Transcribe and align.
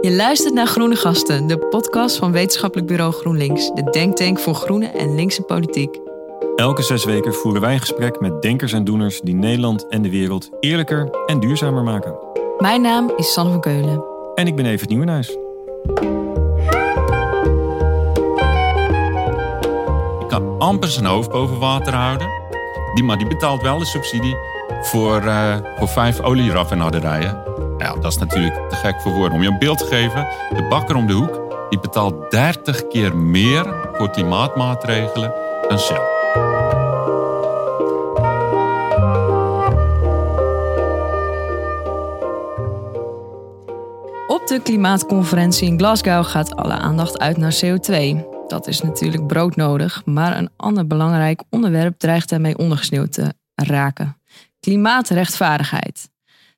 Je 0.00 0.12
luistert 0.12 0.54
naar 0.54 0.66
Groene 0.66 0.96
Gasten, 0.96 1.46
de 1.46 1.58
podcast 1.58 2.16
van 2.16 2.32
Wetenschappelijk 2.32 2.88
Bureau 2.88 3.12
GroenLinks, 3.12 3.70
de 3.74 3.82
denktank 3.90 4.38
voor 4.38 4.54
groene 4.54 4.86
en 4.86 5.14
linkse 5.14 5.42
politiek. 5.42 5.98
Elke 6.56 6.82
zes 6.82 7.04
weken 7.04 7.34
voeren 7.34 7.60
wij 7.60 7.72
een 7.72 7.80
gesprek 7.80 8.20
met 8.20 8.42
denkers 8.42 8.72
en 8.72 8.84
doeners 8.84 9.20
die 9.20 9.34
Nederland 9.34 9.88
en 9.88 10.02
de 10.02 10.10
wereld 10.10 10.50
eerlijker 10.60 11.10
en 11.26 11.40
duurzamer 11.40 11.82
maken. 11.82 12.18
Mijn 12.58 12.80
naam 12.80 13.12
is 13.16 13.32
Sanne 13.32 13.50
van 13.50 13.60
Keulen. 13.60 14.04
En 14.34 14.46
ik 14.46 14.56
ben 14.56 14.66
Evert 14.66 14.88
Nieuwenhuis. 14.88 15.30
Ik 20.20 20.28
kan 20.28 20.58
amper 20.58 20.88
zijn 20.88 21.04
hoofd 21.04 21.30
boven 21.30 21.58
water 21.58 21.94
houden. 21.94 22.28
Die, 22.94 23.04
maar 23.04 23.18
die 23.18 23.28
betaalt 23.28 23.62
wel 23.62 23.78
de 23.78 23.86
subsidie 23.86 24.36
voor, 24.82 25.22
uh, 25.22 25.56
voor 25.78 25.88
vijf 25.88 26.20
olieraffinaderijen. 26.20 27.45
Dat 27.94 28.12
is 28.12 28.18
natuurlijk 28.18 28.68
te 28.68 28.76
gek 28.76 29.00
voor 29.00 29.12
woorden. 29.12 29.36
Om 29.36 29.42
je 29.42 29.48
een 29.48 29.58
beeld 29.58 29.78
te 29.78 29.86
geven, 29.86 30.28
de 30.56 30.66
bakker 30.68 30.96
om 30.96 31.06
de 31.06 31.12
hoek 31.12 31.46
die 31.70 31.80
betaalt 31.80 32.30
30 32.30 32.86
keer 32.86 33.16
meer 33.16 33.74
voor 33.92 34.10
klimaatmaatregelen 34.10 35.32
dan 35.68 35.78
Shell. 35.78 36.14
Op 44.26 44.46
de 44.46 44.60
klimaatconferentie 44.62 45.68
in 45.68 45.78
Glasgow 45.78 46.24
gaat 46.24 46.56
alle 46.56 46.72
aandacht 46.72 47.18
uit 47.18 47.36
naar 47.36 47.58
CO2. 47.64 48.24
Dat 48.46 48.66
is 48.66 48.80
natuurlijk 48.80 49.26
broodnodig, 49.26 50.02
maar 50.04 50.36
een 50.36 50.50
ander 50.56 50.86
belangrijk 50.86 51.42
onderwerp 51.50 51.98
dreigt 51.98 52.28
daarmee 52.28 52.58
ondergesneeuwd 52.58 53.12
te 53.12 53.34
raken: 53.54 54.16
klimaatrechtvaardigheid. 54.60 56.14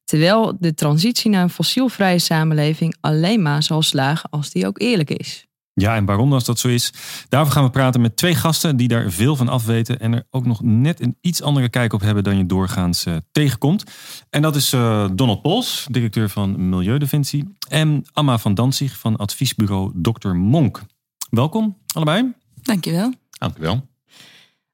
Terwijl 0.08 0.56
de 0.60 0.74
transitie 0.74 1.30
naar 1.30 1.42
een 1.42 1.50
fossielvrije 1.50 2.18
samenleving 2.18 2.96
alleen 3.00 3.42
maar 3.42 3.62
zal 3.62 3.82
slagen 3.82 4.30
als 4.30 4.50
die 4.50 4.66
ook 4.66 4.80
eerlijk 4.80 5.10
is. 5.10 5.46
Ja, 5.72 5.96
en 5.96 6.04
waarom 6.04 6.32
als 6.32 6.44
dat 6.44 6.58
zo 6.58 6.68
is? 6.68 6.92
Daarover 7.28 7.54
gaan 7.54 7.64
we 7.64 7.70
praten 7.70 8.00
met 8.00 8.16
twee 8.16 8.34
gasten 8.34 8.76
die 8.76 8.88
daar 8.88 9.10
veel 9.10 9.36
van 9.36 9.48
afweten 9.48 10.00
en 10.00 10.12
er 10.12 10.26
ook 10.30 10.46
nog 10.46 10.62
net 10.62 11.00
een 11.00 11.16
iets 11.20 11.42
andere 11.42 11.68
kijk 11.68 11.92
op 11.92 12.00
hebben 12.00 12.24
dan 12.24 12.36
je 12.36 12.46
doorgaans 12.46 13.06
uh, 13.06 13.16
tegenkomt. 13.32 13.84
En 14.30 14.42
dat 14.42 14.56
is 14.56 14.72
uh, 14.72 15.08
Donald 15.12 15.42
Pols, 15.42 15.86
directeur 15.90 16.28
van 16.28 16.68
Milieudefensie, 16.68 17.54
en 17.68 18.04
Amma 18.12 18.38
van 18.38 18.54
Danzig 18.54 18.98
van 18.98 19.16
adviesbureau 19.16 19.92
Dr. 19.94 20.28
Monk. 20.28 20.82
Welkom 21.30 21.78
allebei. 21.94 22.32
Dankjewel. 22.62 23.12
Dankjewel. 23.30 23.86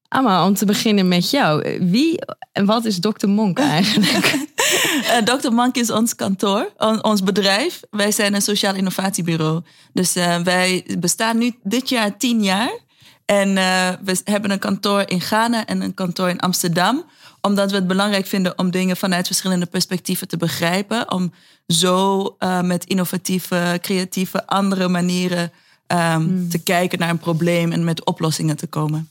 Amma, 0.09 0.47
om 0.47 0.55
te 0.55 0.67
beginnen 0.67 1.09
met 1.09 1.31
jou. 1.31 1.79
Wie 1.91 2.19
en 2.53 2.65
wat 2.65 2.85
is 2.85 3.01
Dr. 3.01 3.29
Monk 3.29 3.59
eigenlijk? 3.79 4.53
Uh, 4.75 5.17
Dr. 5.17 5.53
Monk 5.53 5.77
is 5.77 5.91
ons 5.91 6.15
kantoor, 6.15 6.73
ons 7.01 7.23
bedrijf. 7.23 7.81
Wij 7.91 8.13
zijn 8.13 8.35
een 8.35 8.43
sociaal 8.43 8.75
innovatiebureau. 8.75 9.63
Dus 9.93 10.17
uh, 10.17 10.39
wij 10.39 10.87
bestaan 10.99 11.39
nu 11.39 11.55
dit 11.63 11.89
jaar 11.89 12.17
tien 12.17 12.43
jaar. 12.43 12.79
En 13.25 13.49
uh, 13.49 13.89
we 14.05 14.21
hebben 14.25 14.51
een 14.51 14.59
kantoor 14.59 15.03
in 15.07 15.21
Ghana 15.21 15.67
en 15.67 15.83
een 15.83 15.95
kantoor 15.95 16.29
in 16.29 16.41
Amsterdam. 16.41 17.05
Omdat 17.41 17.71
we 17.71 17.77
het 17.77 17.87
belangrijk 17.87 18.27
vinden 18.27 18.59
om 18.59 18.71
dingen 18.71 18.97
vanuit 18.97 19.27
verschillende 19.27 19.67
perspectieven 19.67 20.29
te 20.29 20.37
begrijpen. 20.37 21.13
Om 21.13 21.33
zo 21.67 22.37
met 22.63 22.85
innovatieve, 22.85 23.79
creatieve, 23.81 24.47
andere 24.47 24.89
manieren 24.89 25.53
um, 25.87 26.23
mm. 26.23 26.49
te 26.49 26.59
kijken 26.59 26.99
naar 26.99 27.11
een 27.11 27.19
probleem 27.19 27.73
en 27.73 27.85
met 27.85 28.05
oplossingen 28.05 28.57
te 28.57 28.67
komen. 28.67 29.09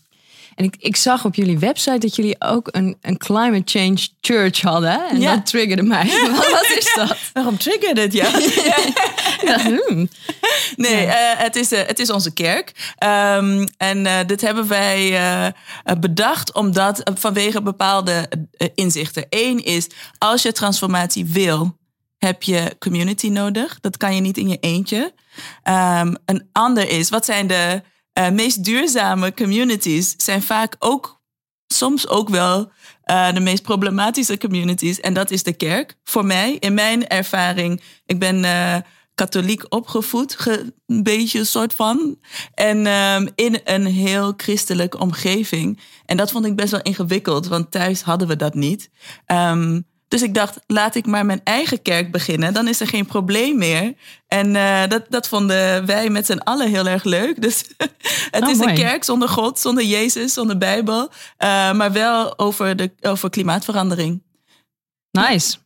En 0.56 0.66
ik, 0.66 0.76
ik 0.78 0.96
zag 0.96 1.26
op 1.26 1.36
jullie 1.36 1.60
website 1.60 1.98
dat 1.98 2.16
jullie 2.16 2.42
ook 2.42 2.68
een, 2.72 2.98
een 3.02 3.18
climate 3.18 3.80
change 3.80 4.08
church 4.22 4.62
hadden. 4.62 5.10
En 5.10 5.20
ja. 5.20 5.36
dat 5.36 5.46
triggerde 5.46 5.84
mij. 5.84 6.06
Wat 6.52 6.74
is 6.78 6.94
dat? 6.96 7.18
Waarom 7.34 7.58
triggerde 7.58 8.02
het 8.02 8.14
ja? 8.22 8.30
ja. 9.44 9.60
Hmm. 9.60 10.10
Nee, 10.76 11.06
uh, 11.06 11.14
het, 11.18 11.56
is, 11.56 11.72
uh, 11.72 11.80
het 11.86 12.00
is 12.00 12.12
onze 12.12 12.34
kerk. 12.34 12.96
Um, 13.04 13.68
en 13.78 14.06
uh, 14.06 14.20
dit 14.28 14.42
hebben 14.42 14.68
wij 14.68 15.54
bedacht 16.00 16.54
omdat 16.54 17.12
vanwege 17.14 17.62
bepaalde 17.62 18.30
inzichten. 18.76 19.26
Eén 19.30 19.64
is, 19.66 19.88
als 20.18 20.42
je 20.42 20.52
transformatie 20.52 21.26
wil, 21.26 21.78
heb 22.18 22.44
je 22.44 22.76
community 22.80 23.30
nodig. 23.30 23.80
Dat 23.80 23.98
kan 23.98 24.16
je 24.16 24.22
niet 24.22 24.38
in 24.38 24.50
je 24.50 24.58
eentje. 24.60 25.14
Um, 25.64 26.18
een 26.26 26.50
ander 26.52 26.90
is, 26.90 27.10
wat 27.10 27.26
zijn 27.26 27.48
de 27.48 27.82
uh, 28.20 28.30
meest 28.30 28.64
duurzame 28.64 29.34
communities 29.34 30.14
zijn 30.18 30.42
vaak 30.42 30.76
ook, 30.80 31.22
soms 31.68 32.08
ook 32.08 32.30
wel 32.30 32.72
uh, 33.06 33.34
de 33.34 33.40
meest 33.40 33.64
problematische 33.64 34.38
communities. 34.38 35.00
En 35.00 35.14
dat 35.14 35.32
is 35.32 35.44
de 35.44 35.54
kerk. 35.54 35.98
Voor 36.04 36.26
mij, 36.26 36.58
in 36.60 36.74
mijn 36.74 37.08
ervaring, 37.08 37.82
ik 38.06 38.20
ben 38.20 38.44
uh, 38.44 38.78
katholiek 39.16 39.66
opgevoed, 39.70 40.36
ge, 40.36 40.74
een 40.86 41.04
beetje 41.04 41.40
een 41.40 41.46
soort 41.46 41.74
van. 41.74 42.20
En 42.54 42.88
um, 42.88 43.30
in 43.36 43.62
een 43.64 43.86
heel 43.86 44.34
christelijke 44.38 45.00
omgeving. 45.00 45.80
En 46.06 46.18
dat 46.18 46.32
vond 46.32 46.46
ik 46.46 46.56
best 46.56 46.72
wel 46.72 46.82
ingewikkeld, 46.82 47.48
want 47.48 47.72
thuis 47.72 48.02
hadden 48.02 48.28
we 48.28 48.36
dat 48.36 48.54
niet. 48.54 48.90
Um, 49.28 49.92
dus 50.14 50.22
ik 50.22 50.34
dacht, 50.34 50.60
laat 50.68 50.96
ik 50.96 51.06
maar 51.06 51.26
mijn 51.26 51.42
eigen 51.44 51.82
kerk 51.82 52.12
beginnen. 52.12 52.54
Dan 52.54 52.68
is 52.68 52.80
er 52.80 52.88
geen 52.88 53.06
probleem 53.06 53.58
meer. 53.58 53.94
En 54.28 54.56
uh, 54.56 54.88
dat, 54.88 55.06
dat 55.10 55.28
vonden 55.28 55.86
wij 55.86 56.10
met 56.10 56.26
z'n 56.26 56.38
allen 56.38 56.70
heel 56.70 56.88
erg 56.88 57.04
leuk. 57.04 57.42
Dus 57.42 57.64
het 58.32 58.44
oh, 58.44 58.50
is 58.50 58.58
mooi. 58.58 58.70
een 58.70 58.76
kerk 58.76 59.04
zonder 59.04 59.30
God, 59.30 59.60
zonder 59.60 59.84
Jezus, 59.84 60.34
zonder 60.34 60.58
Bijbel. 60.58 61.02
Uh, 61.02 61.10
maar 61.74 61.92
wel 61.92 62.40
over, 62.40 62.76
de, 62.76 62.92
over 63.02 63.30
klimaatverandering. 63.30 64.24
Nice. 65.12 65.58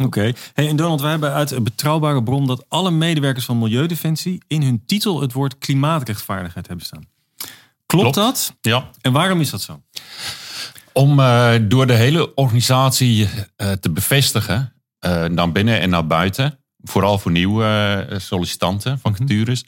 Oké. 0.00 0.18
Okay. 0.18 0.34
Hey, 0.54 0.68
en 0.68 0.76
Donald, 0.76 1.00
wij 1.00 1.10
hebben 1.10 1.32
uit 1.32 1.50
een 1.50 1.64
betrouwbare 1.64 2.22
bron 2.22 2.46
dat 2.46 2.64
alle 2.68 2.90
medewerkers 2.90 3.44
van 3.44 3.58
Milieudefensie 3.58 4.42
in 4.46 4.62
hun 4.62 4.82
titel 4.86 5.20
het 5.20 5.32
woord 5.32 5.58
klimaatrechtvaardigheid 5.58 6.66
hebben 6.66 6.86
staan. 6.86 7.08
Klopt, 7.86 8.14
Klopt. 8.14 8.14
dat? 8.14 8.54
Ja. 8.60 8.90
En 9.00 9.12
waarom 9.12 9.40
is 9.40 9.50
dat 9.50 9.62
zo? 9.62 9.82
Om 10.98 11.20
uh, 11.20 11.50
door 11.62 11.86
de 11.86 11.94
hele 11.94 12.34
organisatie 12.34 13.22
uh, 13.22 13.72
te 13.72 13.90
bevestigen, 13.90 14.72
uh, 15.06 15.24
naar 15.24 15.52
binnen 15.52 15.80
en 15.80 15.90
naar 15.90 16.06
buiten, 16.06 16.58
vooral 16.82 17.18
voor 17.18 17.30
nieuwe 17.30 18.06
sollicitanten 18.16 18.98
van 18.98 19.16
vacatures, 19.16 19.64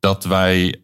dat 0.00 0.24
wij 0.24 0.80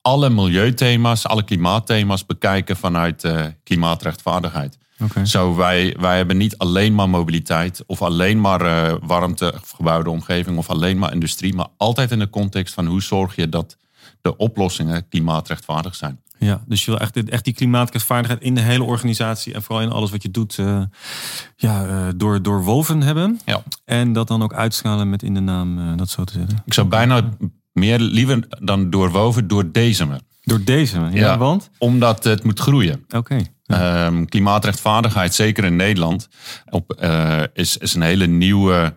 alle 0.00 0.30
milieuthema's, 0.30 1.26
alle 1.26 1.44
klimaatthema's 1.44 2.26
bekijken 2.26 2.76
vanuit 2.76 3.32
klimaatrechtvaardigheid. 3.62 4.78
Okay. 5.02 5.24
Zo, 5.24 5.54
wij, 5.54 5.96
wij 6.00 6.16
hebben 6.16 6.36
niet 6.36 6.58
alleen 6.58 6.94
maar 6.94 7.08
mobiliteit 7.08 7.82
of 7.86 8.02
alleen 8.02 8.40
maar 8.40 8.98
warmte, 9.06 9.54
gebouwde 9.76 10.10
omgeving 10.10 10.58
of 10.58 10.70
alleen 10.70 10.98
maar 10.98 11.12
industrie, 11.12 11.54
maar 11.54 11.68
altijd 11.76 12.10
in 12.10 12.18
de 12.18 12.30
context 12.30 12.74
van 12.74 12.86
hoe 12.86 13.02
zorg 13.02 13.36
je 13.36 13.48
dat 13.48 13.76
de 14.20 14.36
oplossingen 14.36 15.08
klimaatrechtvaardig 15.08 15.94
zijn. 15.94 16.20
Ja, 16.38 16.62
dus 16.66 16.84
je 16.84 16.90
wil 16.90 17.00
echt, 17.00 17.28
echt 17.28 17.44
die 17.44 17.54
klimaatrechtvaardigheid 17.54 18.42
in 18.42 18.54
de 18.54 18.60
hele 18.60 18.84
organisatie 18.84 19.54
en 19.54 19.62
vooral 19.62 19.84
in 19.84 19.90
alles 19.90 20.10
wat 20.10 20.22
je 20.22 20.30
doet, 20.30 20.56
uh, 20.58 20.82
ja, 21.56 21.86
uh, 21.86 22.08
door, 22.16 22.42
doorwoven 22.42 23.02
hebben. 23.02 23.40
Ja. 23.44 23.62
En 23.84 24.12
dat 24.12 24.28
dan 24.28 24.42
ook 24.42 24.54
uitschalen 24.54 25.10
met 25.10 25.22
in 25.22 25.34
de 25.34 25.40
naam, 25.40 25.78
uh, 25.78 25.96
dat 25.96 26.10
zo 26.10 26.24
te 26.24 26.32
zeggen. 26.32 26.62
Ik 26.64 26.74
zou 26.74 26.86
bijna 26.86 27.28
meer 27.72 27.98
liever 27.98 28.46
dan 28.60 28.90
doorwoven, 28.90 29.48
door 29.48 29.70
deze. 29.72 30.20
Door 30.42 30.64
deze, 30.64 31.00
ja, 31.00 31.10
ja, 31.10 31.38
want? 31.38 31.70
Omdat 31.78 32.24
het 32.24 32.44
moet 32.44 32.60
groeien. 32.60 33.04
Oké. 33.04 33.16
Okay. 33.16 33.46
Ja. 33.62 34.06
Um, 34.06 34.28
klimaatrechtvaardigheid, 34.28 35.34
zeker 35.34 35.64
in 35.64 35.76
Nederland, 35.76 36.28
op, 36.70 37.06
is, 37.52 37.76
is 37.76 37.94
een 37.94 38.02
hele 38.02 38.26
nieuwe 38.26 38.94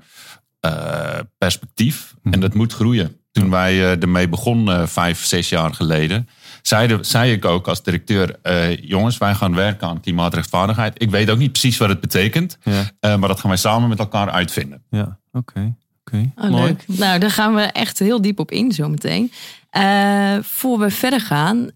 perspectief. 1.38 2.16
Hm. 2.22 2.34
En 2.34 2.40
dat 2.40 2.54
moet 2.54 2.74
groeien. 2.74 3.18
Toen 3.32 3.50
wij 3.50 4.00
ermee 4.00 4.30
begonnen, 4.30 4.90
vijf, 4.90 5.26
zes 5.26 5.50
jaar 5.50 5.74
geleden, 5.74 6.28
zei, 6.62 6.98
zei 7.02 7.32
ik 7.32 7.46
ook 7.46 7.68
als 7.68 7.84
directeur: 7.84 8.36
uh, 8.44 8.78
jongens, 8.78 9.18
wij 9.18 9.36
gaan 9.36 9.56
werken 9.56 9.88
aan 9.88 10.00
klimaatrechtvaardigheid. 10.00 11.02
Ik 11.02 11.10
weet 11.10 11.30
ook 11.30 11.38
niet 11.38 11.52
precies 11.52 11.78
wat 11.78 11.90
het 11.90 12.00
betekent, 12.00 12.58
ja. 12.64 12.72
uh, 13.02 13.16
maar 13.16 13.30
dat 13.30 13.40
gaan 13.40 13.50
wij 13.50 13.60
samen 13.60 13.90
met 13.90 14.00
elkaar 14.00 14.30
uitvinden. 14.30 14.84
Ja, 14.90 15.20
oké. 15.32 15.52
Okay. 15.52 15.74
Okay. 16.04 16.32
Oh, 16.36 16.50
Mooi. 16.50 16.64
Leuk. 16.64 16.98
Nou, 16.98 17.20
daar 17.20 17.32
gaan 17.32 17.56
we 17.56 17.62
echt 17.62 18.00
heel 18.00 18.22
diep 18.22 18.40
op 18.40 18.52
in 18.52 18.72
zometeen. 18.72 19.32
Uh, 19.78 20.38
voor 20.42 20.80
we 20.80 20.90
verder 20.90 21.22
gaan, 21.22 21.70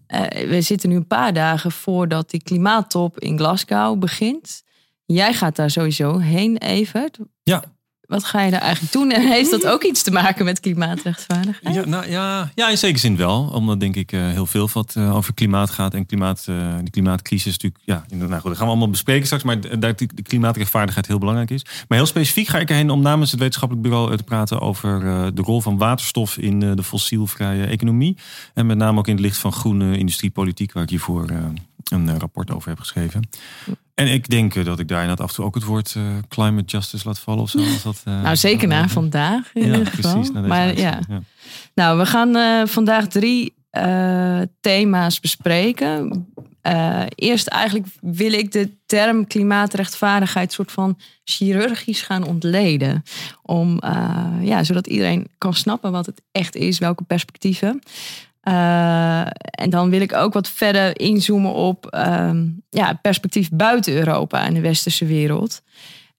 we 0.48 0.58
zitten 0.60 0.88
nu 0.88 0.96
een 0.96 1.06
paar 1.06 1.32
dagen 1.32 1.72
voordat 1.72 2.30
die 2.30 2.42
klimaattop 2.42 3.18
in 3.18 3.38
Glasgow 3.38 3.98
begint. 3.98 4.62
Jij 5.06 5.32
gaat 5.32 5.56
daar 5.56 5.70
sowieso 5.70 6.18
heen, 6.18 6.56
Evert. 6.56 7.18
Ja, 7.42 7.64
wat 8.06 8.24
ga 8.24 8.42
je 8.42 8.50
daar 8.50 8.60
eigenlijk 8.60 8.92
doen? 8.92 9.10
En 9.10 9.28
heeft 9.28 9.50
dat 9.50 9.66
ook 9.66 9.82
iets 9.82 10.02
te 10.02 10.10
maken 10.10 10.44
met 10.44 10.60
klimaatrechtvaardigheid? 10.60 11.74
Ja, 11.74 11.84
nou, 11.84 12.10
ja, 12.10 12.50
ja 12.54 12.70
in 12.70 12.78
zekere 12.78 12.98
zin 12.98 13.16
wel. 13.16 13.50
Omdat 13.52 13.80
denk 13.80 13.96
ik 13.96 14.12
uh, 14.12 14.28
heel 14.28 14.46
veel 14.46 14.68
wat 14.72 14.94
uh, 14.98 15.16
over 15.16 15.34
klimaat 15.34 15.70
gaat. 15.70 15.94
En 15.94 16.06
klimaat, 16.06 16.46
uh, 16.48 16.74
de 16.82 16.90
klimaatcrisis 16.90 17.52
natuurlijk... 17.52 17.82
Ja, 17.84 18.04
nou 18.08 18.32
goed, 18.32 18.42
dat 18.42 18.56
gaan 18.56 18.66
we 18.66 18.72
allemaal 18.72 18.90
bespreken 18.90 19.24
straks. 19.24 19.42
Maar 19.42 19.78
dat 19.78 19.98
de 19.98 20.22
klimaatrechtvaardigheid 20.22 21.06
heel 21.06 21.18
belangrijk 21.18 21.50
is. 21.50 21.64
Maar 21.88 21.98
heel 21.98 22.06
specifiek 22.06 22.48
ga 22.48 22.58
ik 22.58 22.70
erheen 22.70 22.90
om 22.90 23.02
namens 23.02 23.30
het 23.30 23.40
wetenschappelijk 23.40 23.88
bureau 23.88 24.16
te 24.16 24.22
praten... 24.22 24.60
over 24.60 25.00
de 25.34 25.42
rol 25.42 25.60
van 25.60 25.78
waterstof 25.78 26.36
in 26.36 26.60
de 26.60 26.82
fossielvrije 26.82 27.66
economie. 27.66 28.16
En 28.54 28.66
met 28.66 28.76
name 28.76 28.98
ook 28.98 29.08
in 29.08 29.14
het 29.14 29.22
licht 29.22 29.38
van 29.38 29.52
groene 29.52 29.98
industriepolitiek... 29.98 30.72
waar 30.72 30.82
ik 30.82 30.90
hiervoor 30.90 31.26
een 31.92 32.08
eh, 32.08 32.16
rapport 32.16 32.50
over 32.50 32.68
heb 32.68 32.78
geschreven. 32.78 33.28
En 33.94 34.12
ik 34.12 34.28
denk 34.28 34.54
eh, 34.54 34.64
dat 34.64 34.78
ik 34.78 34.88
daar 34.88 35.00
inderdaad 35.00 35.24
af 35.24 35.30
en 35.30 35.36
toe 35.36 35.44
ook 35.44 35.54
het 35.54 35.64
woord 35.64 35.94
eh, 35.96 36.02
climate 36.28 36.64
justice 36.64 37.06
laat 37.06 37.18
vallen 37.18 37.42
of 37.42 37.50
zo. 37.50 37.58
Als 37.58 37.82
dat, 37.82 38.00
Nou, 38.04 38.36
zeker 38.36 38.68
na 38.68 38.88
vandaag 38.88 39.50
in 39.54 39.66
Ja, 39.66 39.72
ieder 39.72 39.86
geval. 39.86 40.12
precies. 40.12 40.32
na 40.32 40.40
deze 40.40 40.48
maar 40.54 40.78
ja, 40.78 41.00
ja. 41.08 41.22
Nou, 41.74 41.98
we 41.98 42.06
gaan 42.06 42.68
vandaag 42.68 43.06
drie 43.06 43.54
thema's 44.60 45.20
bespreken. 45.20 46.26
Eerst 47.14 47.46
eigenlijk 47.46 47.86
wil 48.00 48.32
ik 48.32 48.52
de 48.52 48.70
term 48.86 49.26
klimaatrechtvaardigheid 49.26 50.52
soort 50.52 50.72
van 50.72 50.98
chirurgisch 51.24 52.02
gaan 52.02 52.24
ontleden. 52.24 53.02
Om, 53.42 53.80
ja, 54.40 54.64
zodat 54.64 54.86
iedereen 54.86 55.28
kan 55.38 55.54
snappen 55.54 55.92
wat 55.92 56.06
het 56.06 56.22
echt 56.32 56.54
is, 56.56 56.78
welke 56.78 57.04
perspectieven. 57.04 57.82
Eh, 58.44 59.20
en 59.50 59.70
dan 59.70 59.90
wil 59.90 60.00
ik 60.00 60.12
ook 60.12 60.32
wat 60.32 60.48
verder 60.48 61.00
inzoomen 61.00 61.52
op 61.52 61.86
ehm, 61.86 62.46
ja, 62.70 62.98
perspectief 63.02 63.50
buiten 63.50 63.94
Europa 63.94 64.44
en 64.44 64.54
de 64.54 64.60
westerse 64.60 65.06
wereld. 65.06 65.62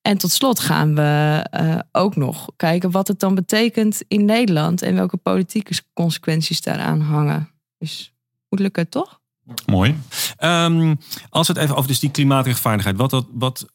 En 0.01 0.17
tot 0.17 0.31
slot 0.31 0.59
gaan 0.59 0.95
we 0.95 1.45
eh, 1.51 1.79
ook 1.91 2.15
nog 2.15 2.49
kijken 2.55 2.91
wat 2.91 3.07
het 3.07 3.19
dan 3.19 3.35
betekent 3.35 4.01
in 4.07 4.25
Nederland 4.25 4.81
en 4.81 4.95
welke 4.95 5.17
politieke 5.17 5.73
consequenties 5.93 6.61
daaraan 6.61 7.01
hangen. 7.01 7.49
Dus 7.77 8.13
moet 8.49 8.59
lukken, 8.59 8.89
toch? 8.89 9.19
Mooi. 9.65 9.95
Ehm, 10.37 10.95
als 11.29 11.47
het 11.47 11.57
even 11.57 11.75
over 11.75 11.87
dus 11.87 11.99
die 11.99 12.11
klimaatrechtvaardigheid, 12.11 12.97
wat 12.97 13.09
dat, 13.09 13.25
wat, 13.31 13.65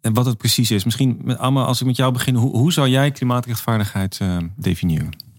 wat 0.00 0.26
het 0.26 0.38
precies 0.38 0.70
is. 0.70 0.84
Misschien, 0.84 1.38
Alma, 1.38 1.64
als 1.64 1.80
ik 1.80 1.86
met 1.86 1.96
jou 1.96 2.12
begin, 2.12 2.34
hoe, 2.34 2.56
hoe 2.56 2.72
zou 2.72 2.88
jij 2.88 3.10
klimaatrechtvaardigheid 3.10 4.18
eh, 4.20 4.36
definiëren? 4.56 5.29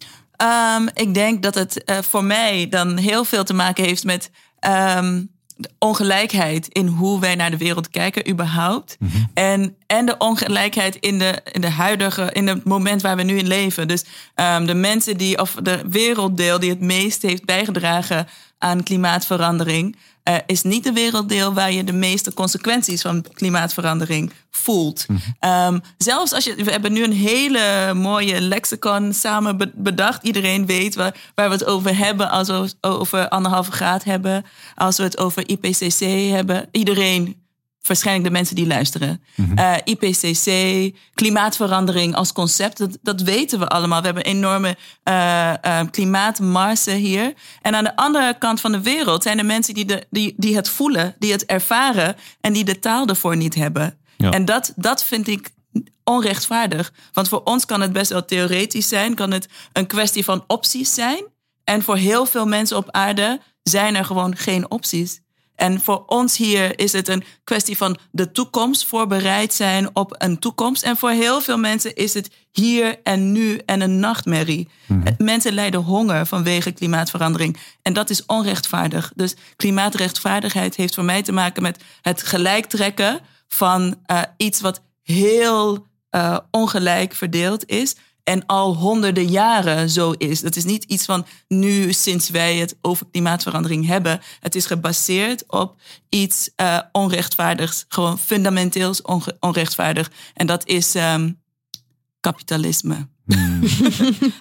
Ehm, 0.42 0.88
ik 0.94 1.14
denk 1.14 1.44
dat 1.44 1.56
het 1.56 1.84
eh, 1.84 1.98
voor 1.98 2.24
mij 2.24 2.68
dan 2.70 2.98
heel 2.98 3.24
veel 3.26 3.44
te 3.44 3.54
maken 3.54 3.84
heeft 3.84 4.04
met 4.04 4.32
ehm, 4.60 5.24
de 5.56 5.70
ongelijkheid 5.80 6.68
in 6.68 6.88
hoe 6.88 7.20
wij 7.20 7.36
naar 7.36 7.52
de 7.52 7.58
wereld 7.58 7.90
kijken, 7.90 8.30
überhaupt. 8.30 8.98
en, 9.34 9.76
en 9.88 10.06
de 10.06 10.18
ongelijkheid 10.18 10.96
in 10.96 11.20
de, 11.20 11.42
in 11.52 11.62
de 11.62 11.70
huidige, 11.70 12.30
in 12.32 12.48
het 12.48 12.64
moment 12.64 13.02
waar 13.02 13.16
we 13.16 13.24
nu 13.24 13.38
in 13.38 13.48
leven. 13.48 13.88
Dus 13.88 14.06
ehm, 14.36 14.66
de 14.66 14.74
mensen 14.74 15.18
die, 15.18 15.40
of 15.40 15.56
de 15.62 15.82
werelddeel 15.90 16.60
die 16.60 16.70
het 16.70 16.82
meest 16.82 17.22
heeft 17.22 17.46
bijgedragen 17.46 18.28
aan 18.58 18.84
klimaatverandering. 18.84 19.96
Eh, 20.24 20.36
is 20.46 20.62
niet 20.64 20.84
de 20.84 20.92
werelddeel 20.94 21.54
waar 21.54 21.72
je 21.72 21.84
de 21.84 21.94
meeste 21.94 22.34
consequenties 22.34 23.02
van 23.02 23.26
klimaatverandering 23.34 24.32
voelt. 24.50 25.06
Ehm, 25.40 25.80
zelfs 25.98 26.34
als 26.34 26.44
je. 26.44 26.56
We 26.56 26.72
hebben 26.72 26.94
nu 26.94 27.04
een 27.04 27.14
hele 27.14 27.94
mooie 27.94 28.42
lexicon 28.42 29.14
samen 29.14 29.58
be- 29.58 29.72
bedacht. 29.76 30.24
Iedereen 30.24 30.66
weet 30.66 30.96
waar, 30.96 31.16
waar 31.36 31.48
we 31.48 31.54
het 31.54 31.66
over 31.66 31.98
hebben 31.98 32.30
als 32.30 32.48
we 32.48 32.54
het 32.54 32.76
over 32.82 33.28
anderhalve 33.30 33.72
graad 33.72 34.04
hebben. 34.04 34.46
Als 34.76 34.98
we 34.98 35.04
het 35.04 35.18
over 35.18 35.44
IPCC 35.50 36.00
hebben. 36.32 36.68
Iedereen. 36.72 37.41
Waarschijnlijk 37.88 38.28
de 38.28 38.31
mensen 38.31 38.56
die 38.56 38.68
luisteren. 38.68 39.24
Eh, 39.56 39.74
IPCC, 39.83 40.48
klimaatverandering 41.13 42.16
als 42.16 42.33
concept, 42.33 42.78
dat, 42.78 42.98
dat 43.01 43.22
weten 43.22 43.60
we 43.60 43.68
allemaal. 43.68 44.00
We 44.00 44.06
hebben 44.06 44.24
enorme 44.24 44.78
eh, 45.04 45.81
klimaatmarsen 45.92 46.95
hier. 46.95 47.33
En 47.62 47.75
aan 47.75 47.83
de 47.83 47.95
andere 47.95 48.36
kant 48.38 48.62
van 48.62 48.72
de 48.72 48.81
wereld 48.81 49.24
zijn 49.24 49.38
er 49.38 49.45
mensen 49.45 49.74
die, 49.74 49.86
de, 49.86 50.06
die, 50.10 50.33
die 50.38 50.56
het 50.56 50.69
voelen, 50.69 51.16
die 51.19 51.31
het 51.31 51.45
ervaren 51.45 52.16
en 52.42 52.54
die 52.54 52.63
de 52.63 52.80
taal 52.80 53.07
ervoor 53.07 53.38
niet 53.38 53.56
hebben. 53.56 53.98
Ja. 54.18 54.31
En 54.31 54.45
dat, 54.45 54.74
dat 54.75 55.04
vind 55.04 55.27
ik 55.27 55.50
onrechtvaardig. 56.04 56.94
Want 57.12 57.27
voor 57.27 57.42
ons 57.44 57.66
kan 57.66 57.81
het 57.81 57.94
best 57.94 58.12
wel 58.12 58.25
theoretisch 58.25 58.88
zijn, 58.88 59.16
kan 59.16 59.31
het 59.31 59.48
een 59.74 59.88
kwestie 59.88 60.24
van 60.24 60.44
opties 60.48 60.94
zijn. 60.94 61.24
En 61.63 61.84
voor 61.84 61.98
heel 61.98 62.25
veel 62.25 62.45
mensen 62.45 62.77
op 62.77 62.92
aarde 62.92 63.39
zijn 63.63 63.95
er 63.95 64.06
gewoon 64.06 64.36
geen 64.36 64.72
opties. 64.72 65.22
En 65.62 65.81
voor 65.81 66.04
ons 66.06 66.38
hier 66.38 66.80
is 66.80 66.92
het 66.92 67.08
een 67.08 67.24
kwestie 67.44 67.78
van 67.78 67.98
de 68.12 68.31
toekomst, 68.31 68.86
voorbereid 68.86 69.54
zijn 69.54 69.90
op 69.94 70.16
een 70.18 70.40
toekomst. 70.40 70.84
En 70.84 70.98
voor 70.98 71.10
heel 71.10 71.42
veel 71.42 71.58
mensen 71.58 71.96
is 71.96 72.13
het 72.13 72.31
hier 72.52 73.00
en 73.04 73.31
nu 73.31 73.62
en 73.66 73.81
een 73.81 74.00
nachtmerrie. 74.00 74.69
Mensen 75.18 75.54
lijden 75.54 75.80
honger 75.80 76.25
vanwege 76.25 76.72
klimaatverandering. 76.72 77.58
En 77.81 77.94
dat 77.94 78.10
is 78.10 78.25
onrechtvaardig. 78.25 79.12
Dus 79.16 79.36
klimaatrechtvaardigheid 79.56 80.75
heeft 80.75 80.96
voor 80.96 81.06
mij 81.06 81.22
te 81.22 81.31
maken 81.31 81.62
met 81.62 81.84
het 82.02 82.24
gelijktrekken 82.24 83.19
van 83.48 83.96
eh, 84.06 84.22
iets 84.38 84.62
wat 84.62 84.81
heel 85.04 85.88
eh, 86.10 86.38
ongelijk 86.52 87.16
verdeeld 87.16 87.69
is. 87.69 87.96
En 88.24 88.46
al 88.46 88.76
honderden 88.76 89.26
jaren 89.28 89.90
zo 89.90 90.12
is. 90.12 90.42
Dat 90.42 90.56
is 90.56 90.64
niet 90.64 90.84
iets 90.84 91.06
van 91.06 91.26
nu, 91.48 91.94
sinds 91.94 92.30
wij 92.30 92.56
het 92.58 92.76
over 92.82 93.06
klimaatverandering 93.12 93.86
hebben. 93.88 94.20
Het 94.40 94.56
is 94.56 94.66
gebaseerd 94.66 95.44
op 95.48 95.76
iets 96.10 96.50
eh, 96.56 96.80
onrechtvaardigs. 96.92 97.86
Gewoon 97.88 98.20
fundamenteels 98.20 99.02
onge- 99.02 99.38
onrechtvaardig. 99.40 100.12
En 100.34 100.48
dat 100.48 100.68
is 100.68 100.96
ehm, 100.96 101.32
kapitalisme. 102.20 103.08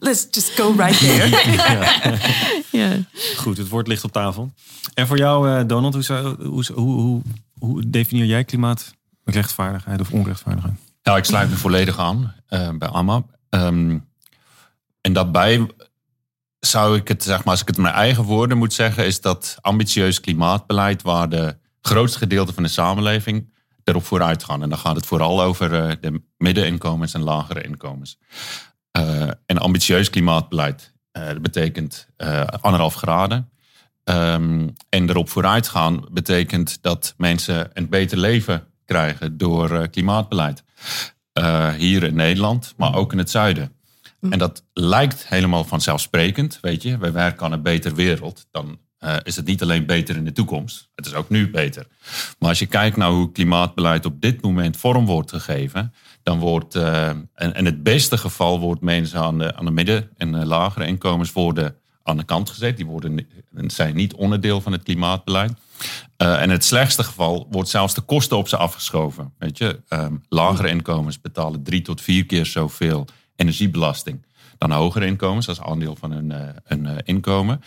Let's 0.00 0.26
just 0.30 0.50
go 0.50 0.74
right 0.76 0.98
there. 0.98 1.28
Ja. 2.70 2.96
Goed, 3.36 3.56
het 3.56 3.68
woord 3.68 3.86
ligt 3.86 4.04
op 4.04 4.12
tafel. 4.12 4.52
En 4.94 5.06
voor 5.06 5.18
jou, 5.18 5.50
eh, 5.50 5.66
Donald, 5.66 5.94
hoe, 5.94 6.02
zou, 6.02 6.44
hoe, 6.46 6.64
hoe, 6.74 7.00
hoe, 7.00 7.22
hoe 7.58 7.90
definieer 7.90 8.26
jij 8.26 8.44
klimaatrechtvaardigheid 8.44 10.00
of 10.00 10.10
onrechtvaardigheid? 10.10 10.74
Nou, 11.02 11.18
ik 11.18 11.24
sluit 11.24 11.50
me 11.50 11.56
volledig 11.56 11.98
aan 11.98 12.34
eh, 12.46 12.68
bij 12.78 12.88
Amma. 12.88 13.22
Ehm, 13.50 13.98
en 15.00 15.12
daarbij 15.12 15.66
zou 16.60 16.96
ik 16.96 17.08
het, 17.08 17.22
zeg 17.22 17.38
maar, 17.38 17.52
als 17.52 17.60
ik 17.60 17.66
het 17.66 17.76
in 17.76 17.82
mijn 17.82 17.94
eigen 17.94 18.24
woorden 18.24 18.58
moet 18.58 18.72
zeggen, 18.72 19.06
is 19.06 19.20
dat 19.20 19.58
ambitieus 19.60 20.20
klimaatbeleid 20.20 21.02
waar 21.02 21.28
de 21.28 21.56
grootste 21.80 22.18
gedeelte 22.18 22.52
van 22.52 22.62
de 22.62 22.68
samenleving 22.68 23.52
erop 23.84 24.04
vooruit 24.04 24.44
gaan. 24.44 24.62
En 24.62 24.68
dan 24.68 24.78
gaat 24.78 24.96
het 24.96 25.06
vooral 25.06 25.42
over 25.42 25.74
eh, 25.74 25.96
de 26.00 26.22
middeninkomens 26.36 27.14
en 27.14 27.22
lagere 27.22 27.62
inkomens. 27.62 28.18
Eh, 28.90 29.28
en 29.46 29.58
ambitieus 29.58 30.10
klimaatbeleid, 30.10 30.94
eh, 31.12 31.30
betekent 31.40 32.08
anderhalf 32.60 32.94
graden. 32.94 33.50
Ehm, 34.04 34.68
en 34.88 35.08
erop 35.08 35.28
vooruit 35.28 35.68
gaan 35.68 36.06
betekent 36.10 36.82
dat 36.82 37.14
mensen 37.16 37.70
een 37.72 37.88
beter 37.88 38.18
leven 38.18 38.66
krijgen 38.84 39.36
door 39.36 39.88
klimaatbeleid. 39.88 40.64
Eh, 41.40 41.74
hier 41.74 42.02
in 42.02 42.14
Nederland, 42.14 42.74
maar 42.76 42.94
ook 42.94 43.12
in 43.12 43.18
het 43.18 43.30
zuiden. 43.30 43.72
En 44.20 44.38
dat 44.38 44.64
lijkt 44.72 45.28
helemaal 45.28 45.64
vanzelfsprekend, 45.64 46.58
weet 46.60 46.82
je. 46.82 46.98
Wij 46.98 47.12
werken 47.12 47.46
aan 47.46 47.52
een 47.52 47.62
betere 47.62 47.94
wereld. 47.94 48.46
Dan 48.50 48.78
eh, 48.98 49.16
is 49.22 49.36
het 49.36 49.46
niet 49.46 49.62
alleen 49.62 49.86
beter 49.86 50.16
in 50.16 50.24
de 50.24 50.32
toekomst. 50.32 50.88
Het 50.94 51.06
is 51.06 51.14
ook 51.14 51.28
nu 51.28 51.50
beter. 51.50 51.86
Maar 52.38 52.48
als 52.48 52.58
je 52.58 52.66
kijkt 52.66 52.96
naar 52.96 53.10
hoe 53.10 53.32
klimaatbeleid 53.32 54.06
op 54.06 54.20
dit 54.20 54.42
moment 54.42 54.76
vorm 54.76 55.06
wordt 55.06 55.30
gegeven... 55.30 55.94
dan 56.22 56.38
wordt, 56.38 56.74
eh, 56.74 57.08
en, 57.08 57.24
en 57.34 57.64
het 57.64 57.82
beste 57.82 58.18
geval 58.18 58.60
wordt 58.60 58.80
mensen 58.80 59.20
aan 59.20 59.38
de, 59.38 59.56
aan 59.56 59.64
de 59.64 59.70
midden- 59.70 60.10
en 60.16 60.46
lagere 60.46 60.86
inkomens... 60.86 61.32
worden 61.32 61.76
aan 62.02 62.16
de 62.16 62.24
kant 62.24 62.50
gezet. 62.50 62.76
Die 62.76 62.86
worden, 62.86 63.26
zijn 63.66 63.94
niet 63.94 64.14
onderdeel 64.14 64.60
van 64.60 64.72
het 64.72 64.82
klimaatbeleid. 64.82 65.52
Eh, 66.16 66.36
en 66.36 66.42
in 66.42 66.50
het 66.50 66.64
slechtste 66.64 67.04
geval 67.04 67.46
wordt 67.50 67.68
zelfs 67.68 67.94
de 67.94 68.00
kosten 68.00 68.36
op 68.36 68.48
ze 68.48 68.56
afgeschoven. 68.56 69.32
Weet 69.38 69.58
je, 69.58 69.80
Ehm, 69.88 70.14
lagere 70.28 70.68
inkomens 70.68 71.20
betalen 71.20 71.62
drie 71.62 71.82
tot 71.82 72.00
vier 72.00 72.26
keer 72.26 72.46
zoveel 72.46 73.06
energiebelasting 73.36 74.26
dan 74.58 74.70
hogere 74.70 75.06
inkomens 75.06 75.48
als 75.48 75.60
aandeel 75.60 75.96
van 75.96 76.10
hun, 76.12 76.32
eh, 76.32 76.48
hun 76.64 76.86
eh, 76.86 76.96
inkomen. 77.04 77.62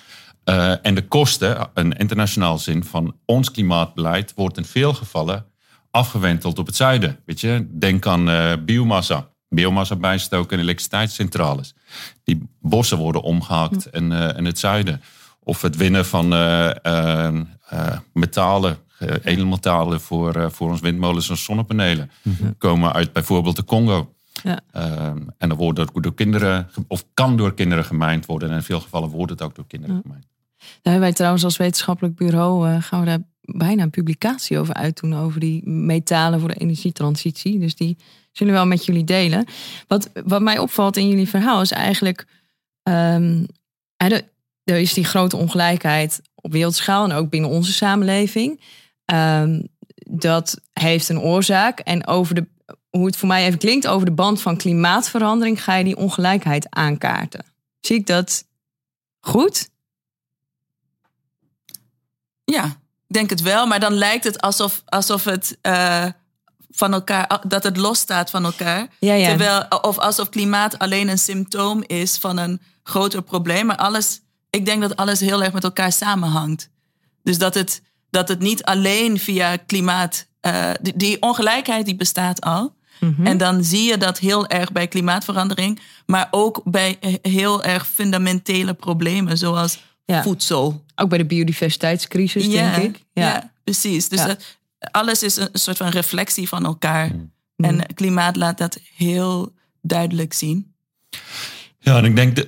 En 0.81 0.95
de 0.95 1.07
kosten, 1.07 1.69
in 1.73 1.93
internationaal 1.97 2.57
zin, 2.57 2.83
van 2.83 3.15
ons 3.25 3.51
klimaatbeleid 3.51 4.33
wordt 4.35 4.57
in 4.57 4.65
veel 4.65 4.93
gevallen 4.93 5.45
afgewenteld 5.91 6.59
op 6.59 6.65
het 6.65 6.75
zuiden. 6.75 7.19
Weet 7.25 7.39
je, 7.39 7.67
denk 7.71 8.05
aan 8.05 8.29
biomassa. 8.65 9.33
Biomassa 9.53 9.95
bijstoken 9.95 10.57
in 10.57 10.63
elektriciteitscentrales. 10.63 11.75
Die 12.23 12.49
bossen 12.59 12.97
worden 12.97 13.21
omgehakt 13.21 13.87
in, 13.91 14.11
eh, 14.11 14.37
in 14.37 14.45
het 14.45 14.59
zuiden. 14.59 15.01
Of 15.43 15.61
het 15.61 15.75
winnen 15.75 16.05
van 16.05 16.33
eh, 16.33 16.85
eh, 16.85 17.35
eh, 17.69 17.97
metalen, 18.13 18.77
edelmetalen 19.23 20.01
voor, 20.01 20.51
voor 20.51 20.69
ons 20.69 20.79
windmolens 20.79 21.29
en 21.29 21.37
zonnepanelen. 21.37 22.11
Komen 22.57 22.93
uit 22.93 23.13
bijvoorbeeld 23.13 23.55
de 23.55 23.63
Congo. 23.63 24.13
Ja. 24.43 24.59
Ehm, 24.71 25.17
en 25.37 25.49
dan 25.49 25.57
wordt 25.57 26.03
door 26.03 26.13
kinderen, 26.13 26.69
of 26.87 27.05
kan 27.13 27.37
door 27.37 27.53
kinderen 27.53 27.85
gemijnd 27.85 28.25
worden. 28.25 28.49
En 28.49 28.55
in 28.55 28.61
veel 28.61 28.79
gevallen 28.79 29.09
wordt 29.09 29.31
het 29.31 29.41
ook 29.41 29.55
door 29.55 29.67
kinderen 29.67 30.01
gemijnd. 30.01 30.27
Daar 30.57 30.67
hebben 30.81 31.01
wij 31.01 31.13
trouwens 31.13 31.43
als 31.43 31.57
wetenschappelijk 31.57 32.15
bureau 32.15 32.81
gaan 32.81 32.99
we 32.99 33.05
daar 33.05 33.23
bijna 33.41 33.83
een 33.83 33.89
publicatie 33.89 34.59
over 34.59 34.73
uitdoen. 34.73 35.15
Over 35.15 35.39
die 35.39 35.69
metalen 35.69 36.39
voor 36.39 36.49
de 36.49 36.59
energietransitie. 36.59 37.59
Dus 37.59 37.75
die 37.75 37.97
zullen 38.31 38.53
we 38.53 38.59
wel 38.59 38.67
met 38.67 38.85
jullie 38.85 39.03
delen. 39.03 39.45
Wat, 39.87 40.09
wat 40.25 40.41
mij 40.41 40.57
opvalt 40.57 40.97
in 40.97 41.07
jullie 41.07 41.29
verhaal 41.29 41.61
is 41.61 41.71
eigenlijk. 41.71 42.27
ehm, 42.83 43.43
er, 44.63 44.79
is 44.79 44.93
die 44.93 45.05
grote 45.05 45.37
ongelijkheid 45.37 46.21
op 46.35 46.51
wereldschaal 46.51 47.03
en 47.03 47.11
ook 47.11 47.29
binnen 47.29 47.49
onze 47.49 47.73
samenleving. 47.73 48.61
Ehm, 49.05 49.61
dat 49.95 50.61
heeft 50.73 51.09
een 51.09 51.19
oorzaak. 51.19 51.79
En 51.79 52.07
over 52.07 52.35
de, 52.35 52.47
hoe 52.89 53.05
het 53.05 53.17
voor 53.17 53.27
mij 53.27 53.45
even 53.45 53.59
klinkt, 53.59 53.87
over 53.87 54.05
de 54.05 54.13
band 54.13 54.41
van 54.41 54.57
klimaatverandering 54.57 55.63
ga 55.63 55.75
je 55.75 55.83
die 55.83 55.97
ongelijkheid 55.97 56.65
aankaarten. 56.69 57.45
Zie 57.79 57.95
ik 57.95 58.07
dat 58.07 58.45
goed? 59.19 59.69
Ja, 62.43 62.75
denk 63.07 63.29
het 63.29 63.41
wel, 63.41 63.67
maar 63.67 63.79
dan 63.79 63.93
lijkt 63.93 64.23
het 64.23 64.41
alsof, 64.41 64.81
alsof 64.85 65.23
het 65.23 65.57
uh, 65.61 66.05
van 66.69 66.93
elkaar, 66.93 67.41
dat 67.47 67.63
het 67.63 67.77
losstaat 67.77 68.29
van 68.29 68.45
elkaar. 68.45 68.87
Ja, 68.99 69.13
ja. 69.13 69.27
Terwijl, 69.27 69.65
of 69.81 69.97
alsof 69.97 70.29
klimaat 70.29 70.79
alleen 70.79 71.07
een 71.07 71.19
symptoom 71.19 71.83
is 71.87 72.17
van 72.17 72.37
een 72.37 72.61
groter 72.83 73.21
probleem. 73.21 73.65
Maar 73.65 73.77
alles, 73.77 74.21
ik 74.55 74.65
denk 74.65 74.81
dat 74.81 74.95
alles 74.95 75.19
heel 75.19 75.43
erg 75.43 75.53
met 75.53 75.63
elkaar 75.63 75.91
samenhangt. 75.91 76.69
Dus 77.23 77.37
dat 77.37 77.53
het, 77.53 77.81
dat 78.09 78.27
het 78.27 78.39
niet 78.39 78.63
alleen 78.63 79.19
via 79.19 79.55
klimaat, 79.55 80.27
uh, 80.41 80.71
die, 80.81 80.97
die, 80.97 81.21
ongelijkheid 81.21 81.85
die 81.85 81.95
bestaat 81.95 82.41
al. 82.41 82.75
Mhm. 82.99 83.25
En 83.25 83.37
dan 83.37 83.63
zie 83.63 83.83
je 83.89 83.97
dat 83.97 84.19
heel 84.19 84.47
erg 84.47 84.71
bij 84.71 84.87
klimaatverandering, 84.87 85.79
maar 86.05 86.27
ook 86.31 86.61
bij 86.63 86.97
heel 87.21 87.63
erg 87.63 87.87
fundamentele 87.87 88.73
problemen, 88.73 89.37
zoals 89.37 89.83
Ja. 90.05 90.23
voedsel. 90.23 90.83
Ook 90.95 91.09
bij 91.09 91.17
de 91.17 91.25
biodiversiteitscrisis, 91.25 92.45
Ja, 92.45 92.75
denk 92.75 92.95
ik. 92.95 93.03
ja. 93.13 93.51
precies. 93.63 94.09
Dus 94.09 94.19
Ja. 94.19 94.25
dat, 94.27 94.57
alles 94.79 95.23
is 95.23 95.35
een 95.35 95.49
soort 95.53 95.77
van 95.77 95.87
reflectie 95.89 96.47
van 96.47 96.65
elkaar. 96.65 97.11
Mm. 97.13 97.31
En 97.65 97.93
klimaat 97.93 98.35
laat 98.35 98.57
dat 98.57 98.79
heel 98.95 99.53
duidelijk 99.81 100.33
zien. 100.33 100.73
Ja, 101.79 101.97
en 101.97 102.05
ik 102.05 102.15
denk, 102.15 102.35
dat, 102.35 102.47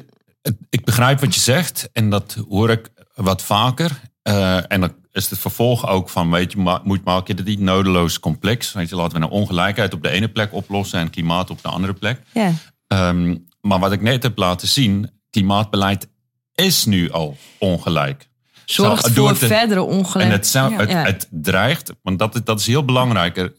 ik 0.69 0.85
begrijp 0.85 1.19
wat 1.19 1.33
je 1.35 1.39
zegt 1.41 1.89
en 1.93 2.09
dat 2.09 2.37
hoor 2.49 2.69
ik 2.69 2.89
wat 3.15 3.41
vaker. 3.41 3.99
Eh, 4.21 4.71
en 4.71 4.81
dan 4.81 4.93
is 5.11 5.29
het 5.29 5.39
vervolg 5.39 5.87
ook 5.87 6.09
van, 6.09 6.31
weet 6.31 6.51
je, 6.51 6.57
ma- 6.57 6.81
moet 6.83 7.03
maak 7.03 7.27
je 7.27 7.33
het 7.33 7.45
niet 7.45 7.59
nodeloos 7.59 8.19
complex. 8.19 8.73
Weet 8.73 8.89
je, 8.89 8.95
laten 8.95 9.17
we 9.19 9.23
een 9.25 9.31
ongelijkheid 9.31 9.93
op 9.93 10.03
de 10.03 10.09
ene 10.09 10.27
plek 10.27 10.53
oplossen 10.53 10.99
en 10.99 11.09
klimaat 11.09 11.49
op 11.49 11.61
de 11.61 11.67
andere 11.67 11.93
plek. 11.93 12.21
Ja. 12.33 12.51
Ehm, 12.87 13.35
maar 13.61 13.79
wat 13.79 13.91
ik 13.91 14.01
net 14.01 14.23
heb 14.23 14.37
laten 14.37 14.67
zien, 14.67 15.11
klimaatbeleid 15.29 16.07
is 16.55 16.85
nu 16.85 17.11
al 17.11 17.37
ongelijk. 17.59 18.27
Zorgt 18.65 19.05
Zo, 19.05 19.11
voor 19.25 19.35
verdere 19.35 19.79
En 19.79 19.85
ongelijk. 19.85 20.31
het, 20.31 20.47
zou, 20.47 20.71
Ja. 20.71 20.77
het, 20.77 20.89
Ja. 20.89 21.03
het 21.03 21.27
dreigt, 21.31 21.91
want 22.01 22.19
dat, 22.19 22.35
is- 22.35 22.43
dat 22.43 22.59
is 22.59 22.67
heel 22.67 22.85
belangrijk. 22.85 23.51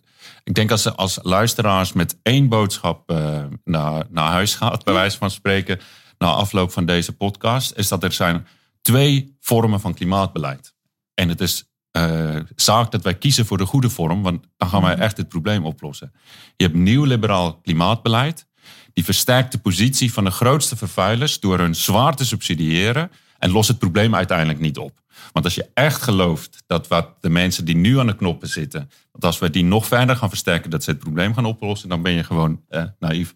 Ik 0.44 0.54
denk 0.54 0.70
als, 0.70 0.96
als 0.96 1.18
luisteraars 1.22 1.92
met 1.92 2.16
één 2.22 2.48
boodschap 2.48 3.10
eh, 3.10 3.42
naar, 3.64 4.04
naar 4.10 4.30
huis 4.30 4.54
gaat, 4.54 4.84
bij 4.84 4.94
wijze 4.94 5.18
van 5.18 5.30
spreken, 5.30 5.80
na 6.18 6.26
afloop 6.26 6.72
van 6.72 6.86
deze 6.86 7.12
podcast, 7.12 7.72
is 7.76 7.88
dat 7.88 8.02
er 8.02 8.12
zijn 8.12 8.46
twee 8.82 9.36
vormen 9.40 9.80
van 9.80 9.94
klimaatbeleid. 9.94 10.74
En 11.14 11.28
het 11.28 11.40
is 11.40 11.64
eh, 11.90 12.36
zaak 12.54 12.90
dat 12.90 13.02
wij 13.02 13.14
kiezen 13.14 13.46
voor 13.46 13.58
de 13.58 13.66
goede 13.66 13.90
vorm, 13.90 14.22
want 14.22 14.46
dan 14.56 14.68
gaan 14.68 14.82
wij 14.82 14.96
echt 14.96 15.16
het 15.16 15.28
probleem 15.28 15.64
oplossen. 15.64 16.12
Je 16.56 16.64
hebt 16.64 16.76
nieuw 16.76 17.04
liberaal 17.04 17.60
klimaatbeleid. 17.60 18.46
Die 18.92 19.04
versterkt 19.04 19.52
de 19.52 19.58
positie 19.58 20.12
van 20.12 20.24
de 20.24 20.30
grootste 20.30 20.76
vervuilers 20.76 21.40
door 21.40 21.58
hun 21.58 21.74
zwaar 21.74 22.16
te 22.16 22.24
subsidiëren 22.24 23.10
en 23.38 23.50
lost 23.50 23.68
het 23.68 23.78
probleem 23.78 24.14
uiteindelijk 24.14 24.60
niet 24.60 24.78
op. 24.78 25.04
Want 25.32 25.44
als 25.44 25.54
je 25.54 25.70
echt 25.74 26.02
gelooft 26.02 26.62
dat 26.66 26.88
wat 26.88 27.08
de 27.20 27.28
mensen 27.28 27.64
die 27.64 27.76
nu 27.76 27.98
aan 27.98 28.06
de 28.06 28.16
knoppen 28.16 28.48
zitten, 28.48 28.90
dat 29.12 29.24
als 29.24 29.38
we 29.38 29.50
die 29.50 29.64
nog 29.64 29.86
verder 29.86 30.16
gaan 30.16 30.28
versterken, 30.28 30.70
dat 30.70 30.84
ze 30.84 30.90
het 30.90 30.98
probleem 30.98 31.34
gaan 31.34 31.44
oplossen, 31.44 31.88
dan 31.88 32.02
ben 32.02 32.12
je 32.12 32.24
gewoon 32.24 32.60
eh, 32.68 32.84
naïef. 32.98 33.34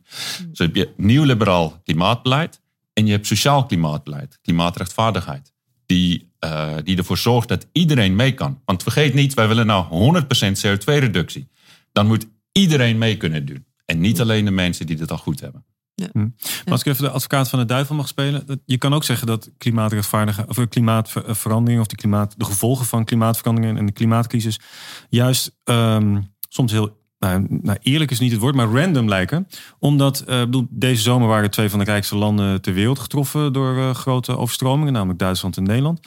Dus 0.49 0.59
heb 0.59 0.75
je 0.75 0.93
nieuw 0.97 1.25
liberaal 1.25 1.81
klimaatbeleid 1.85 2.60
en 2.93 3.07
je 3.07 3.13
hebt 3.13 3.27
sociaal 3.27 3.67
klimaatbeleid, 3.67 4.39
klimaatrechtvaardigheid. 4.43 5.53
Die, 5.87 6.33
eh, 6.39 6.77
die 6.85 6.97
ervoor 6.97 7.19
zorgt 7.19 7.49
dat 7.49 7.67
iedereen 7.73 8.17
mee 8.17 8.35
kan. 8.35 8.61
Want 8.65 8.83
vergeet 8.83 9.15
niet, 9.15 9.35
wij 9.35 9.49
willen 9.49 9.67
nou 9.67 9.85
100% 9.85 10.67
CO2-reductie. 10.67 11.49
Dan 11.93 12.07
moet 12.07 12.27
iedereen 12.53 12.99
mee 12.99 13.17
kunnen 13.17 13.47
doen. 13.47 13.65
En 13.85 14.01
niet 14.01 14.21
alleen 14.21 14.45
de 14.45 14.51
mensen 14.51 14.87
die 14.87 14.99
het 14.99 15.11
al 15.11 15.19
goed 15.19 15.41
hebben. 15.41 15.65
Maar 16.13 16.33
als 16.65 16.81
ik 16.81 16.87
even 16.87 17.05
de 17.05 17.11
advocaat 17.11 17.49
van 17.49 17.59
de 17.59 17.65
duivel 17.65 17.95
mag 17.95 18.09
spelen. 18.09 18.63
Je 18.65 18.79
kan 18.79 18.95
ook 18.95 19.05
zeggen 19.05 19.27
dat 19.27 19.51
klimaatrechtvaardige 19.59 20.45
of 20.47 20.69
klimaatverandering 20.69 21.81
of 21.81 21.87
de, 21.87 21.97
klimaat, 21.97 22.35
de 22.37 22.45
gevolgen 22.45 22.87
van 22.87 23.05
klimaatverandering 23.05 23.79
en 23.79 23.87
de 23.87 23.93
klimaatcrisis 23.93 24.61
juist 25.09 25.57
ehm, 25.65 26.21
soms 26.49 26.73
heel. 26.73 26.99
Nou, 27.21 27.47
nou, 27.63 27.79
eerlijk 27.83 28.11
is 28.11 28.19
niet 28.19 28.33
het 28.33 28.41
woord, 28.41 28.55
maar 28.55 28.71
random 28.71 29.09
lijken. 29.09 29.49
Omdat 29.79 30.21
eh, 30.21 30.41
bedoel, 30.41 30.67
deze 30.71 31.03
zomer 31.03 31.29
waren 31.29 31.51
twee 31.51 31.71
van 31.71 31.79
de 31.79 31.85
rijkste 31.85 32.17
landen 32.17 32.61
ter 32.61 32.75
wereld 32.75 32.99
getroffen 32.99 33.53
door 33.53 33.77
eh, 33.77 33.95
grote 33.95 34.37
overstromingen, 34.37 34.93
namelijk 34.93 35.19
Duitsland 35.19 35.57
en 35.57 35.63
Nederland. 35.63 36.01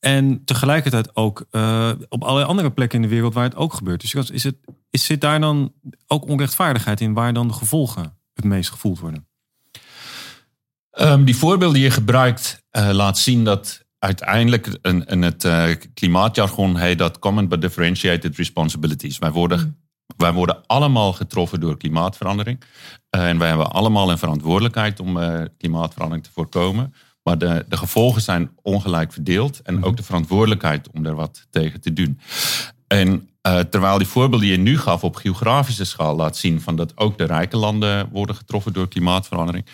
En 0.00 0.44
tegelijkertijd 0.44 1.16
ook 1.16 1.46
eh, 1.50 1.90
op 2.08 2.22
allerlei 2.22 2.48
andere 2.48 2.70
plekken 2.70 3.02
in 3.02 3.08
de 3.08 3.14
wereld 3.14 3.34
waar 3.34 3.44
het 3.44 3.56
ook 3.56 3.74
gebeurt. 3.74 4.00
Dus 4.00 4.14
is 4.30 4.44
het, 4.44 4.56
is, 4.90 5.04
zit 5.04 5.20
daar 5.20 5.40
dan 5.40 5.72
ook 6.06 6.28
onrechtvaardigheid 6.28 7.00
in 7.00 7.14
waar 7.14 7.32
dan 7.32 7.48
de 7.48 7.54
gevolgen 7.54 8.16
het 8.34 8.44
meest 8.44 8.70
gevoeld 8.70 8.98
worden? 8.98 9.26
Ehm, 10.90 11.24
die 11.24 11.36
voorbeelden 11.36 11.74
die 11.74 11.84
je 11.84 11.90
gebruikt 11.90 12.64
eh, 12.70 12.90
laat 12.92 13.18
zien 13.18 13.44
dat 13.44 13.84
uiteindelijk 13.98 14.78
in, 14.82 15.06
in 15.06 15.22
het 15.22 15.44
eh, 15.44 15.64
klimaatjargon 15.94 16.76
heet 16.76 16.98
dat 16.98 17.18
common 17.18 17.48
but 17.48 17.60
differentiated 17.60 18.36
responsibilities. 18.36 19.18
Wij 19.18 19.30
worden, 19.30 19.85
wij 20.16 20.32
worden 20.32 20.66
allemaal 20.66 21.12
getroffen 21.12 21.60
door 21.60 21.76
klimaatverandering. 21.76 22.60
Eh, 23.10 23.28
en 23.28 23.38
wij 23.38 23.48
hebben 23.48 23.70
allemaal 23.70 24.10
een 24.10 24.18
verantwoordelijkheid 24.18 25.00
om 25.00 25.18
eh, 25.18 25.42
klimaatverandering 25.58 26.26
te 26.26 26.32
voorkomen. 26.32 26.94
Maar 27.22 27.38
de, 27.38 27.64
de 27.68 27.76
gevolgen 27.76 28.22
zijn 28.22 28.50
ongelijk 28.62 29.12
verdeeld. 29.12 29.62
En 29.62 29.84
ook 29.84 29.96
de 29.96 30.02
verantwoordelijkheid 30.02 30.90
om 30.90 31.06
er 31.06 31.14
wat 31.14 31.46
tegen 31.50 31.80
te 31.80 31.92
doen. 31.92 32.20
En 32.86 33.28
eh, 33.40 33.58
terwijl 33.58 33.98
die 33.98 34.06
voorbeelden 34.06 34.48
die 34.48 34.56
je 34.56 34.62
nu 34.62 34.78
gaf 34.78 35.04
op 35.04 35.16
geografische 35.16 35.84
schaal 35.84 36.16
laat 36.16 36.36
zien 36.36 36.60
van 36.60 36.76
dat 36.76 36.96
ook 36.96 37.18
de 37.18 37.24
rijke 37.24 37.56
landen 37.56 38.08
worden 38.12 38.36
getroffen 38.36 38.72
door 38.72 38.88
klimaatverandering. 38.88 39.66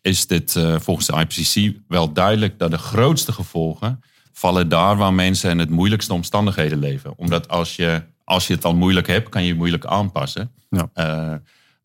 is 0.00 0.26
dit 0.26 0.58
volgens 0.76 1.06
de 1.06 1.16
IPCC 1.16 1.76
wel 1.88 2.12
duidelijk 2.12 2.58
dat 2.58 2.70
de 2.70 2.78
grootste 2.78 3.32
gevolgen 3.32 4.00
vallen 4.32 4.68
daar 4.68 4.96
waar 4.96 5.14
mensen 5.14 5.50
in 5.50 5.58
het 5.58 5.70
moeilijkste 5.70 6.12
omstandigheden 6.12 6.78
leven. 6.78 7.12
Omdat 7.16 7.48
als 7.48 7.76
je, 7.76 8.02
als 8.32 8.46
je 8.46 8.54
het 8.54 8.64
al 8.64 8.74
moeilijk 8.74 9.06
hebt, 9.06 9.28
kan 9.28 9.42
je 9.42 9.48
je 9.48 9.54
moeilijk 9.54 9.86
aanpassen. 9.86 10.50
Ja. 10.68 10.90
Eh, 10.94 11.32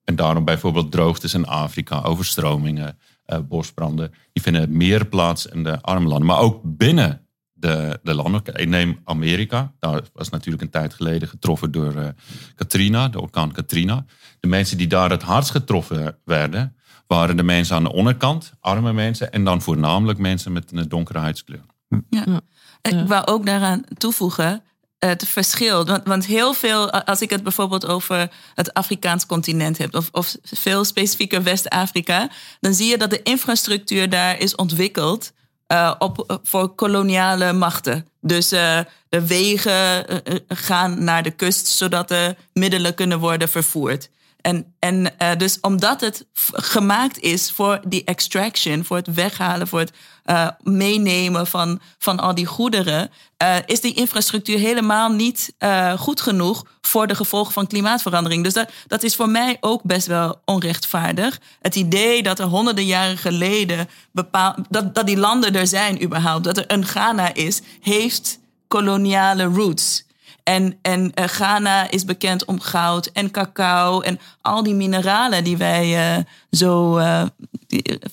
en 0.03 0.15
daarom 0.15 0.45
bijvoorbeeld 0.45 0.91
droogtes 0.91 1.33
in 1.33 1.45
Afrika, 1.45 2.01
overstromingen, 2.01 2.97
eh, 3.25 3.39
bosbranden. 3.39 4.13
Die 4.33 4.43
vinden 4.43 4.77
meer 4.77 5.05
plaats 5.05 5.45
in 5.45 5.63
de 5.63 5.81
arme 5.81 6.07
landen. 6.07 6.27
Maar 6.27 6.39
ook 6.39 6.61
binnen 6.63 7.21
de, 7.53 7.99
de 8.03 8.13
landen. 8.13 8.41
Ik 8.53 8.67
neem 8.67 8.99
Amerika. 9.03 9.73
Daar 9.79 10.01
was 10.13 10.29
natuurlijk 10.29 10.63
een 10.63 10.69
tijd 10.69 10.93
geleden 10.93 11.27
getroffen 11.27 11.71
door 11.71 11.95
eh, 11.95 12.07
Katrina, 12.55 13.07
de 13.07 13.21
orkaan 13.21 13.51
Katrina. 13.51 14.05
De 14.39 14.47
mensen 14.47 14.77
die 14.77 14.87
daar 14.87 15.09
het 15.09 15.23
hardst 15.23 15.51
getroffen 15.51 16.17
werden, 16.25 16.75
waren 17.07 17.37
de 17.37 17.43
mensen 17.43 17.75
aan 17.75 17.83
de 17.83 17.93
onderkant, 17.93 18.53
arme 18.59 18.93
mensen. 18.93 19.31
En 19.31 19.43
dan 19.43 19.61
voornamelijk 19.61 20.19
mensen 20.19 20.51
met 20.51 20.71
een 20.71 20.89
donkere 20.89 21.19
huidskleur. 21.19 21.65
Ja. 22.09 22.41
Ik 22.81 23.07
wou 23.07 23.25
ook 23.25 23.45
daaraan 23.45 23.83
toevoegen 23.97 24.63
het 24.99 25.27
verschil. 25.27 25.85
Want, 25.85 26.07
want 26.07 26.25
heel 26.25 26.53
veel, 26.53 26.91
als 26.91 27.21
ik 27.21 27.29
het 27.29 27.43
bijvoorbeeld 27.43 27.85
over 27.85 28.31
het 28.53 28.73
Afrikaans 28.73 29.25
continent 29.25 29.77
heb, 29.77 29.95
of, 29.95 30.09
of 30.11 30.35
veel 30.43 30.85
specifieker 30.85 31.43
West-Afrika, 31.43 32.29
dan 32.59 32.73
zie 32.73 32.89
je 32.89 32.97
dat 32.97 33.09
de 33.09 33.23
infrastructuur 33.23 34.09
daar 34.09 34.39
is 34.39 34.55
ontwikkeld 34.55 35.31
eh, 35.67 35.93
op, 35.97 36.39
voor 36.43 36.75
koloniale 36.75 37.53
machten. 37.53 38.07
Dus 38.21 38.51
eh, 38.51 38.79
de 39.09 39.27
wegen 39.27 40.07
eh, 40.07 40.17
eh, 40.23 40.41
gaan 40.47 41.03
naar 41.03 41.23
de 41.23 41.31
kust, 41.31 41.67
zodat 41.67 42.07
de 42.07 42.35
middelen 42.53 42.95
kunnen 42.95 43.19
worden 43.19 43.49
vervoerd. 43.49 44.09
En, 44.47 44.75
en 44.79 45.17
eh, 45.17 45.35
dus 45.37 45.59
omdat 45.61 46.01
het 46.01 46.25
gemaakt 46.53 47.19
is 47.19 47.51
voor 47.51 47.79
die 47.87 48.03
extraction, 48.03 48.85
voor 48.85 48.97
het 48.97 49.13
weghalen, 49.13 49.67
voor 49.67 49.79
het 49.79 49.91
eh, 50.23 50.47
meenemen 50.63 51.47
van, 51.47 51.79
van 51.97 52.19
al 52.19 52.35
die 52.35 52.45
goederen, 52.45 53.09
eh, 53.37 53.55
is 53.65 53.81
die 53.81 53.93
infrastructuur 53.93 54.57
helemaal 54.57 55.09
niet 55.09 55.55
goed 55.97 56.21
genoeg 56.21 56.65
voor 56.81 57.07
de 57.07 57.15
gevolgen 57.15 57.53
van 57.53 57.67
klimaatverandering. 57.67 58.43
Dus 58.43 58.53
dat, 58.53 58.69
dat 58.87 59.03
is 59.03 59.15
voor 59.15 59.29
mij 59.29 59.57
ook 59.59 59.83
best 59.83 60.07
wel 60.07 60.41
onrechtvaardig. 60.45 61.39
Het 61.61 61.75
idee 61.75 62.23
dat 62.23 62.39
er 62.39 62.45
honderden 62.45 62.85
jaren 62.85 63.17
geleden 63.17 63.89
bepaal, 64.11 64.55
dat, 64.69 64.95
dat 64.95 65.07
die 65.07 65.17
landen 65.17 65.55
er 65.55 65.67
zijn 65.67 66.03
überhaupt, 66.03 66.43
dat 66.43 66.57
er 66.57 66.65
een 66.67 66.85
Ghana 66.85 67.33
is, 67.33 67.61
heeft 67.81 68.39
koloniale 68.67 69.43
roots. 69.43 70.06
En, 70.47 70.77
en 70.81 71.13
eh, 71.13 71.25
Ghana 71.25 71.89
is 71.89 72.05
bekend 72.05 72.45
om 72.45 72.59
goud 72.59 73.05
en 73.05 73.31
cacao 73.31 74.01
en 74.01 74.19
al 74.41 74.63
die 74.63 74.73
mineralen 74.73 75.43
die 75.43 75.57
wij 75.57 76.15
eh, 76.15 76.23
zo 76.51 76.97
eh, 76.97 77.23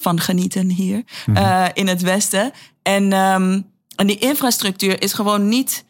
van 0.01 0.21
genieten 0.21 0.71
hier 0.71 1.03
eh, 1.35 1.67
in 1.73 1.89
het 1.89 2.03
Westen. 2.03 2.53
En, 2.83 3.13
ehm, 3.13 3.61
en 3.97 4.07
die 4.07 4.19
infrastructuur 4.19 5.03
is 5.03 5.13
gewoon 5.13 5.49
niet 5.49 5.85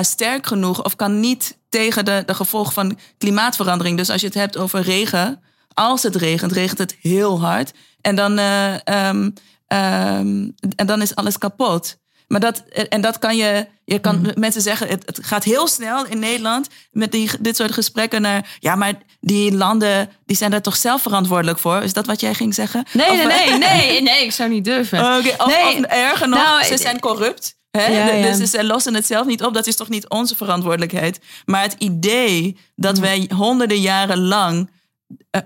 sterk 0.00 0.46
genoeg 0.46 0.84
of 0.84 0.96
kan 0.96 1.20
niet 1.20 1.58
tegen 1.68 2.04
de, 2.04 2.22
de 2.26 2.34
gevolgen 2.34 2.72
van 2.72 2.98
klimaatverandering. 3.18 3.96
Dus 3.96 4.10
als 4.10 4.20
je 4.20 4.26
het 4.26 4.36
hebt 4.36 4.56
over 4.56 4.80
regen, 4.80 5.42
als 5.74 6.02
het 6.02 6.16
regent, 6.16 6.52
regent 6.52 6.78
het 6.78 6.96
heel 7.00 7.40
hard. 7.40 7.72
En 8.00 8.16
dan, 8.16 8.38
eh, 8.38 8.74
ehm, 8.86 9.30
ehm, 9.66 10.50
en 10.76 10.86
dan 10.86 11.02
is 11.02 11.14
alles 11.14 11.38
kapot. 11.38 11.98
Maar 12.28 12.40
dat, 12.40 12.58
en 12.88 13.00
dat 13.00 13.18
kan 13.18 13.36
je, 13.36 13.66
je 13.84 13.98
kan 13.98 14.32
mensen 14.34 14.62
zeggen, 14.62 14.88
het, 14.88 15.02
het 15.06 15.18
gaat 15.26 15.44
heel 15.44 15.66
snel 15.68 16.06
in 16.06 16.18
Nederland 16.18 16.68
met 16.90 17.12
die, 17.12 17.30
dit 17.40 17.56
soort 17.56 17.72
gesprekken 17.72 18.22
naar, 18.22 18.56
ja, 18.58 18.74
maar 18.74 18.94
die 19.20 19.52
landen, 19.56 20.10
die 20.26 20.36
zijn 20.36 20.50
daar 20.50 20.62
toch 20.62 20.76
zelf 20.76 21.02
verantwoordelijk 21.02 21.58
voor? 21.58 21.82
Is 21.82 21.92
dat 21.92 22.06
wat 22.06 22.20
jij 22.20 22.34
ging 22.34 22.54
zeggen? 22.54 22.84
Nee, 22.92 23.10
Of- 23.10 23.16
nee, 23.24 23.26
nee, 23.26 23.58
nee, 23.68 24.02
nee, 24.02 24.24
ik 24.24 24.32
zou 24.32 24.50
niet 24.50 24.64
durven. 24.64 24.98
Oké, 24.98 25.34
of, 25.38 25.46
Nee. 25.46 25.76
of 25.78 25.82
erger 25.84 26.28
nog, 26.28 26.38
Nou, 26.38 26.64
ze 26.64 26.76
zijn 26.78 27.00
corrupt. 27.00 27.56
Hè? 27.70 27.86
Ja, 27.86 28.06
ja. 28.14 28.36
Dus 28.36 28.50
zij 28.50 28.64
lossen 28.64 28.94
het 28.94 29.06
zelf 29.06 29.26
niet 29.26 29.42
op. 29.44 29.54
Dat 29.54 29.66
is 29.66 29.76
toch 29.76 29.88
niet 29.88 30.08
onze 30.08 30.36
verantwoordelijkheid. 30.36 31.20
Maar 31.44 31.62
het 31.62 31.74
idee 31.78 32.56
dat 32.76 32.98
wij 32.98 33.30
honderden 33.34 33.80
jaren 33.80 34.18
lang 34.18 34.70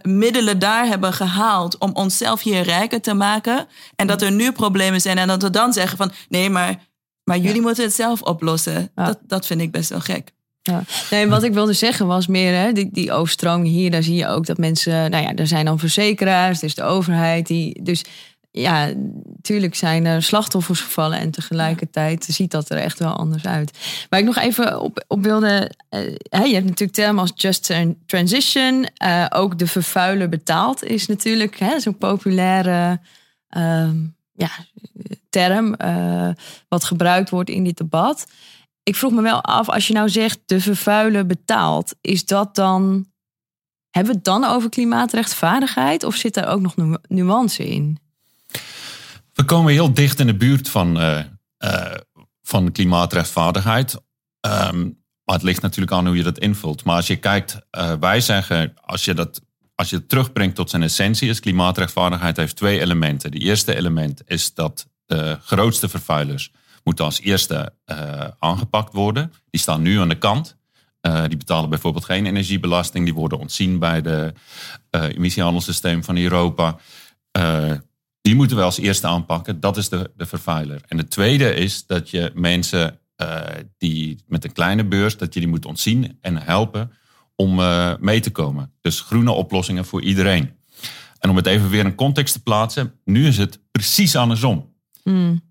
middelen 0.03 0.59
daar 0.59 0.87
hebben 0.87 1.13
gehaald 1.13 1.79
om 1.79 1.91
onszelf 1.95 2.43
hier 2.43 2.63
rijker 2.63 3.01
te 3.01 3.15
maken. 3.15 3.67
En 3.97 4.07
dat 4.07 4.23
er 4.23 4.33
nu 4.33 4.53
problemen 4.53 5.01
zijn. 5.01 5.19
En 5.19 5.29
dat 5.29 5.43
we 5.43 5.51
dan 5.51 5.73
zeggen 5.73 5.97
van 5.97 6.13
nee, 6.29 6.51
maar, 6.51 6.77
maar 7.25 7.39
jullie 7.39 7.61
moeten 7.61 7.85
het 7.85 7.95
zelf 7.95 8.23
oplossen. 8.23 8.91
Ja. 8.95 9.05
Dat, 9.05 9.19
dat 9.23 9.47
vind 9.47 9.61
ik 9.61 9.71
best 9.71 9.91
wel 9.91 10.01
gek. 10.01 10.33
Ja. 10.63 10.83
Nee, 11.11 11.29
wat 11.29 11.43
ik 11.43 11.53
wilde 11.53 11.73
zeggen 11.73 12.07
was 12.07 12.27
meer, 12.27 12.55
hè, 12.55 12.73
die, 12.73 12.89
die 12.93 13.13
overstroming 13.13 13.69
hier, 13.69 13.91
daar 13.91 14.03
zie 14.03 14.15
je 14.15 14.29
ook 14.29 14.47
dat 14.47 14.59
mensen, 14.59 15.11
nou 15.11 15.25
ja, 15.25 15.35
er 15.35 15.47
zijn 15.47 15.65
dan 15.65 15.79
verzekeraars, 15.79 16.59
er 16.59 16.65
is 16.65 16.75
de 16.75 16.83
overheid, 16.83 17.47
die, 17.47 17.83
dus 17.83 18.05
ja, 18.53 18.93
natuurlijk 19.25 19.75
zijn 19.75 20.05
er 20.05 20.23
slachtoffers 20.23 20.81
gevallen 20.81 21.19
en 21.19 21.31
tegelijkertijd 21.31 22.25
ziet 22.25 22.51
dat 22.51 22.71
er 22.71 22.79
echt 22.79 22.99
wel 22.99 23.13
anders 23.13 23.45
uit. 23.45 23.79
Waar 24.09 24.21
ik 24.21 24.27
nog 24.27 24.39
even 24.39 24.81
op, 24.81 25.05
op 25.09 25.23
wilde, 25.23 25.71
eh, 25.89 26.47
je 26.47 26.55
hebt 26.55 26.67
natuurlijk 26.67 26.93
termen 26.93 27.21
als 27.21 27.33
just 27.35 27.65
Tran- 27.65 27.97
transition, 28.07 28.87
eh, 28.95 29.27
ook 29.31 29.59
de 29.59 29.67
vervuiler 29.67 30.29
betaalt 30.29 30.85
is 30.85 31.07
natuurlijk 31.07 31.59
zo'n 31.79 31.99
populaire 31.99 33.01
ehm, 33.49 33.97
ja, 34.33 34.51
term 35.31 35.75
eh, 35.75 36.29
wat 36.69 36.85
gebruikt 36.85 37.31
wordt 37.31 37.51
in 37.51 37.65
dit 37.65 37.77
debat. 37.77 38.27
Ik 38.83 38.97
vroeg 38.97 39.13
me 39.13 39.23
wel 39.23 39.41
af, 39.41 39.69
als 39.69 39.87
je 39.87 39.95
nou 39.95 40.09
zegt 40.09 40.39
de 40.47 40.61
vervuiler 40.61 41.27
betaalt, 41.27 41.95
is 42.01 42.25
dat 42.25 42.55
dan. 42.55 43.11
Hebben 43.91 44.13
we 44.13 44.19
het 44.19 44.27
dan 44.27 44.45
over 44.45 44.69
klimaatrechtvaardigheid 44.71 46.05
of 46.05 46.15
zit 46.15 46.35
daar 46.35 46.49
ook 46.49 46.61
nog 46.61 46.77
nu- 46.77 46.97
nuance 47.09 47.67
in? 47.67 48.02
We 49.43 49.49
komen 49.49 49.73
heel 49.73 49.95
dicht 49.95 50.21
in 50.21 50.27
de 50.27 50.35
buurt 50.35 50.69
van, 50.69 51.01
eh, 51.01 51.19
eh, 51.57 51.95
van 52.43 52.73
klimaatrechtvaardigheid. 52.73 54.01
Ehm, 54.41 54.81
maar 55.25 55.35
het 55.35 55.43
ligt 55.43 55.63
natuurlijk 55.63 55.93
aan 55.93 56.07
hoe 56.07 56.17
je 56.17 56.23
dat 56.23 56.39
invult. 56.39 56.85
Maar 56.85 56.97
als 56.97 57.07
je 57.07 57.17
kijkt, 57.17 57.59
eh, 57.71 57.93
wij 58.01 58.21
zeggen, 58.21 58.75
als 58.81 59.05
je, 59.05 59.15
dat, 59.15 59.43
als 59.75 59.91
je 59.91 59.97
het 59.97 60.09
terugbrengt 60.09 60.55
tot 60.55 60.71
zijn 60.71 60.83
essentie, 60.83 61.29
is 61.29 61.41
klimaatrechtvaardigheid 61.41 62.37
heeft 62.37 62.57
twee 62.57 62.81
elementen. 62.81 63.33
Het 63.33 63.43
eerste 63.43 63.77
element 63.77 64.23
is 64.27 64.55
dat 64.55 64.87
de 65.07 65.39
grootste 65.45 65.89
vervuilers 65.89 66.53
moeten 66.85 67.05
als 67.05 67.21
eerste 67.21 67.75
aangepakt 68.39 68.93
worden. 68.93 69.33
Die 69.51 69.61
staan 69.61 69.83
nu 69.83 69.99
aan 69.99 70.09
de 70.09 70.19
kant. 70.19 70.57
Die 71.27 71.37
betalen 71.37 71.71
bijvoorbeeld 71.71 72.05
geen 72.05 72.27
energiebelasting. 72.27 73.05
Die 73.05 73.15
worden 73.15 73.39
ontzien 73.39 73.79
bij 73.79 74.03
de 74.03 74.33
eh 74.91 75.05
emissiehandelssysteem 75.05 76.05
van 76.05 76.17
Europa. 76.17 76.77
Eh, 77.33 77.73
die 78.23 78.35
moeten 78.35 78.57
we 78.57 78.63
als 78.63 78.79
eerste 78.79 79.07
aanpakken. 79.07 79.61
Dat 79.61 79.77
is 79.77 79.89
de, 79.89 80.11
de 80.17 80.27
vervuiler. 80.27 80.81
En 80.87 80.97
de 80.97 81.09
tweede 81.09 81.55
is 81.55 81.87
dat 81.87 82.11
je 82.11 82.31
mensen 82.35 82.99
eh, 83.17 83.41
die 83.79 84.23
met 84.27 84.45
een 84.45 84.53
kleine 84.53 84.85
beurs, 84.85 85.17
dat 85.17 85.35
je 85.35 85.41
die 85.41 85.49
moet 85.49 85.67
ontzien 85.67 86.19
en 86.21 86.37
helpen 86.43 86.93
om 87.35 87.61
eh, 87.61 87.93
mee 88.01 88.21
te 88.21 88.31
komen. 88.31 88.73
Dus 88.81 89.01
groene 89.01 89.31
oplossingen 89.31 89.85
voor 89.85 90.03
iedereen. 90.03 90.57
En 91.19 91.31
om 91.31 91.37
het 91.37 91.47
even 91.47 91.71
weer 91.71 91.85
in 91.85 91.95
context 91.95 92.33
te 92.33 92.43
plaatsen, 92.43 92.95
nu 93.05 93.27
is 93.27 93.39
het 93.39 93.61
precies 93.71 94.17
andersom. 94.17 94.75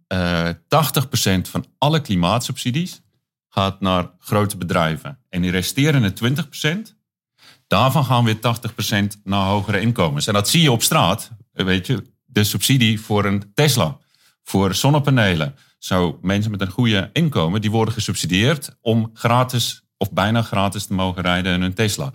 Eh 0.07 0.49
80% 0.49 1.41
van 1.41 1.65
alle 1.77 2.01
klimaatsubsidies 2.01 3.01
gaat 3.49 3.81
naar 3.81 4.11
grote 4.19 4.57
bedrijven. 4.57 5.19
En 5.29 5.41
die 5.41 5.51
resterende 5.51 6.13
20%, 6.89 6.95
daarvan 7.67 8.05
gaan 8.05 8.23
weer 8.23 8.35
80% 8.35 8.39
naar 9.23 9.45
hogere 9.45 9.81
inkomens. 9.81 10.27
En 10.27 10.33
dat 10.33 10.49
zie 10.49 10.61
je 10.61 10.71
op 10.71 10.83
straat. 10.83 11.31
Weet 11.51 11.87
je, 11.87 12.03
de 12.31 12.43
subsidie 12.43 13.01
voor 13.01 13.25
een 13.25 13.51
Tesla, 13.53 13.97
voor 14.43 14.75
zonnepanelen. 14.75 15.55
Zo 15.77 16.19
mensen 16.21 16.51
met 16.51 16.61
een 16.61 16.71
goede 16.71 17.09
inkomen, 17.13 17.61
die 17.61 17.71
worden 17.71 17.93
gesubsidieerd 17.93 18.77
om 18.81 19.09
gratis 19.13 19.83
of 19.97 20.11
bijna 20.11 20.41
gratis 20.41 20.85
te 20.85 20.93
mogen 20.93 21.21
rijden 21.21 21.53
in 21.53 21.61
een 21.61 21.73
Tesla. 21.73 22.13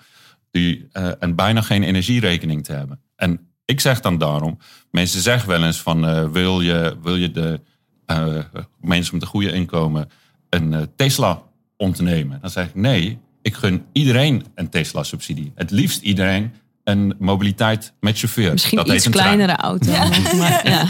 Die, 0.50 0.88
eh, 0.92 1.10
en 1.18 1.34
bijna 1.34 1.60
geen 1.60 1.82
energierekening 1.82 2.64
te 2.64 2.72
hebben. 2.72 3.00
En 3.16 3.50
ik 3.64 3.80
zeg 3.80 4.00
dan 4.00 4.18
daarom, 4.18 4.58
mensen 4.90 5.20
zeggen 5.20 5.48
wel 5.48 5.64
eens 5.64 5.80
van 5.80 6.06
eh, 6.06 6.28
wil, 6.28 6.60
je, 6.60 6.96
wil 7.02 7.16
je 7.16 7.30
de 7.30 7.60
eh, 8.06 8.38
mensen 8.80 9.14
met 9.14 9.22
een 9.22 9.28
goede 9.28 9.52
inkomen 9.52 10.10
een 10.48 10.88
Tesla 10.96 11.42
ontnemen? 11.76 12.40
Dan 12.40 12.50
zeg 12.50 12.66
ik 12.68 12.74
nee, 12.74 13.18
ik 13.42 13.54
gun 13.54 13.86
iedereen 13.92 14.44
een 14.54 14.68
Tesla-subsidie. 14.68 15.52
Het 15.54 15.70
liefst 15.70 16.02
iedereen 16.02 16.52
een 16.86 17.14
mobiliteit 17.18 17.92
met 18.00 18.18
chauffeur. 18.18 18.52
Misschien 18.52 18.76
Dat 18.78 18.86
heet 18.86 18.96
iets 18.96 19.04
een 19.06 19.12
trein. 19.12 19.26
kleinere 19.36 19.58
auto. 19.58 19.90
Maar, 20.38 20.68
ja. 20.68 20.86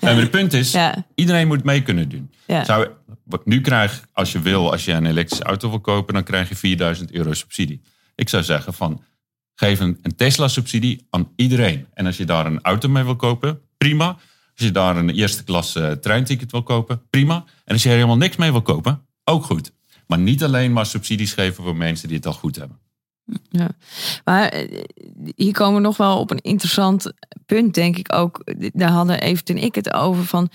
Maar 0.00 0.16
het 0.16 0.30
punt 0.30 0.52
is, 0.52 0.72
Ja. 0.72 1.06
iedereen 1.14 1.46
moet 1.46 1.64
mee 1.64 1.82
kunnen 1.82 2.08
doen. 2.08 2.30
Ja. 2.46 2.64
Zou, 2.64 2.88
wat 3.24 3.46
nu 3.46 3.60
krijg, 3.60 4.04
als 4.12 4.32
je 4.32 4.40
wil, 4.40 4.70
als 4.72 4.84
je 4.84 4.92
een 4.92 5.06
elektrische 5.06 5.44
auto 5.44 5.68
wil 5.70 5.80
kopen, 5.80 6.14
dan 6.14 6.22
krijg 6.22 6.48
je 6.48 6.56
4000 6.56 7.12
euro 7.12 7.32
subsidie. 7.32 7.82
Ik 8.14 8.28
zou 8.28 8.42
zeggen 8.42 8.74
van, 8.74 9.02
geef 9.54 9.80
een, 9.80 9.98
een 10.02 10.16
Tesla-subsidie 10.16 11.06
aan 11.10 11.28
iedereen. 11.36 11.86
En 11.94 12.06
als 12.06 12.16
je 12.16 12.24
daar 12.24 12.46
een 12.46 12.60
auto 12.62 12.88
mee 12.88 13.04
wil 13.04 13.16
kopen, 13.16 13.60
prima. 13.78 14.06
Als 14.56 14.68
je 14.68 14.70
daar 14.70 14.96
een 14.96 15.10
eerste 15.10 15.44
klas 15.44 15.76
eh, 15.76 15.90
treinticket 15.90 16.50
wil 16.50 16.62
kopen, 16.62 17.02
prima. 17.10 17.44
En 17.64 17.72
als 17.72 17.82
je 17.82 17.88
er 17.88 17.94
helemaal 17.94 18.16
niks 18.16 18.36
mee 18.36 18.50
wil 18.50 18.62
kopen, 18.62 19.06
ook 19.24 19.44
goed. 19.44 19.72
Maar 20.06 20.18
niet 20.18 20.44
alleen 20.44 20.72
maar 20.72 20.86
subsidies 20.86 21.32
geven 21.32 21.64
voor 21.64 21.76
mensen 21.76 22.08
die 22.08 22.16
het 22.16 22.26
al 22.26 22.32
goed 22.32 22.56
hebben. 22.56 22.78
Ja. 23.48 23.68
Maar 24.24 24.48
eh, 24.48 24.82
hier 25.36 25.52
komen 25.52 25.74
we 25.74 25.86
nog 25.86 25.96
wel 25.96 26.18
op 26.18 26.30
een 26.30 26.40
interessant 26.40 27.12
punt, 27.46 27.74
denk 27.74 27.96
ik 27.96 28.14
ook. 28.14 28.44
Daar 28.72 28.90
hadden 28.90 29.20
Evert 29.20 29.50
en 29.50 29.58
ik 29.58 29.74
het 29.74 29.92
over 29.92 30.24
van... 30.24 30.50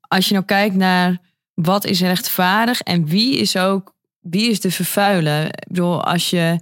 Als 0.00 0.28
je 0.28 0.32
nou 0.32 0.44
kijkt 0.44 0.74
naar 0.74 1.18
wat 1.54 1.84
is 1.84 2.00
rechtvaardig 2.00 2.80
en 2.80 3.06
wie 3.06 3.36
is 3.36 3.56
ook... 3.56 3.94
Wie 4.20 4.50
is 4.50 4.60
de 4.60 4.70
vervuiler? 4.70 5.44
Ik 5.44 5.66
bedoel, 5.68 6.04
als 6.04 6.30
je 6.30 6.58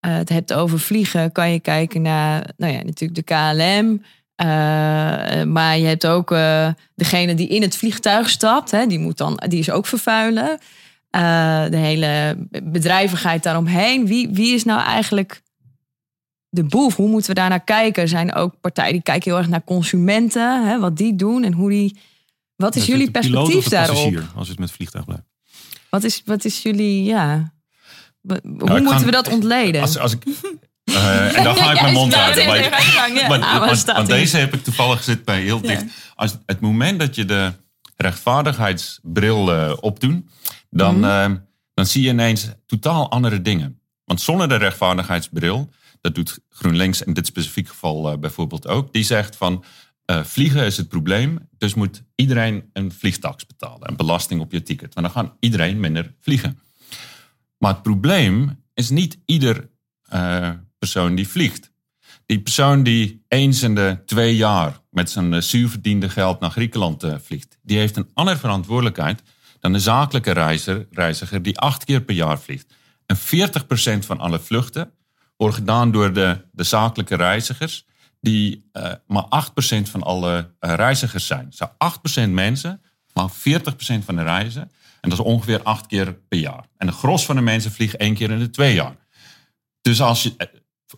eh, 0.00 0.14
het 0.14 0.28
hebt 0.28 0.52
over 0.52 0.80
vliegen... 0.80 1.32
kan 1.32 1.52
je 1.52 1.60
kijken 1.60 2.02
naar, 2.02 2.50
nou 2.56 2.72
ja, 2.72 2.82
natuurlijk 2.82 3.26
de 3.26 3.34
KLM... 3.34 4.02
eh, 4.34 4.46
maar 5.42 5.78
je 5.78 5.86
hebt 5.86 6.06
ook 6.06 6.28
degene 6.94 7.34
die 7.34 7.48
in 7.48 7.62
het 7.62 7.76
vliegtuig 7.76 8.28
stapt. 8.28 8.70
Hè, 8.70 8.86
die, 8.86 8.98
moet 8.98 9.16
dan, 9.18 9.40
die 9.48 9.58
is 9.58 9.70
ook 9.70 9.86
vervuilen. 9.86 10.58
Eh, 11.16 11.64
de 11.70 11.76
hele 11.76 12.36
bedrijvigheid 12.62 13.42
daaromheen. 13.42 14.06
Wie, 14.06 14.28
wie 14.32 14.54
is 14.54 14.64
nou 14.64 14.80
eigenlijk 14.80 15.42
de 16.48 16.64
boef? 16.64 16.96
Hoe 16.96 17.08
moeten 17.08 17.30
we 17.30 17.40
daar 17.40 17.48
naar 17.48 17.64
kijken? 17.64 18.02
Er 18.02 18.08
zijn 18.08 18.34
ook 18.34 18.60
partijen 18.60 18.92
die 18.92 19.02
kijken 19.02 19.30
heel 19.30 19.38
erg 19.40 19.48
naar 19.48 19.64
consumenten. 19.64 20.66
Hè, 20.68 20.78
wat 20.80 20.96
die 20.96 21.16
doen 21.16 21.44
en 21.44 21.52
hoe 21.52 21.70
die... 21.70 21.98
Wat 22.56 22.76
is 22.76 22.86
Ja, 22.86 22.92
jullie 22.92 23.10
perspectief 23.10 23.68
daarop? 23.68 24.22
als 24.34 24.48
het 24.48 24.58
met 24.58 24.72
vliegtuig 24.72 25.04
blijft. 25.04 25.22
Wat 25.90 26.04
is, 26.04 26.22
wat 26.24 26.44
is 26.44 26.62
jullie... 26.62 27.04
Ja, 27.04 27.52
hoe 28.22 28.40
Nou, 28.42 28.80
moeten 28.80 28.98
ga- 28.98 29.04
we 29.04 29.10
dat 29.10 29.28
ontleden? 29.28 29.80
Als, 29.80 29.98
als 29.98 30.12
ik, 30.12 30.22
eh, 30.84 31.36
en 31.38 31.44
dan 31.44 31.56
ga 31.56 31.72
ik 31.72 31.80
mijn 31.80 31.94
mond 31.94 32.14
uit. 32.14 32.46
maar- 32.46 32.58
ja. 33.14 33.28
Want, 33.28 33.42
Ah, 33.42 33.58
want- 33.58 33.84
want 33.84 34.06
deze 34.08 34.36
heb 34.36 34.54
ik 34.54 34.64
toevallig 34.64 35.02
zit 35.02 35.24
bij 35.24 35.40
heel 35.42 35.60
dicht. 35.60 35.84
Als 36.14 36.36
het 36.46 36.60
moment 36.60 36.98
dat 37.00 37.14
je 37.14 37.24
de 37.24 37.52
rechtvaardigheidsbril 37.96 39.52
eh 39.52 39.72
opdoet, 39.80 40.24
dan, 40.70 41.04
eh, 41.04 41.30
dan 41.74 41.86
zie 41.86 42.02
je 42.02 42.10
ineens 42.10 42.48
totaal 42.66 43.10
andere 43.10 43.42
dingen. 43.42 43.80
Want 44.06 44.20
zonder 44.20 44.48
de 44.48 44.56
rechtvaardigheidsbril, 44.56 45.70
dat 46.00 46.14
doet 46.14 46.38
GroenLinks 46.48 47.02
in 47.02 47.12
dit 47.12 47.26
specifiek 47.26 47.68
geval 47.68 48.10
eh, 48.10 48.18
bijvoorbeeld 48.18 48.68
ook, 48.68 48.92
die 48.92 49.04
zegt 49.04 49.36
van 49.36 49.64
eh, 50.04 50.24
vliegen 50.24 50.64
is 50.64 50.76
het 50.76 50.88
probleem, 50.88 51.48
dus 51.58 51.74
moet 51.74 52.02
iedereen 52.14 52.70
een 52.72 52.92
vliegtax 52.92 53.46
betalen, 53.46 53.88
een 53.88 53.96
belasting 53.96 54.40
op 54.40 54.52
je 54.52 54.62
ticket. 54.62 54.94
Want 54.94 55.06
dan 55.06 55.16
gaan 55.24 55.36
iedereen 55.40 55.80
minder 55.80 56.14
vliegen. 56.20 56.58
Maar 57.58 57.72
het 57.72 57.82
probleem 57.82 58.64
is 58.74 58.90
niet 58.90 59.18
ieder 59.24 59.68
eh, 60.02 60.50
persoon 60.78 61.14
die 61.14 61.28
vliegt. 61.28 61.72
Die 62.26 62.40
persoon 62.40 62.82
die 62.82 63.24
eens 63.28 63.62
in 63.62 63.74
de 63.74 63.98
twee 64.04 64.36
jaar 64.36 64.80
met 64.90 65.10
zijn 65.10 65.42
zuurverdiende 65.42 66.08
geld 66.08 66.40
naar 66.40 66.50
Griekenland 66.50 67.04
vliegt, 67.22 67.58
die 67.62 67.78
heeft 67.78 67.96
een 67.96 68.10
andere 68.14 68.36
verantwoordelijkheid 68.36 69.22
dan 69.66 69.74
de 69.74 69.80
zakelijke 69.80 70.30
reiziger, 70.30 70.86
reiziger 70.90 71.42
die 71.42 71.58
acht 71.58 71.84
keer 71.84 72.00
per 72.00 72.14
jaar 72.14 72.40
vliegt. 72.40 72.74
En 73.06 73.16
40% 73.16 73.20
van 74.06 74.18
alle 74.18 74.38
vluchten 74.38 74.92
worden 75.36 75.56
gedaan 75.56 75.92
door 75.92 76.12
de, 76.12 76.44
de 76.52 76.64
zakelijke 76.64 77.14
reizigers, 77.14 77.86
die 78.20 78.68
eh, 78.72 78.92
maar 79.06 79.24
8% 79.24 79.82
van 79.82 80.02
alle 80.02 80.54
eh, 80.58 80.74
reizigers 80.74 81.26
zijn. 81.26 81.52
Zo 81.52 81.70
8% 82.26 82.28
mensen, 82.28 82.82
maar 83.12 83.30
40% 83.30 83.34
van 84.04 84.16
de 84.16 84.22
reizen. 84.22 84.62
En 85.00 85.10
dat 85.10 85.12
is 85.12 85.24
ongeveer 85.24 85.62
acht 85.62 85.86
keer 85.86 86.14
per 86.14 86.38
jaar. 86.38 86.64
En 86.76 86.86
de 86.86 86.92
gros 86.92 87.24
van 87.24 87.36
de 87.36 87.42
mensen 87.42 87.72
vliegt 87.72 87.96
één 87.96 88.14
keer 88.14 88.30
in 88.30 88.38
de 88.38 88.50
twee 88.50 88.74
jaar. 88.74 88.96
Dus 89.80 90.00
als 90.00 90.22
je, 90.22 90.34
eh, 90.36 90.46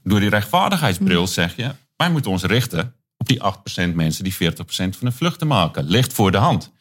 door 0.02 0.20
die 0.20 0.30
rechtvaardigheidsbril 0.30 1.26
zeg 1.26 1.56
je, 1.56 1.74
wij 1.96 2.10
moeten 2.10 2.30
ons 2.30 2.42
richten 2.42 2.94
op 3.16 3.26
die 3.26 3.42
8% 3.42 3.94
mensen 3.94 4.24
die 4.24 4.34
40% 4.34 4.96
van 4.96 5.08
de 5.08 5.12
vluchten 5.12 5.46
maken. 5.46 5.84
Ligt 5.84 6.12
voor 6.12 6.30
de 6.30 6.38
hand. 6.38 6.72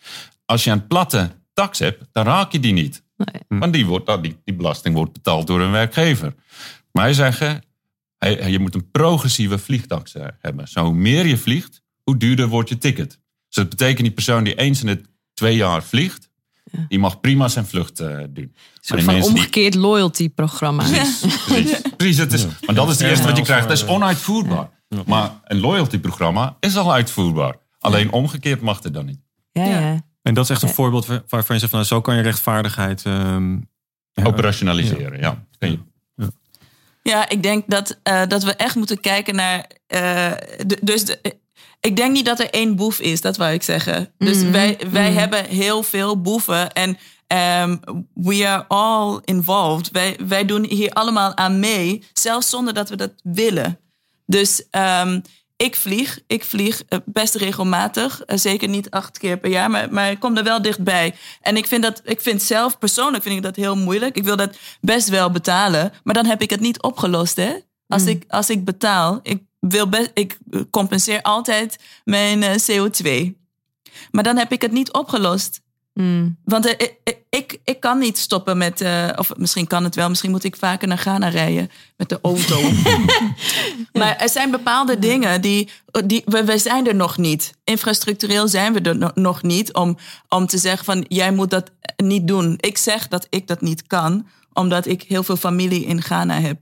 Als 0.46 0.64
je 0.64 0.72
een 0.72 0.88
platte 0.88 1.36
tax 1.62 1.80
hebt, 1.80 2.04
dan 2.12 2.26
raak 2.26 2.52
je 2.52 2.60
die 2.60 2.74
niet. 2.74 3.04
Nee. 3.16 3.60
Want 3.60 3.74
die, 3.74 3.86
wordt, 3.86 4.24
die, 4.24 4.38
die 4.46 4.56
belasting 4.56 4.96
wordt 4.96 5.14
betaald 5.14 5.48
door 5.48 5.62
een 5.62 5.72
werkgever. 5.72 6.36
Wij 6.92 7.14
zeggen, 7.14 7.64
je 8.48 8.58
moet 8.60 8.76
een 8.76 8.92
progressieve 8.92 9.58
vliegtax 9.58 10.16
eh, 10.16 10.26
hebben. 10.40 10.68
Zo 10.68 10.84
hoe 10.84 10.94
meer 10.94 11.26
je 11.26 11.38
vliegt, 11.38 11.82
hoe 12.04 12.18
duurder 12.18 12.48
wordt 12.48 12.70
je 12.70 12.78
ticket. 12.78 13.10
Dus 13.48 13.56
dat 13.56 13.70
betekent 13.70 14.00
die 14.02 14.12
persoon 14.12 14.44
die 14.44 14.56
eens 14.56 14.80
in 14.82 14.88
de 14.88 15.02
twee 15.34 15.56
jaar 15.56 15.84
vliegt, 15.84 16.30
Die 16.88 17.00
mag 17.00 17.20
prima 17.20 17.48
zijn 17.48 17.66
vlucht 17.66 18.00
eh, 18.00 18.08
doen. 18.30 18.54
Een 18.82 18.96
Maar 18.96 19.02
van 19.04 19.14
die- 19.14 19.24
omgekeerd 19.24 19.76
loyalty 19.76 20.30
programma. 20.30 20.84
Precies, 20.84 21.82
precies 21.98 22.18
het 22.18 22.34
is, 22.34 22.46
want 22.62 22.78
dat 22.78 22.90
is 22.90 22.98
het 23.00 23.08
eerste 23.08 23.28
wat 23.28 23.38
je 23.38 23.44
krijgt. 23.44 23.68
Dat 23.68 23.78
is 23.78 23.86
onuitvoerbaar. 23.86 24.70
Maar 25.06 25.32
een 25.44 25.60
loyalty-programma 25.60 26.58
is 26.60 26.78
al 26.78 26.94
uitvoerbaar. 26.94 27.56
Alleen 27.80 28.12
omgekeerd 28.12 28.62
mag 28.62 28.84
het 28.84 28.94
dan 28.94 29.06
niet. 29.06 29.20
Ja, 29.52 29.64
Ja. 29.66 30.02
Ja. 30.28 30.34
En 30.34 30.34
dat 30.34 30.44
is 30.44 30.50
echt 30.50 30.62
een 30.62 30.70
voorbeeld 30.76 31.06
waar- 31.06 31.24
waarvan 31.28 31.56
je 31.56 31.62
zegt 31.62 31.72
van 31.72 31.80
nou, 31.82 31.92
zo 31.94 32.02
kan 32.02 32.16
je 32.16 32.22
rechtvaardigheid. 32.22 33.06
ehm, 33.06 33.58
Operationaliseren, 34.24 35.20
ja. 35.20 35.46
Kun 35.60 35.72
je- 35.72 35.80
Ja, 37.04 37.30
ik 37.30 37.44
denk 37.44 37.64
dat, 37.68 38.00
eh, 38.04 38.22
dat 38.28 38.44
we 38.44 38.54
echt 38.56 38.76
moeten 38.76 39.00
kijken 39.00 39.36
naar. 39.36 39.66
eh, 39.88 40.32
de- 40.66 40.80
dus 40.82 41.06
de- 41.06 41.40
ik 41.80 41.96
denk 41.96 42.12
niet 42.14 42.26
dat 42.26 42.40
er 42.40 42.50
één 42.50 42.76
boef 42.76 43.00
is, 43.00 43.22
dat 43.22 43.38
wou 43.38 43.54
ik 43.54 43.64
zeggen. 43.64 44.12
Dus 44.18 44.38
Mhm, 44.38 44.52
wij, 44.52 44.78
wij 44.92 45.10
mhm. 45.10 45.20
hebben 45.20 45.46
heel 45.46 45.84
veel 45.84 46.22
boeven 46.22 46.72
en 46.74 46.98
ehm, 47.28 47.78
we 48.14 48.48
are 48.48 48.66
all 48.68 49.20
involved. 49.26 49.92
Wij, 49.92 50.18
wij 50.28 50.46
doen 50.46 50.66
hier 50.66 50.92
allemaal 50.92 51.36
aan 51.38 51.60
mee, 51.60 52.04
zelfs 52.14 52.50
zonder 52.50 52.74
dat 52.74 52.90
we 52.90 52.96
dat 52.96 53.12
willen. 53.24 53.80
Dus 54.26 54.68
ehm, 54.70 55.20
ik 55.58 55.76
vlieg. 55.76 56.20
Ik 56.28 56.44
vlieg 56.44 56.84
eh, 56.84 57.00
best 57.06 57.36
regelmatig. 57.36 58.22
Eh, 58.22 58.38
zeker 58.38 58.68
niet 58.68 58.90
acht 58.90 59.18
keer 59.18 59.38
per 59.38 59.50
jaar, 59.50 59.70
maar, 59.70 59.94
maar 59.94 60.12
ik 60.12 60.20
kom 60.20 60.38
er 60.38 60.44
wel 60.44 60.62
dichtbij. 60.62 61.16
En 61.42 61.58
ik 61.58 61.68
vind, 61.68 61.84
dat, 61.84 62.02
ik 62.04 62.22
vind 62.22 62.44
zelf 62.44 62.78
persoonlijk 62.78 63.24
vind 63.24 63.36
ik 63.36 63.44
dat 63.44 63.56
heel 63.56 63.76
moeilijk. 63.76 64.16
Ik 64.16 64.24
wil 64.24 64.36
dat 64.36 64.58
best 64.82 65.10
wel 65.10 65.32
betalen, 65.32 65.94
maar 66.04 66.14
dan 66.14 66.26
heb 66.26 66.42
ik 66.42 66.50
het 66.50 66.60
niet 66.60 66.82
opgelost. 66.82 67.36
Hè? 67.36 67.56
Als, 67.88 68.06
ik, 68.06 68.24
als 68.28 68.50
ik 68.50 68.66
betaal, 68.66 69.20
ik, 69.24 69.44
wil 69.60 69.90
best, 69.90 70.12
ik 70.14 70.38
compenseer 70.70 71.22
altijd 71.22 71.78
mijn 72.04 72.44
eh, 72.44 72.56
CO2. 72.56 73.36
Maar 74.12 74.24
dan 74.24 74.38
heb 74.38 74.52
ik 74.52 74.62
het 74.62 74.72
niet 74.72 74.94
opgelost. 74.94 75.62
Mm. 75.98 76.38
Want 76.44 76.66
eh, 76.66 76.72
ik, 76.72 76.96
ik, 77.04 77.18
ik, 77.30 77.60
ik 77.64 77.80
kan 77.80 77.98
niet 77.98 78.18
stoppen 78.18 78.58
met, 78.58 78.82
eh, 78.82 79.10
of 79.16 79.32
misschien 79.38 79.68
kan 79.68 79.84
het 79.84 79.96
wel, 79.96 80.10
misschien 80.10 80.32
moet 80.32 80.44
ik 80.44 80.56
vaker 80.56 80.88
naar 80.88 80.98
Ghana 80.98 81.28
rijden 81.28 81.70
met 81.96 82.10
de 82.10 82.20
auto. 82.22 82.62
maar 84.00 84.16
er 84.16 84.30
zijn 84.30 84.52
bepaalde 84.52 85.00
dingen 85.00 85.42
die, 85.42 85.70
die 86.06 86.22
we, 86.26 86.44
we 86.44 86.58
zijn 86.58 86.88
er 86.88 86.96
nog 86.96 87.18
niet. 87.18 87.54
Infrastructureel 87.64 88.48
zijn 88.48 88.74
we 88.74 88.82
er 88.82 88.98
no- 88.98 89.12
nog 89.14 89.44
niet 89.44 89.74
om, 89.74 89.98
om 90.30 90.48
te 90.48 90.58
zeggen 90.58 90.86
van 90.86 91.06
jij 91.08 91.32
moet 91.32 91.50
dat 91.50 91.72
niet 91.96 92.28
doen. 92.28 92.58
Ik 92.60 92.78
zeg 92.78 93.08
dat 93.08 93.28
ik 93.30 93.48
dat 93.48 93.62
niet 93.62 93.88
kan, 93.88 94.28
omdat 94.54 94.86
ik 94.86 95.04
heel 95.08 95.24
veel 95.24 95.38
familie 95.38 95.86
in 95.86 96.02
Ghana 96.02 96.40
heb. 96.40 96.58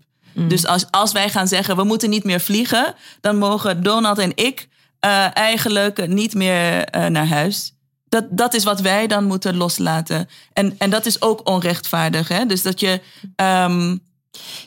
Dus 0.48 0.65
als, 0.65 0.86
als 0.91 1.12
wij 1.12 1.30
gaan 1.30 1.48
zeggen 1.48 1.76
we 1.76 1.84
moeten 1.84 2.10
niet 2.10 2.24
meer 2.24 2.39
vliegen, 2.39 2.95
dan 3.21 3.38
mogen 3.38 3.84
Donald 3.84 4.17
en 4.17 4.32
ik 4.36 4.67
eh, 5.00 5.38
eigenlijk 5.38 6.08
niet 6.08 6.34
meer 6.34 6.84
eh, 6.84 7.06
naar 7.06 7.28
huis. 7.28 7.74
Dat, 8.15 8.25
dat 8.30 8.54
is 8.54 8.63
wat 8.63 8.82
wij 8.82 9.08
dan 9.08 9.23
moeten 9.23 9.56
loslaten. 9.58 10.30
En, 10.54 10.75
en 10.78 10.89
dat 10.89 11.06
is 11.06 11.21
ook 11.21 11.49
onrechtvaardig. 11.49 12.28
Hè? 12.28 12.45
Dus 12.45 12.62
dat 12.62 12.80
je. 12.80 13.01
ehm, 13.36 13.97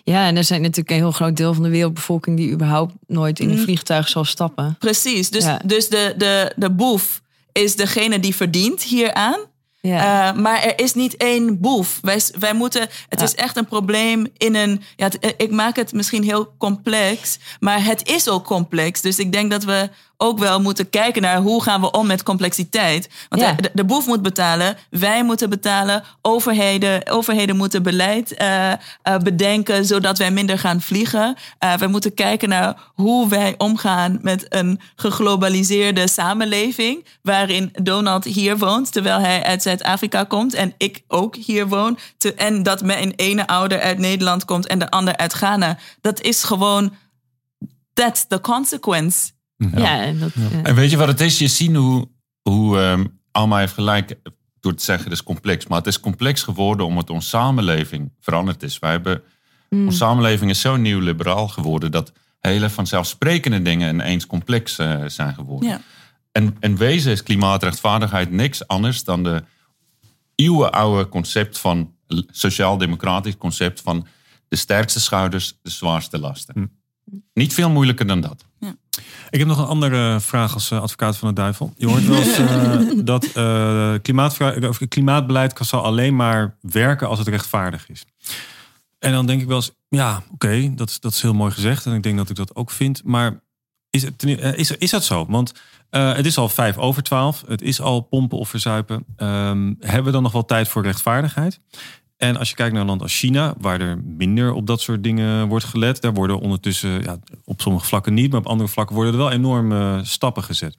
Ja, 0.04 0.26
en 0.26 0.36
er 0.36 0.44
zijn 0.44 0.60
natuurlijk 0.60 0.90
een 0.90 0.96
heel 0.96 1.10
groot 1.12 1.36
deel 1.36 1.54
van 1.54 1.62
de 1.62 1.68
wereldbevolking 1.68 2.36
die 2.36 2.50
überhaupt 2.50 2.94
nooit 3.06 3.40
in 3.40 3.50
een 3.50 3.56
Mm. 3.56 3.62
vliegtuig 3.62 4.08
zal 4.08 4.24
stappen. 4.24 4.76
precies. 4.78 5.30
Dus, 5.30 5.44
Ja. 5.44 5.60
dus 5.64 5.88
de, 5.88 6.14
de, 6.16 6.52
de 6.56 6.70
boef 6.70 7.20
is 7.52 7.76
degene 7.76 8.20
die 8.20 8.34
verdient 8.34 8.82
hieraan. 8.82 9.38
Ja. 9.80 10.28
Eh, 10.32 10.36
maar 10.40 10.62
er 10.62 10.78
is 10.80 10.94
niet 10.94 11.16
één 11.16 11.60
boef. 11.60 11.98
Wij, 12.02 12.20
wij 12.38 12.54
moeten, 12.54 12.80
het 13.08 13.18
Ja. 13.20 13.24
is 13.26 13.34
echt 13.34 13.56
een 13.56 13.66
probleem 13.66 14.26
in 14.36 14.54
een. 14.54 14.82
Ja, 14.96 15.04
het- 15.04 15.18
eh, 15.18 15.30
ik 15.36 15.50
maak 15.50 15.76
het 15.76 15.92
misschien 15.92 16.22
heel 16.22 16.54
complex, 16.58 17.38
maar 17.60 17.84
het 17.84 18.08
is 18.08 18.28
ook 18.28 18.44
complex. 18.44 19.00
Dus 19.00 19.18
ik 19.18 19.32
denk 19.32 19.50
dat 19.50 19.64
we 19.64 19.90
ook 20.20 20.38
wel 20.38 20.60
moeten 20.60 20.90
kijken 20.90 21.22
naar 21.22 21.36
hoe 21.38 21.62
gaan 21.62 21.80
we 21.80 21.90
om 21.90 22.06
met 22.06 22.22
complexiteit. 22.22 23.08
Want 23.28 23.42
Ja. 23.42 23.52
de, 23.52 23.70
de 23.72 23.84
boef 23.84 24.06
moet 24.06 24.22
betalen, 24.22 24.76
wij 24.90 25.24
moeten 25.24 25.50
betalen, 25.50 26.04
overheden, 26.22 27.08
overheden 27.10 27.56
moeten 27.56 27.82
beleid 27.82 28.34
eh, 28.34 28.72
eh, 28.72 28.78
bedenken 29.22 29.84
zodat 29.84 30.18
wij 30.18 30.30
minder 30.30 30.58
gaan 30.58 30.80
vliegen. 30.80 31.36
Eh, 31.58 31.74
we 31.74 31.86
moeten 31.86 32.14
kijken 32.14 32.48
naar 32.48 32.76
hoe 32.94 33.28
wij 33.28 33.54
omgaan 33.58 34.18
met 34.22 34.46
een 34.48 34.80
geglobaliseerde 34.96 36.08
samenleving, 36.08 37.06
waarin 37.22 37.70
Donald 37.82 38.24
hier 38.24 38.58
woont 38.58 38.92
terwijl 38.92 39.18
hij 39.20 39.42
uit 39.42 39.62
Zuid-Afrika 39.62 40.24
komt 40.24 40.54
en 40.54 40.74
ik 40.76 41.02
ook 41.08 41.36
hier 41.36 41.68
woon. 41.68 41.98
Te- 42.16 42.34
en 42.34 42.62
dat 42.62 42.82
mijn 42.82 43.12
ene 43.16 43.46
ouder 43.46 43.80
uit 43.80 43.98
Nederland 43.98 44.44
komt 44.44 44.66
en 44.66 44.78
de 44.78 44.90
ander 44.90 45.16
uit 45.16 45.32
Ghana. 45.32 45.78
Dat 46.00 46.20
is 46.20 46.42
gewoon, 46.42 46.94
that's 47.94 48.24
the 48.28 48.40
consequence. 48.40 49.36
Ja. 49.58 50.02
en 50.02 50.18
dat, 50.18 50.30
ja. 50.34 50.62
En 50.62 50.74
weet 50.74 50.90
je 50.90 50.96
wat 50.96 51.08
het 51.08 51.20
is? 51.20 51.38
Je 51.38 51.48
ziet 51.48 51.74
hoe, 51.74 52.08
hoe 52.42 52.78
ehm, 52.78 53.04
Alma 53.30 53.58
heeft 53.58 53.72
gelijk 53.72 54.18
door 54.60 54.74
te 54.74 54.84
zeggen, 54.84 55.04
het 55.04 55.12
is 55.12 55.22
complex. 55.22 55.66
Maar 55.66 55.78
het 55.78 55.86
is 55.86 56.00
complex 56.00 56.42
geworden 56.42 56.86
omdat 56.86 57.10
onze 57.10 57.28
samenleving 57.28 58.12
veranderd 58.20 58.62
is. 58.62 58.78
Wij 58.78 58.90
hebben, 58.90 59.22
Onze 59.70 59.96
samenleving 59.96 60.50
is 60.50 60.60
zo 60.60 60.76
nieuw 60.76 61.00
liberaal 61.00 61.48
geworden 61.48 61.90
dat 61.90 62.12
hele 62.40 62.70
vanzelfsprekende 62.70 63.62
dingen 63.62 63.94
ineens 63.94 64.26
complex 64.26 64.78
eh, 64.78 65.04
zijn 65.06 65.34
geworden. 65.34 65.68
Ja. 65.68 65.80
En, 66.32 66.56
en 66.60 66.76
wezen 66.76 67.12
is 67.12 67.22
klimaatrechtvaardigheid 67.22 68.30
niks 68.30 68.66
anders 68.66 69.04
dan 69.04 69.22
de 69.22 69.44
eeuwenoude 70.34 71.08
concept 71.08 71.58
van 71.58 71.94
sociaal-democratisch 72.30 73.36
concept 73.36 73.80
van 73.80 74.06
de 74.48 74.56
sterkste 74.56 75.00
schouders, 75.00 75.58
de 75.62 75.70
zwaarste 75.70 76.18
lasten. 76.18 76.77
Niet 77.34 77.54
veel 77.54 77.70
moeilijker 77.70 78.06
dan 78.06 78.20
dat. 78.20 78.44
Ik 79.30 79.38
heb 79.38 79.48
nog 79.48 79.58
een 79.58 79.64
andere 79.66 80.20
vraag 80.20 80.54
als 80.54 80.70
eh, 80.70 80.80
advocaat 80.80 81.16
van 81.16 81.28
de 81.28 81.34
duivel. 81.34 81.72
Je 81.76 81.86
hoort 81.86 82.06
wel 82.06 82.18
eens 82.18 82.38
eh, 82.38 82.80
dat 83.04 83.24
eh, 83.24 83.94
klimaatvra- 84.02 84.68
of 84.68 84.78
klimaatbeleid 84.88 85.52
kan- 85.52 85.66
zal 85.66 85.82
alleen 85.84 86.16
maar 86.16 86.56
werken 86.60 87.08
als 87.08 87.18
het 87.18 87.28
rechtvaardig 87.28 87.88
is. 87.88 88.04
En 88.98 89.12
dan 89.12 89.26
denk 89.26 89.40
ik 89.40 89.46
wel 89.46 89.56
eens, 89.56 89.70
ja, 89.88 90.22
oké, 90.32 90.72
dat, 90.74 90.88
is- 90.88 91.00
dat 91.00 91.12
is 91.12 91.22
heel 91.22 91.34
mooi 91.34 91.52
gezegd. 91.52 91.86
En 91.86 91.92
ik 91.94 92.02
denk 92.02 92.16
dat 92.16 92.30
ik 92.30 92.36
dat 92.36 92.54
ook 92.54 92.70
vind. 92.70 93.04
Maar 93.04 93.40
is, 93.90 94.02
het, 94.02 94.22
is, 94.56 94.70
is 94.70 94.90
dat 94.90 95.04
zo? 95.04 95.26
Want 95.28 95.52
eh, 95.90 96.14
het 96.14 96.26
is 96.26 96.38
al 96.38 96.48
vijf 96.48 96.76
over 96.78 97.02
twaalf. 97.02 97.44
Het 97.46 97.62
is 97.62 97.80
al 97.80 98.00
pompen 98.00 98.38
of 98.38 98.48
verzuipen. 98.48 99.04
Ehm, 99.16 99.74
hebben 99.80 100.04
we 100.04 100.10
dan 100.10 100.22
nog 100.22 100.32
wel 100.32 100.44
tijd 100.44 100.68
voor 100.68 100.82
rechtvaardigheid? 100.82 101.60
En 102.18 102.36
als 102.36 102.48
je 102.48 102.54
kijkt 102.54 102.72
naar 102.72 102.80
een 102.82 102.88
land 102.88 103.02
als 103.02 103.18
China, 103.18 103.54
waar 103.58 103.80
er 103.80 103.98
minder 104.04 104.52
op 104.52 104.66
dat 104.66 104.80
soort 104.80 105.02
dingen 105.02 105.48
wordt 105.48 105.64
gelet, 105.64 106.00
daar 106.00 106.12
worden 106.12 106.38
ondertussen, 106.40 107.02
ja, 107.02 107.18
op 107.44 107.60
sommige 107.60 107.86
vlakken 107.86 108.14
niet, 108.14 108.30
maar 108.30 108.40
op 108.40 108.46
andere 108.46 108.68
vlakken 108.68 108.94
worden 108.94 109.12
er 109.12 109.18
wel 109.18 109.30
enorme 109.30 110.00
stappen 110.04 110.42
gezet. 110.42 110.76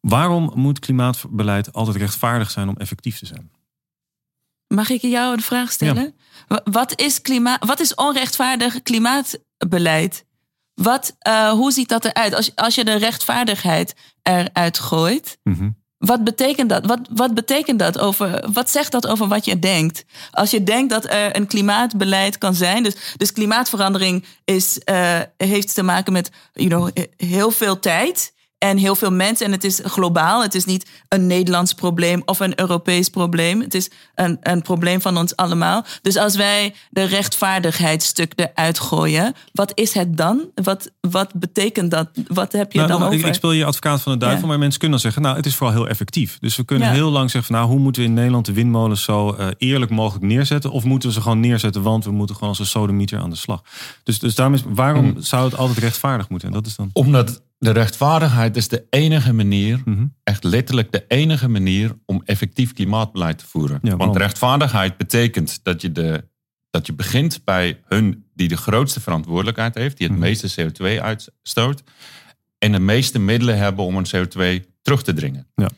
Waarom 0.00 0.52
moet 0.54 0.78
klimaatbeleid 0.78 1.72
altijd 1.72 1.96
rechtvaardig 1.96 2.50
zijn 2.50 2.68
om 2.68 2.76
effectief 2.76 3.18
te 3.18 3.26
zijn? 3.26 3.50
Mag 4.66 4.90
ik 4.90 5.00
jou 5.02 5.34
een 5.34 5.42
vraag 5.42 5.72
stellen? 5.72 6.14
Wa- 6.48 6.60
Wat, 6.64 7.00
is 7.00 7.20
klimaat, 7.20 7.64
wat 7.66 7.80
is 7.80 7.94
onrechtvaardig 7.94 8.82
klimaatbeleid? 8.82 10.24
Wat, 10.74 11.14
eh, 11.18 11.50
hoe 11.50 11.72
ziet 11.72 11.88
dat 11.88 12.04
eruit? 12.04 12.34
Als, 12.34 12.54
als 12.56 12.74
je 12.74 12.84
de 12.84 12.94
rechtvaardigheid 12.96 13.94
eruit 14.22 14.78
gooit, 14.78 15.38
Mhm. 15.42 15.70
Wat 16.04 16.24
betekent 16.24 16.68
dat? 16.68 16.86
Wat, 16.86 17.00
wat 17.10 17.34
betekent 17.34 17.78
dat 17.78 17.98
over, 17.98 18.44
wat 18.52 18.70
zegt 18.70 18.92
dat 18.92 19.06
over 19.06 19.28
wat 19.28 19.44
je 19.44 19.58
denkt? 19.58 20.04
Als 20.30 20.50
je 20.50 20.62
denkt 20.62 20.90
dat 20.90 21.04
er 21.04 21.36
een 21.36 21.46
klimaatbeleid 21.46 22.38
kan 22.38 22.54
zijn, 22.54 22.82
dus, 22.82 22.94
dus 23.16 23.32
klimaatverandering 23.32 24.24
is, 24.44 24.78
eh, 24.78 25.20
heeft 25.36 25.74
te 25.74 25.82
maken 25.82 26.12
met 26.12 26.30
you 26.52 26.68
know, 26.68 26.88
heel 27.16 27.50
veel 27.50 27.78
tijd 27.78 28.32
en 28.64 28.76
heel 28.76 28.94
veel 28.94 29.10
mensen. 29.12 29.46
En 29.46 29.52
het 29.52 29.64
is 29.64 29.80
globaal. 29.84 30.42
Het 30.42 30.54
is 30.54 30.64
niet 30.64 30.90
een 31.08 31.26
Nederlands 31.26 31.72
probleem 31.72 32.22
of 32.24 32.40
een 32.40 32.60
Europees 32.60 33.08
probleem. 33.08 33.60
Het 33.60 33.74
is 33.74 33.90
een, 34.14 34.38
een 34.42 34.62
probleem 34.62 35.00
van 35.00 35.16
ons 35.16 35.36
allemaal. 35.36 35.84
Dus 36.02 36.16
als 36.16 36.36
wij 36.36 36.74
de 36.90 37.02
rechtvaardigheidsstuk 37.04 38.32
eruit 38.36 38.78
gooien, 38.80 39.34
wat 39.52 39.72
is 39.74 39.92
het 39.94 40.16
dan? 40.16 40.50
Wat, 40.54 40.90
wat 41.00 41.32
betekent 41.34 41.90
dat? 41.90 42.08
Wat 42.26 42.52
heb 42.52 42.72
je 42.72 42.78
Nou, 42.78 42.90
dan 42.90 43.00
nou, 43.00 43.12
ik, 43.12 43.16
over? 43.18 43.28
ik 43.28 43.34
speel 43.34 43.52
je 43.52 43.64
advocaat 43.64 44.00
van 44.00 44.12
de 44.12 44.18
duivel, 44.18 44.42
Ja. 44.42 44.46
maar 44.48 44.58
mensen 44.58 44.80
kunnen 44.80 45.00
dan 45.00 45.10
zeggen, 45.10 45.22
nou, 45.22 45.36
het 45.36 45.46
is 45.46 45.54
vooral 45.54 45.76
heel 45.76 45.88
effectief. 45.88 46.38
Dus 46.40 46.56
we 46.56 46.64
kunnen 46.64 46.88
Ja. 46.88 46.94
heel 46.94 47.10
lang 47.10 47.30
zeggen, 47.30 47.52
van, 47.52 47.60
nou, 47.60 47.72
hoe 47.72 47.82
moeten 47.82 48.02
we 48.02 48.08
in 48.08 48.14
Nederland 48.14 48.46
de 48.46 48.52
windmolens 48.52 49.02
zo 49.02 49.32
eh, 49.32 49.46
eerlijk 49.58 49.90
mogelijk 49.90 50.24
neerzetten? 50.24 50.70
Of 50.70 50.84
moeten 50.84 51.08
we 51.08 51.14
ze 51.14 51.20
gewoon 51.20 51.40
neerzetten, 51.40 51.82
want 51.82 52.04
we 52.04 52.10
moeten 52.10 52.34
gewoon 52.34 52.50
als 52.50 52.58
een 52.58 52.66
sodemieter 52.66 53.18
aan 53.18 53.30
de 53.30 53.36
slag. 53.36 53.62
Dus, 54.02 54.18
dus 54.18 54.34
daarom 54.34 54.54
is, 54.54 54.62
waarom 54.68 55.02
Hmm. 55.04 55.22
zou 55.22 55.44
het 55.44 55.56
altijd 55.56 55.78
rechtvaardig 55.78 56.28
moeten? 56.28 56.48
En 56.48 56.54
dat 56.54 56.66
is 56.66 56.76
dan... 56.76 56.90
Omdat 56.92 57.42
de 57.58 57.70
rechtvaardigheid 57.70 58.56
is 58.56 58.68
de 58.68 58.86
enige 58.90 59.32
manier, 59.32 59.80
Mhm. 59.84 60.06
echt 60.22 60.44
letterlijk 60.44 60.92
de 60.92 61.04
enige 61.08 61.48
manier 61.48 61.96
om 62.06 62.22
effectief 62.24 62.72
klimaatbeleid 62.72 63.38
te 63.38 63.46
voeren. 63.46 63.78
Ja, 63.82 63.96
Want 63.96 64.16
rechtvaardigheid 64.16 64.96
betekent 64.96 65.60
dat 65.62 65.80
je, 65.82 65.92
de, 65.92 66.24
dat 66.70 66.86
je 66.86 66.92
begint 66.92 67.40
bij 67.44 67.80
hun 67.86 68.24
die 68.34 68.48
de 68.48 68.56
grootste 68.56 69.00
verantwoordelijkheid 69.00 69.74
heeft, 69.74 69.96
die 69.98 70.06
het 70.06 70.16
Mhm. 70.16 70.24
meeste 70.26 70.48
CO2 70.54 71.00
uitstoot 71.02 71.82
en 72.58 72.72
de 72.72 72.78
meeste 72.78 73.18
middelen 73.18 73.58
hebben 73.58 73.84
om 73.84 73.96
een 73.96 74.06
CO2 74.06 74.66
terug 74.82 75.02
te 75.02 75.12
dringen. 75.14 75.46
Ja. 75.54 75.68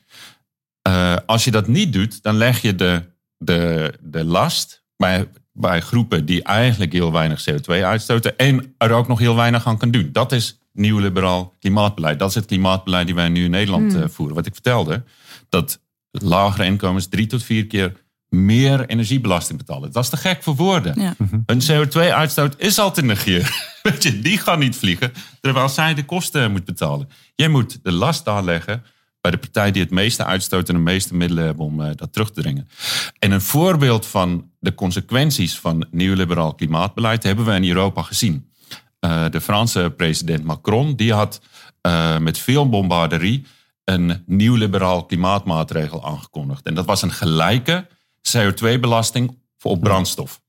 Eh, 0.83 1.17
als 1.27 1.45
je 1.45 1.51
dat 1.51 1.69
niet 1.69 1.93
doet, 1.93 2.23
dan 2.23 2.37
leg 2.37 2.63
je 2.63 2.75
de, 2.75 3.03
de, 3.39 3.93
de 4.01 4.25
last 4.25 4.85
bij, 4.97 5.29
bij 5.53 5.81
groepen 5.81 6.25
die 6.27 6.43
eigenlijk 6.43 6.93
heel 6.93 7.13
weinig 7.13 7.45
CO2 7.51 7.85
uitstoten 7.85 8.37
en 8.37 8.75
er 8.79 8.91
ook 8.91 9.09
nog 9.09 9.19
heel 9.19 9.37
weinig 9.37 9.67
aan 9.67 9.79
kan 9.79 9.91
doen. 9.91 10.09
Dat 10.13 10.33
is 10.33 10.59
nieuw 10.77 10.99
liberaal 10.99 11.55
klimaatbeleid. 11.61 12.19
Dat 12.19 12.29
is 12.29 12.35
het 12.35 12.47
klimaatbeleid 12.47 13.07
die 13.07 13.15
wij 13.15 13.29
nu 13.29 13.45
in 13.45 13.51
Nederland 13.51 13.95
eh, 13.95 14.05
voeren. 14.09 14.37
Wat 14.37 14.47
ik 14.47 14.53
vertelde, 14.53 15.05
dat 15.49 15.81
lagere 16.11 16.65
inkomens 16.65 17.07
drie 17.07 17.27
tot 17.27 17.43
vier 17.43 17.67
keer 17.67 18.05
meer 18.29 18.87
energiebelasting 18.87 19.59
betalen. 19.59 19.93
Dat 19.93 20.03
is 20.03 20.11
te 20.11 20.17
gek 20.17 20.43
voor 20.43 20.57
woorden. 20.57 21.01
Ja. 21.01 21.15
Hun 21.47 21.63
CO2-uitstoot 21.63 22.55
is 22.59 22.79
al 22.79 22.93
te 22.93 23.03
negeren. 23.03 23.51
Weet 23.83 24.03
je, 24.03 24.21
die 24.21 24.39
gaan 24.39 24.59
niet 24.59 24.77
vliegen, 24.77 25.13
terwijl 25.41 25.69
zij 25.69 25.95
de 25.95 26.05
kosten 26.05 26.53
moet 26.53 26.65
betalen. 26.65 27.09
Jij 27.35 27.49
moet 27.49 27.79
de 27.83 27.93
last 27.93 28.25
daar 28.25 28.45
leggen 28.45 28.83
bij 29.21 29.31
de 29.31 29.47
partij 29.47 29.71
die 29.71 29.83
het 29.83 29.91
meeste 29.91 30.25
uitstoot 30.25 30.69
en 30.69 30.75
de 30.75 30.81
meeste 30.81 31.15
middelen 31.15 31.45
hebben 31.45 31.65
om 31.65 31.81
eh, 31.81 31.91
dat 31.95 32.13
terug 32.13 32.31
te 32.31 32.41
dringen. 32.41 32.69
En 33.19 33.31
een 33.31 33.41
voorbeeld 33.41 34.07
van 34.07 34.51
de 34.59 34.75
consequenties 34.75 35.59
van 35.59 35.87
neoliberaal 35.91 36.55
klimaatbeleid 36.55 37.23
hebben 37.23 37.45
we 37.45 37.55
in 37.55 37.69
Europa 37.69 38.03
gezien. 38.03 38.46
Eh, 39.07 39.25
de 39.31 39.41
Franse 39.41 39.93
president 39.97 40.45
Macron 40.45 40.95
die 40.97 41.13
had 41.13 41.41
eh, 41.81 42.19
met 42.19 42.39
veel 42.39 42.69
bombarderie 42.69 43.47
een 43.85 44.23
nieuw 44.27 44.55
liberaal 44.55 45.05
klimaatmaatregel 45.05 46.07
aangekondigd. 46.07 46.67
En 46.67 46.75
dat 46.75 46.85
was 46.87 47.03
een 47.03 47.13
gelijke 47.13 47.87
CO2-belasting 48.37 49.39
voor 49.59 49.71
op 49.71 49.81
brandstof. 49.81 50.41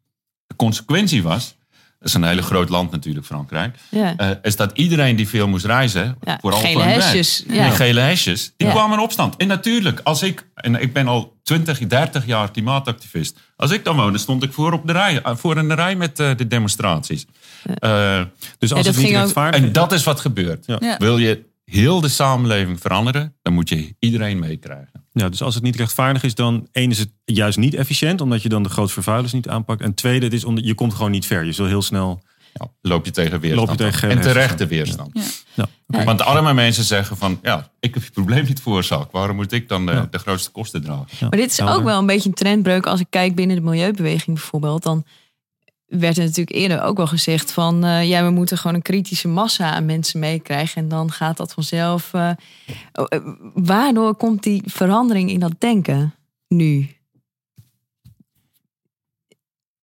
De 0.47 0.55
consequentie 0.55 1.23
was, 1.23 1.55
dat 1.99 2.07
is 2.07 2.13
een 2.13 2.23
hele 2.23 2.41
groot 2.41 2.69
land 2.69 2.91
natuurlijk, 2.91 3.25
Frankrijk, 3.25 3.77
Ja. 3.89 4.15
eh, 4.17 4.29
is 4.41 4.55
dat 4.55 4.71
iedereen 4.73 5.15
die 5.15 5.27
veel 5.27 5.47
moest 5.47 5.65
reizen, 5.65 6.17
Ja, 6.21 6.37
vooral 6.41 6.59
gele 6.59 6.73
voor 6.73 6.83
hesjes, 6.83 7.43
die 7.47 7.61
gele 7.71 7.99
hesjes, 7.99 8.53
die 8.57 8.67
Ja. 8.67 8.73
kwamen 8.73 8.97
in 8.97 9.03
opstand. 9.03 9.35
En 9.35 9.47
natuurlijk, 9.47 9.99
als 10.03 10.21
ik, 10.23 10.47
en 10.55 10.75
ik 10.81 10.93
ben 10.93 11.07
al 11.07 11.37
20, 11.43 11.87
30 11.87 12.25
jaar 12.25 12.51
klimaatactivist, 12.51 13.39
als 13.55 13.71
ik 13.71 13.83
dan 13.83 13.95
woonde, 13.95 14.17
stond 14.17 14.43
ik 14.43 14.53
voor, 14.53 14.73
op 14.73 14.87
de 14.87 14.93
rij, 14.93 15.21
voor 15.23 15.57
in 15.57 15.67
de 15.67 15.73
rij 15.73 15.95
met 15.95 16.17
de 16.17 16.47
demonstraties. 16.47 17.25
Eh, 17.75 18.21
Dus 18.57 18.73
als 18.73 18.87
het 18.87 18.97
niet 18.97 19.05
ook- 19.05 19.11
rechtvaardig 19.11 19.61
en 19.61 19.71
dat 19.71 19.91
is 19.91 20.03
wat 20.03 20.19
gebeurt. 20.19 20.65
Ja. 20.65 20.77
Ja. 20.79 20.97
Wil 20.97 21.17
je 21.17 21.45
heel 21.65 22.01
de 22.01 22.07
samenleving 22.09 22.79
veranderen, 22.81 23.35
dan 23.41 23.53
moet 23.53 23.69
je 23.69 23.95
iedereen 23.99 24.39
meekrijgen. 24.39 25.05
Ja, 25.11 25.29
dus 25.29 25.41
als 25.41 25.55
het 25.55 25.63
niet 25.63 25.75
rechtvaardig 25.75 26.23
is, 26.23 26.35
dan 26.35 26.67
één 26.71 26.89
is 26.91 26.99
het 26.99 27.09
juist 27.25 27.57
niet 27.57 27.73
efficiënt, 27.73 28.21
omdat 28.21 28.41
je 28.41 28.49
dan 28.49 28.63
de 28.63 28.69
grote 28.69 28.93
vervuilers 28.93 29.33
niet 29.33 29.47
aanpakt. 29.47 29.81
En 29.81 29.93
tweede, 29.93 30.25
het 30.25 30.33
is 30.33 30.43
omdat 30.45 30.65
je 30.65 30.73
komt 30.73 30.93
gewoon 30.93 31.11
niet 31.11 31.25
ver. 31.25 31.45
Je 31.45 31.51
zul 31.51 31.65
heel 31.65 31.81
snel. 31.81 32.21
Ja, 32.53 32.67
loop 32.81 33.05
je 33.05 33.11
tegen 33.11 33.39
weerstand. 33.39 33.67
Loop 33.67 33.77
je 33.77 33.83
tegen 33.83 33.93
aan. 33.93 33.99
geen 34.09 34.17
en 34.17 34.21
terechte 34.33 34.67
weerstand. 34.67 35.09
Ja. 35.13 35.21
Ja, 35.53 35.67
oké. 35.87 36.03
Want 36.03 36.21
arme 36.21 36.53
mensen 36.53 36.83
zeggen 36.83 37.17
van, 37.17 37.39
ja, 37.41 37.69
ik 37.79 37.93
heb 37.93 38.03
je 38.03 38.11
probleem 38.11 38.45
niet 38.45 38.61
veroorzaakt. 38.61 39.11
Waarom 39.11 39.35
moet 39.35 39.51
ik 39.51 39.69
dan 39.69 39.89
eh, 39.89 39.95
Ja. 39.95 40.07
de 40.11 40.17
grootste 40.17 40.51
kosten 40.51 40.81
dragen? 40.83 41.05
Ja, 41.19 41.27
Maar 41.29 41.39
dit 41.39 41.51
is 41.51 41.61
ook 41.61 41.83
wel 41.83 41.99
een 41.99 42.05
beetje 42.05 42.29
een 42.29 42.35
trendbreuk. 42.35 42.85
Als 42.85 42.99
ik 42.99 43.07
kijk 43.09 43.35
binnen 43.35 43.55
de 43.55 43.61
milieubeweging 43.61 44.35
bijvoorbeeld, 44.37 44.83
dan 44.83 45.05
werd 45.87 46.17
er 46.17 46.23
natuurlijk 46.23 46.57
eerder 46.57 46.81
ook 46.81 46.97
wel 46.97 47.07
gezegd 47.07 47.51
van 47.51 47.83
eh, 47.83 48.09
ja, 48.09 48.23
we 48.23 48.29
moeten 48.29 48.57
gewoon 48.57 48.75
een 48.75 48.81
kritische 48.81 49.27
massa 49.27 49.71
aan 49.71 49.85
mensen 49.85 50.19
meekrijgen 50.19 50.81
en 50.81 50.87
dan 50.87 51.11
gaat 51.11 51.37
dat 51.37 51.53
vanzelf. 51.53 52.13
eh, 52.13 52.31
oh, 52.93 53.05
eh, 53.09 53.19
waardoor 53.53 54.15
komt 54.15 54.43
die 54.43 54.61
verandering 54.65 55.29
in 55.29 55.39
dat 55.39 55.53
denken 55.57 56.15
nu? 56.47 56.89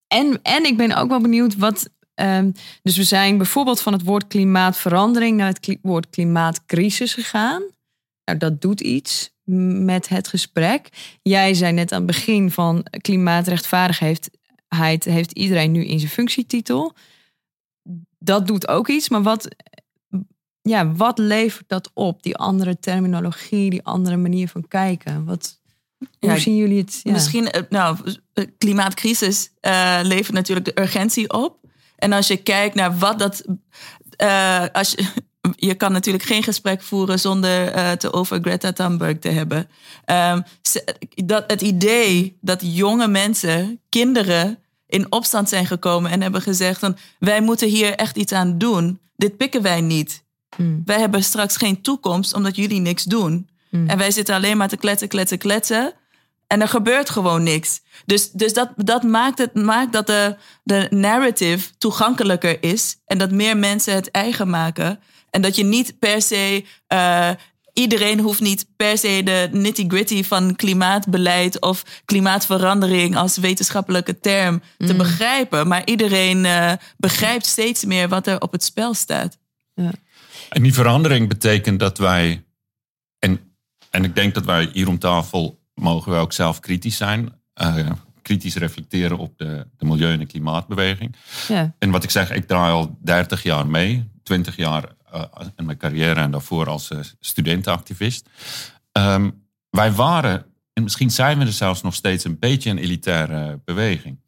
En, 0.08 0.38
en 0.42 0.64
ik 0.64 0.76
ben 0.76 0.96
ook 0.96 1.08
wel 1.08 1.20
benieuwd 1.20 1.56
wat. 1.56 1.90
ehm, 2.14 2.50
dus 2.82 2.96
we 2.96 3.04
zijn 3.04 3.36
bijvoorbeeld 3.36 3.80
van 3.80 3.92
het 3.92 4.02
woord 4.02 4.26
klimaatverandering 4.26 5.36
naar 5.36 5.48
het 5.48 5.78
woord 5.82 6.10
klimaatcrisis 6.10 7.14
gegaan. 7.14 7.62
Nou, 8.24 8.38
dat 8.38 8.60
doet 8.60 8.80
iets 8.80 9.32
met 9.84 10.08
het 10.08 10.28
gesprek. 10.28 10.88
Jij 11.22 11.54
zei 11.54 11.72
net 11.72 11.92
aan 11.92 11.98
het 11.98 12.06
begin 12.06 12.50
van 12.50 12.86
klimaatrechtvaardigheid 13.00 14.30
heeft 15.04 15.32
iedereen 15.32 15.72
nu 15.72 15.84
in 15.84 15.98
zijn 15.98 16.10
functietitel. 16.10 16.94
Dat 18.18 18.46
doet 18.46 18.68
ook 18.68 18.88
iets, 18.88 19.08
maar 19.08 19.22
wat, 19.22 19.48
ja, 20.62 20.92
wat 20.92 21.18
levert 21.18 21.68
dat 21.68 21.90
op? 21.94 22.22
Die 22.22 22.36
andere 22.36 22.78
terminologie, 22.78 23.70
die 23.70 23.84
andere 23.84 24.16
manier 24.16 24.48
van 24.48 24.68
kijken. 24.68 25.24
Wat, 25.24 25.60
hoe 25.98 26.30
Ja, 26.30 26.36
zien 26.36 26.56
jullie 26.56 26.78
het? 26.78 27.00
Ja. 27.02 27.12
Misschien, 27.12 27.50
eh, 27.50 27.62
nou, 27.68 27.98
eh, 28.32 28.44
klimaatcrisis 28.58 29.50
eh, 29.60 29.98
levert 30.02 30.32
natuurlijk 30.32 30.66
de 30.66 30.80
urgentie 30.80 31.32
op. 31.32 31.58
En 31.96 32.12
als 32.12 32.26
je 32.26 32.36
kijkt 32.36 32.74
naar 32.74 32.98
wat 32.98 33.18
dat. 33.18 33.44
als 34.72 34.90
je, 34.90 35.06
je 35.68 35.74
kan 35.74 35.92
natuurlijk 35.92 36.24
geen 36.24 36.42
gesprek 36.42 36.82
voeren 36.82 37.20
zonder 37.20 37.76
het 37.78 38.12
over 38.12 38.40
Greta 38.40 38.72
Thunberg 38.72 39.18
te 39.18 39.28
hebben. 39.28 39.68
Ehm, 40.04 40.40
dat, 41.24 41.44
het 41.46 41.62
idee 41.62 42.38
dat 42.40 42.60
jonge 42.62 43.08
mensen, 43.08 43.80
kinderen, 43.88 44.58
in 44.94 45.12
opstand 45.12 45.48
zijn 45.48 45.66
gekomen 45.66 46.10
en 46.10 46.22
hebben 46.22 46.42
gezegd: 46.42 46.78
van, 46.78 46.96
wij 47.18 47.40
moeten 47.40 47.68
hier 47.68 47.94
echt 47.94 48.16
iets 48.16 48.32
aan 48.32 48.58
doen. 48.58 49.00
Dit 49.16 49.36
pikken 49.36 49.62
wij 49.62 49.80
niet. 49.80 50.24
Hmm. 50.56 50.82
Wij 50.84 51.00
hebben 51.00 51.24
straks 51.24 51.56
geen 51.56 51.82
toekomst 51.82 52.34
omdat 52.34 52.56
jullie 52.56 52.80
niks 52.80 53.04
doen. 53.04 53.48
Hmm. 53.70 53.88
En 53.88 53.98
wij 53.98 54.10
zitten 54.10 54.34
alleen 54.34 54.56
maar 54.56 54.68
te 54.68 54.76
kletsen, 54.76 55.08
kletsen, 55.08 55.38
kletsen. 55.38 55.92
En 56.46 56.60
er 56.60 56.68
gebeurt 56.68 57.10
gewoon 57.10 57.42
niks. 57.42 57.80
Dus, 58.06 58.30
dus 58.30 58.52
dat, 58.52 58.70
dat 58.76 59.02
maakt, 59.02 59.38
het, 59.38 59.54
maakt 59.54 59.92
dat 59.92 60.06
de, 60.06 60.36
de 60.62 60.86
narrative 60.90 61.70
toegankelijker 61.78 62.62
is. 62.62 62.96
En 63.06 63.18
dat 63.18 63.30
meer 63.30 63.56
mensen 63.56 63.94
het 63.94 64.10
eigen 64.10 64.50
maken. 64.50 65.00
En 65.30 65.42
dat 65.42 65.56
je 65.56 65.64
niet 65.64 65.98
per 65.98 66.22
se. 66.22 66.64
eh, 66.86 67.30
iedereen 67.74 68.20
hoeft 68.20 68.40
niet 68.40 68.66
per 68.76 68.98
se 68.98 69.20
de 69.24 69.48
nitty-gritty 69.52 70.24
van 70.24 70.56
klimaatbeleid 70.56 71.60
of 71.60 72.02
klimaatverandering 72.04 73.16
als 73.16 73.36
wetenschappelijke 73.36 74.20
term 74.20 74.62
te 74.78 74.94
begrijpen. 74.94 75.68
Maar 75.68 75.82
iedereen 75.84 76.44
eh, 76.44 76.72
begrijpt 76.96 77.46
steeds 77.46 77.84
meer 77.84 78.08
wat 78.08 78.26
er 78.26 78.40
op 78.40 78.52
het 78.52 78.64
spel 78.64 78.94
staat. 78.94 79.38
En 80.48 80.62
die 80.62 80.74
verandering 80.74 81.28
betekent 81.28 81.80
dat 81.80 81.98
wij, 81.98 82.44
en, 83.18 83.40
en 83.90 84.04
ik 84.04 84.14
denk 84.14 84.34
dat 84.34 84.44
wij 84.44 84.70
hier 84.72 84.88
om 84.88 84.98
tafel 84.98 85.62
mogen 85.74 86.12
we 86.12 86.18
ook 86.18 86.32
zelf 86.32 86.60
kritisch 86.60 86.96
zijn, 86.96 87.32
eh, 87.54 87.90
kritisch 88.22 88.56
reflecteren 88.56 89.18
op 89.18 89.38
de, 89.38 89.66
de 89.76 89.84
milieu- 89.84 90.12
en 90.12 90.18
de 90.18 90.26
klimaatbeweging. 90.26 91.16
Ja. 91.48 91.74
En 91.78 91.90
wat 91.90 92.04
ik 92.04 92.10
zeg, 92.10 92.30
ik 92.30 92.46
draai 92.46 92.72
al 92.72 92.98
30 93.02 93.42
jaar 93.42 93.66
mee, 93.66 94.10
20 94.22 94.56
jaar 94.56 94.84
eh, 95.14 95.46
in 95.56 95.64
mijn 95.64 95.78
carrière 95.78 96.20
en 96.20 96.30
daarvoor 96.30 96.68
als 96.68 96.90
eh, 96.90 96.98
studentenactivist. 97.20 98.28
Ehm, 98.92 99.30
wij 99.70 99.92
waren, 99.92 100.46
en 100.72 100.82
misschien 100.82 101.10
zijn 101.10 101.38
we 101.38 101.44
er 101.44 101.52
zelfs 101.52 101.82
nog 101.82 101.94
steeds 101.94 102.24
een 102.24 102.38
beetje 102.38 102.70
een 102.70 102.78
elitaire 102.78 103.60
beweging. 103.64 104.20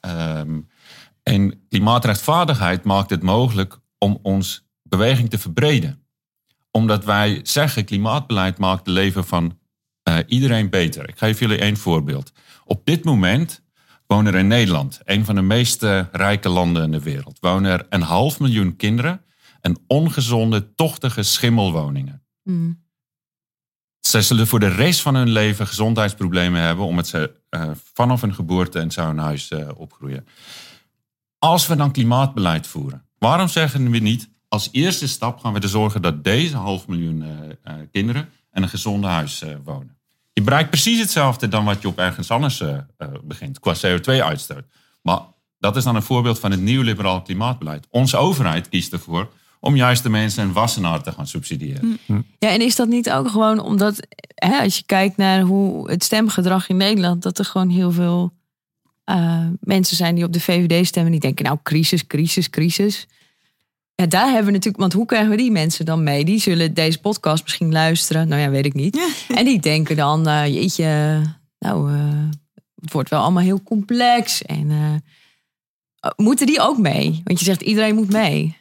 Ehm, 0.00 0.60
en 1.22 1.66
klimaatrechtvaardigheid 1.68 2.84
maakt 2.84 3.10
het 3.10 3.22
mogelijk 3.22 3.78
om 3.98 4.18
ons 4.22 4.66
beweging 4.82 5.30
te 5.30 5.38
verbreden. 5.38 6.02
Omdat 6.70 7.04
wij 7.04 7.40
zeggen, 7.42 7.84
klimaatbeleid 7.84 8.58
maakt 8.58 8.86
het 8.86 8.94
leven 8.94 9.24
van 9.24 9.58
eh, 10.02 10.16
iedereen 10.26 10.70
beter. 10.70 11.08
Ik 11.08 11.18
geef 11.18 11.40
jullie 11.40 11.58
één 11.58 11.76
voorbeeld. 11.76 12.32
Op 12.64 12.84
dit 12.84 13.04
moment 13.04 13.62
wonen 14.06 14.32
er 14.32 14.38
in 14.38 14.46
Nederland, 14.46 15.00
een 15.04 15.24
van 15.24 15.34
de 15.34 15.42
meest 15.42 15.82
rijke 16.12 16.48
landen 16.48 16.82
in 16.82 16.90
de 16.90 17.02
wereld, 17.02 17.38
wonen 17.40 17.70
er 17.70 17.86
een 17.88 18.02
half 18.02 18.40
miljoen 18.40 18.76
kinderen 18.76 19.22
in 19.60 19.78
ongezonde, 19.86 20.74
tochtige 20.74 21.22
schimmelwoningen. 21.22 22.22
Hmm. 22.42 22.86
Zij 24.00 24.22
zullen 24.22 24.46
voor 24.46 24.60
de 24.60 24.68
rest 24.68 25.00
van 25.00 25.14
hun 25.14 25.28
leven 25.28 25.66
gezondheidsproblemen 25.66 26.60
hebben, 26.60 26.84
omdat 26.84 27.06
ze 27.06 27.32
eh, 27.48 27.70
vanaf 27.94 28.20
hun 28.20 28.34
geboorte 28.34 28.80
in 28.80 28.90
zo'n 28.90 29.18
huis 29.18 29.50
eh, 29.50 29.68
opgroeien. 29.76 30.26
Als 31.38 31.66
we 31.66 31.76
dan 31.76 31.92
klimaatbeleid 31.92 32.66
voeren, 32.66 33.06
waarom 33.18 33.48
zeggen 33.48 33.90
we 33.90 33.98
niet, 33.98 34.28
als 34.48 34.68
eerste 34.72 35.08
stap 35.08 35.38
gaan 35.38 35.52
we 35.52 35.60
er 35.60 35.68
zorgen 35.68 36.02
dat 36.02 36.24
deze 36.24 36.56
half 36.56 36.86
miljoen 36.86 37.22
eh, 37.62 37.74
kinderen 37.92 38.28
in 38.52 38.62
een 38.62 38.68
gezonde 38.68 39.06
huis 39.06 39.44
wonen? 39.64 39.96
Je 40.32 40.42
bereikt 40.42 40.70
precies 40.70 41.00
hetzelfde 41.00 41.48
dan 41.48 41.64
wat 41.64 41.82
je 41.82 41.88
op 41.88 41.98
ergens 41.98 42.30
anders 42.30 42.62
begint, 43.24 43.60
qua 43.60 43.74
CO2-uitstoot. 43.74 44.64
Maar 45.02 45.20
dat 45.58 45.76
is 45.76 45.84
dan 45.84 45.96
een 45.96 46.02
voorbeeld 46.02 46.38
van 46.38 46.50
het 46.50 46.60
nieuw-liberaal 46.60 47.22
klimaatbeleid. 47.22 47.86
Onze 47.90 48.16
overheid 48.16 48.68
kiest 48.68 48.92
ervoor 48.92 49.32
om 49.60 49.76
juist 49.76 50.02
de 50.02 50.08
mensen 50.08 50.42
in 50.42 50.52
Wassenaar 50.52 51.02
te 51.02 51.12
gaan 51.12 51.26
subsidiëren. 51.26 51.98
Ja, 52.38 52.48
en 52.48 52.60
is 52.60 52.76
dat 52.76 52.88
niet 52.88 53.10
ook 53.10 53.28
gewoon 53.28 53.60
omdat, 53.60 54.06
hè, 54.34 54.58
als 54.58 54.76
je 54.76 54.82
kijkt 54.86 55.16
naar 55.16 55.40
hoe 55.40 55.90
het 55.90 56.04
stemgedrag 56.04 56.68
in 56.68 56.76
Nederland, 56.76 57.22
dat 57.22 57.38
er 57.38 57.44
gewoon 57.44 57.68
heel 57.68 57.92
veel 57.92 58.32
eh, 59.04 59.46
mensen 59.60 59.96
zijn 59.96 60.14
die 60.14 60.24
op 60.24 60.32
de 60.32 60.40
VVD 60.40 60.86
stemmen, 60.86 61.12
die 61.12 61.20
denken, 61.20 61.44
nou, 61.44 61.58
crisis, 61.62 62.06
crisis, 62.06 62.50
crisis. 62.50 63.06
Ja, 63.94 64.06
daar 64.06 64.26
hebben 64.26 64.44
we 64.44 64.50
natuurlijk, 64.50 64.82
want 64.82 64.92
hoe 64.92 65.06
krijgen 65.06 65.30
we 65.30 65.36
die 65.36 65.50
mensen 65.50 65.84
dan 65.84 66.02
mee? 66.02 66.24
Die 66.24 66.40
zullen 66.40 66.74
deze 66.74 67.00
podcast 67.00 67.42
misschien 67.42 67.72
luisteren, 67.72 68.28
nou 68.28 68.40
ja, 68.40 68.50
weet 68.50 68.66
ik 68.66 68.74
niet. 68.74 69.00
En 69.34 69.44
die 69.44 69.60
denken 69.60 69.96
dan, 69.96 70.28
eh, 70.28 70.46
jeetje, 70.46 71.20
nou, 71.58 71.92
eh, 71.92 72.28
het 72.80 72.92
wordt 72.92 73.10
wel 73.10 73.20
allemaal 73.20 73.42
heel 73.42 73.62
complex. 73.62 74.42
En 74.42 74.70
eh, 74.70 76.10
moeten 76.16 76.46
die 76.46 76.60
ook 76.60 76.78
mee? 76.78 77.20
Want 77.24 77.38
je 77.38 77.44
zegt, 77.44 77.60
iedereen 77.60 77.94
moet 77.94 78.12
mee. 78.12 78.56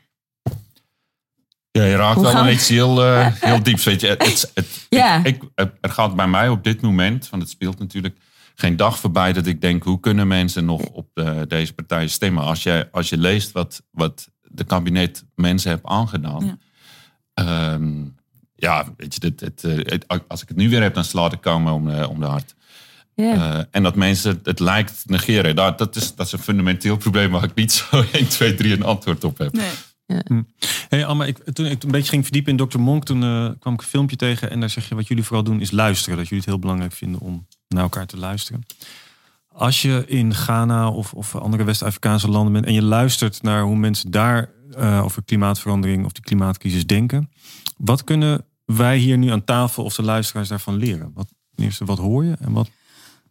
Ja, 1.78 1.84
je 1.84 1.96
raakt 1.96 2.22
wel 2.22 2.32
aan 2.32 2.46
we- 2.46 2.52
iets 2.52 2.68
heel, 2.70 3.04
eh, 3.04 3.28
heel 3.34 3.64
dieps. 3.64 3.84
Weet 3.84 4.02
je. 4.02 4.08
Het, 4.08 4.52
het, 4.54 4.86
Ja. 4.90 5.24
ik, 5.24 5.44
ik- 5.56 5.72
er 5.82 5.90
gaat 5.90 6.16
bij 6.16 6.28
mij 6.28 6.50
op 6.50 6.64
dit 6.64 6.82
moment, 6.82 7.30
want 7.30 7.42
het 7.42 7.52
speelt 7.52 7.80
natuurlijk 7.80 8.18
geen 8.56 8.76
dag 8.76 9.00
voorbij 9.00 9.34
dat 9.34 9.46
ik 9.46 9.62
denk, 9.62 9.84
hoe 9.84 10.00
kunnen 10.00 10.28
mensen 10.28 10.66
nog 10.66 10.82
op 10.82 11.08
eh, 11.14 11.32
deze 11.48 11.74
partijen 11.74 12.10
stemmen? 12.10 12.44
Als 12.44 12.64
je, 12.64 12.88
als 12.92 13.10
je 13.10 13.18
leest 13.18 13.52
wat, 13.52 13.82
wat 13.92 14.28
de 14.42 14.64
kabinet 14.64 15.26
mensen 15.36 15.70
heeft 15.70 15.84
aangedaan. 15.86 16.46
Ja. 16.46 16.58
ehm, 17.34 18.04
ja, 18.56 18.86
weet 18.98 19.18
je, 19.22 19.34
het, 19.46 19.64
eh, 19.64 20.18
als 20.28 20.42
ik 20.42 20.48
het 20.48 20.58
nu 20.58 20.70
weer 20.70 20.82
heb, 20.82 20.94
dan 20.94 21.04
slaat 21.04 21.34
ik 21.34 21.42
komen 21.42 21.74
om, 21.74 21.86
de- 21.88 22.08
om 22.10 22.20
de 22.20 22.26
hart. 22.26 22.56
En 23.72 23.84
dat 23.84 23.96
mensen 23.96 24.32
het, 24.32 24.46
het 24.46 24.60
lijkt 24.60 25.04
negeren. 25.06 25.56
Dat, 25.56 25.78
dat, 25.78 25.96
is, 25.96 26.16
dat 26.16 26.26
is 26.26 26.32
een 26.32 26.40
fundamenteel 26.40 26.98
probleem 27.06 27.32
waar 27.32 27.44
ik 27.44 27.56
niet 27.56 27.72
zo 27.72 28.04
1, 28.12 28.28
2, 28.28 28.56
3 28.56 28.74
een 28.74 28.84
antwoord 28.84 29.24
op 29.24 29.38
heb. 29.38 29.54
Nee. 29.54 29.70
Hey 30.90 31.06
Alma, 31.06 31.26
ik, 31.26 31.44
toen 31.54 31.66
ik 31.66 31.84
een 31.84 31.92
beetje 31.92 32.10
ging 32.10 32.24
verdiepen 32.24 32.58
in 32.58 32.68
Dr. 32.68 32.80
Monk, 32.80 33.06
toen 33.06 33.24
eh, 33.24 33.50
kwam 33.60 33.74
ik 33.74 33.82
een 33.82 33.88
filmpje 33.88 34.16
tegen. 34.16 34.50
En 34.50 34.60
daar 34.60 34.70
zeg 34.70 34.90
je 34.90 34.96
wat 34.96 35.08
jullie 35.08 35.24
vooral 35.24 35.44
doen 35.44 35.62
is 35.62 35.72
luisteren. 35.72 36.18
Dat 36.18 36.28
jullie 36.28 36.44
het 36.44 36.54
heel 36.54 36.60
belangrijk 36.60 36.94
vinden 36.94 37.20
om 37.20 37.48
naar 37.68 37.84
elkaar 37.84 38.06
te 38.06 38.18
luisteren. 38.18 38.66
Als 39.48 39.82
je 39.82 40.04
in 40.08 40.34
Ghana 40.34 40.90
of, 40.90 41.14
of 41.14 41.36
andere 41.36 41.64
West-Afrikaanse 41.64 42.30
landen 42.30 42.54
bent 42.54 42.66
en 42.66 42.74
je 42.74 42.84
luistert 42.84 43.42
naar 43.42 43.64
hoe 43.64 43.76
mensen 43.76 44.12
daar 44.12 44.50
eh, 44.72 45.04
over 45.04 45.24
klimaatverandering 45.24 46.06
of 46.06 46.12
de 46.12 46.22
klimaatcrisis 46.22 46.86
denken. 46.86 47.32
Wat 47.78 48.04
kunnen 48.04 48.46
wij 48.66 48.98
hier 48.98 49.18
nu 49.18 49.30
aan 49.30 49.44
tafel 49.44 49.84
of 49.84 49.96
de 49.96 50.04
luisteraars 50.04 50.48
daarvan 50.48 50.76
leren? 50.76 51.12
Wat, 51.14 51.28
ten 51.56 51.64
eerste, 51.64 51.86
wat 51.86 51.98
hoor 51.98 52.24
je 52.24 52.36
en 52.40 52.52
wat... 52.52 52.70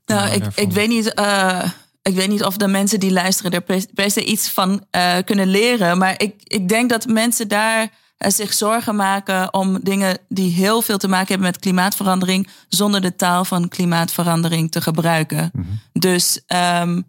Nou, 0.07 0.31
ik, 0.31 0.47
ik, 0.55 0.73
weet 0.73 0.89
niet, 0.89 1.15
eh, 1.15 1.71
ik 2.07 2.15
weet 2.15 2.29
niet 2.29 2.45
of 2.45 2.57
de 2.57 2.69
mensen 2.69 3.01
die 3.01 3.13
luisteren 3.13 3.53
er 3.53 3.61
per, 3.61 3.85
per 3.95 4.11
se 4.11 4.25
iets 4.25 4.49
van 4.49 4.85
eh, 4.91 5.17
kunnen 5.25 5.47
leren. 5.47 5.99
Maar 5.99 6.15
ik, 6.23 6.35
ik 6.45 6.69
denk 6.69 6.91
dat 6.91 7.07
mensen 7.07 7.49
daar 7.49 7.89
eh, 8.17 8.31
zich 8.31 8.53
zorgen 8.53 8.97
maken 8.97 9.55
om 9.55 9.79
dingen 9.83 10.19
die 10.29 10.53
heel 10.53 10.83
veel 10.83 10.99
te 10.99 11.09
maken 11.09 11.29
hebben 11.29 11.47
met 11.47 11.59
klimaatverandering, 11.59 12.49
zonder 12.69 13.01
de 13.01 13.17
taal 13.17 13.45
van 13.45 13.69
klimaatverandering 13.69 14.71
te 14.71 14.81
gebruiken. 14.81 15.51
Dus, 15.93 16.41
ehm, 16.47 17.03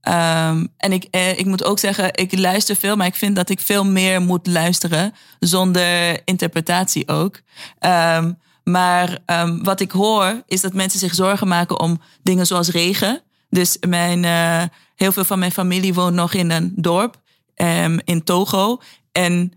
ehm, 0.00 0.66
en 0.76 0.92
ik, 0.92 1.06
eh, 1.10 1.38
ik 1.38 1.46
moet 1.46 1.64
ook 1.64 1.78
zeggen, 1.78 2.08
ik 2.12 2.38
luister 2.38 2.76
veel, 2.76 2.96
maar 2.96 3.06
ik 3.06 3.14
vind 3.14 3.36
dat 3.36 3.48
ik 3.48 3.60
veel 3.60 3.84
meer 3.84 4.20
moet 4.20 4.46
luisteren, 4.46 5.14
zonder 5.38 6.20
interpretatie 6.24 7.08
ook. 7.08 7.40
Ehm, 7.78 8.32
maar 8.64 9.18
wat 9.62 9.80
ik 9.80 9.90
hoor 9.90 10.42
is 10.46 10.60
dat 10.60 10.74
mensen 10.74 10.98
zich 10.98 11.14
zorgen 11.14 11.48
maken 11.48 11.80
om 11.80 12.00
dingen 12.22 12.46
zoals 12.46 12.68
regen. 12.68 13.22
Dus 13.54 13.76
mijn, 13.88 14.24
eh, 14.24 14.62
heel 14.94 15.12
veel 15.12 15.24
van 15.24 15.38
mijn 15.38 15.52
familie 15.52 15.94
woont 15.94 16.14
nog 16.14 16.34
in 16.34 16.50
een 16.50 16.72
dorp 16.76 17.22
ehm, 17.54 17.98
in 18.04 18.24
Togo. 18.24 18.80
En 19.12 19.52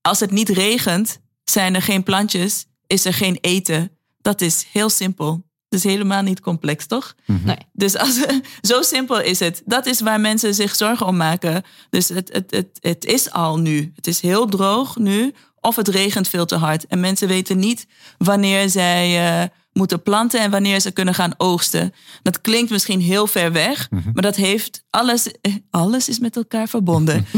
als 0.00 0.20
het 0.20 0.30
niet 0.30 0.48
regent, 0.48 1.20
zijn 1.44 1.74
er 1.74 1.82
geen 1.82 2.02
plantjes, 2.02 2.66
is 2.86 3.04
er 3.04 3.14
geen 3.14 3.38
eten. 3.40 3.90
Dat 4.20 4.40
is 4.40 4.66
heel 4.72 4.90
simpel. 4.90 5.44
Dat 5.68 5.84
is 5.84 5.90
helemaal 5.92 6.22
niet 6.22 6.40
complex, 6.40 6.86
toch? 6.86 7.14
Nee. 7.26 7.56
Dus 7.72 7.96
als, 7.96 8.24
zo 8.70 8.82
simpel 8.82 9.20
is 9.20 9.38
het. 9.38 9.62
Dat 9.64 9.86
is 9.86 10.00
waar 10.00 10.20
mensen 10.20 10.54
zich 10.54 10.76
zorgen 10.76 11.06
om 11.06 11.16
maken. 11.16 11.62
Dus 11.90 12.08
het, 12.08 12.32
het, 12.32 12.50
het, 12.50 12.78
het 12.80 13.04
is 13.04 13.30
al 13.30 13.58
nu. 13.58 13.92
Het 13.96 14.06
is 14.06 14.20
heel 14.20 14.46
droog 14.46 14.96
nu. 14.96 15.34
Of 15.60 15.76
het 15.76 15.88
regent 15.88 16.28
veel 16.28 16.46
te 16.46 16.56
hard. 16.56 16.86
En 16.86 17.00
mensen 17.00 17.28
weten 17.28 17.58
niet 17.58 17.86
wanneer 18.18 18.68
zij 18.68 19.40
eh, 19.42 19.48
moeten 19.74 20.02
planten 20.02 20.40
en 20.40 20.50
wanneer 20.50 20.80
ze 20.80 20.90
kunnen 20.90 21.14
gaan 21.14 21.34
oogsten. 21.36 21.92
Dat 22.22 22.40
klinkt 22.40 22.70
misschien 22.70 23.00
heel 23.00 23.26
ver 23.26 23.52
weg, 23.52 23.88
maar 23.90 24.22
dat 24.22 24.36
heeft 24.36 24.84
alles. 24.90 25.30
eh, 25.40 25.54
Alles 25.70 26.08
is 26.08 26.18
met 26.18 26.36
elkaar 26.36 26.68
verbonden. 26.68 27.26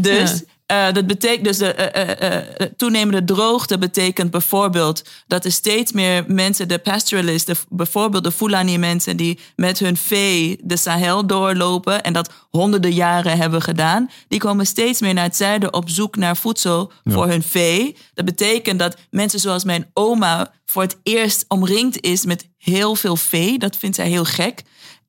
dus 0.00 0.42
eh, 0.66 0.92
dat 0.92 1.06
betekent 1.06 1.44
dus 1.44 1.56
de 1.56 1.72
eh, 1.72 2.36
eh, 2.36 2.70
toenemende 2.76 3.24
droogte 3.24 3.78
betekent 3.78 4.30
bijvoorbeeld 4.30 5.02
dat 5.26 5.44
er 5.44 5.52
steeds 5.52 5.92
meer 5.92 6.24
mensen, 6.26 6.68
de 6.68 6.78
pastoralisten, 6.78 7.56
bijvoorbeeld 7.68 8.24
de 8.24 8.32
Fulani 8.32 8.78
mensen 8.78 9.16
die 9.16 9.38
met 9.56 9.78
hun 9.78 9.96
vee 9.96 10.58
de 10.62 10.76
Sahel 10.76 11.26
doorlopen 11.26 12.02
en 12.02 12.12
dat 12.12 12.30
honderden 12.50 12.92
jaren 12.92 13.38
hebben 13.38 13.62
gedaan, 13.62 14.10
die 14.28 14.38
komen 14.38 14.66
steeds 14.66 15.00
meer 15.00 15.14
naar 15.14 15.24
het 15.24 15.36
zuiden 15.36 15.74
op 15.74 15.88
zoek 15.88 16.16
naar 16.16 16.36
voedsel 16.36 16.92
voor 17.04 17.26
hun 17.26 17.42
vee. 17.42 17.96
Dat 18.14 18.24
betekent 18.24 18.78
dat 18.78 18.96
mensen 19.10 19.40
zoals 19.40 19.64
mijn 19.64 19.90
oma 19.92 20.52
voor 20.64 20.82
het 20.82 20.96
eerst 21.02 21.44
omringd 21.48 22.00
is 22.00 22.24
met 22.24 22.48
heel 22.58 22.94
veel 22.94 23.16
vee. 23.16 23.58
Dat 23.58 23.76
vindt 23.76 23.96
zij 23.96 24.08
heel 24.08 24.24
gek 24.24 24.62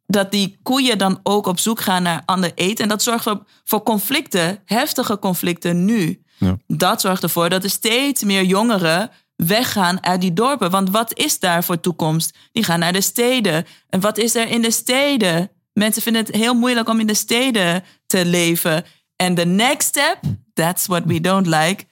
dat 0.07 0.31
die 0.31 0.59
koeien 0.63 0.97
dan 0.97 1.19
ook 1.23 1.47
op 1.47 1.59
zoek 1.59 1.81
gaan 1.81 2.03
naar 2.03 2.23
ander 2.25 2.51
eten. 2.55 2.83
En 2.83 2.89
dat 2.89 3.03
zorgt 3.03 3.29
voor, 3.63 3.83
conflicten, 3.83 4.61
heftige 4.65 5.19
conflicten 5.19 5.85
nu. 5.85 6.21
Ja. 6.37 6.57
Dat 6.67 7.01
zorgt 7.01 7.23
ervoor 7.23 7.49
dat 7.49 7.63
er 7.63 7.69
steeds 7.69 8.23
meer 8.23 8.43
jongeren 8.43 9.11
weggaan 9.35 10.03
uit 10.03 10.21
die 10.21 10.33
dorpen. 10.33 10.71
Want 10.71 10.89
wat 10.89 11.17
is 11.17 11.39
daar 11.39 11.63
voor 11.63 11.79
toekomst? 11.79 12.37
Die 12.51 12.63
gaan 12.63 12.79
naar 12.79 12.93
de 12.93 13.01
steden. 13.01 13.65
En 13.89 13.99
wat 13.99 14.17
is 14.17 14.35
er 14.35 14.47
in 14.47 14.61
de 14.61 14.71
steden? 14.71 15.51
Mensen 15.73 16.01
vinden 16.01 16.25
het 16.25 16.35
heel 16.35 16.53
moeilijk 16.53 16.89
om 16.89 16.99
in 16.99 17.07
de 17.07 17.13
steden 17.13 17.83
te 18.07 18.25
leven. 18.25 18.85
En 19.15 19.35
the 19.35 19.45
next 19.45 19.87
step, 19.87 20.19
that's 20.53 20.85
what 20.85 21.03
we 21.05 21.21
don't 21.21 21.47
like, 21.47 21.85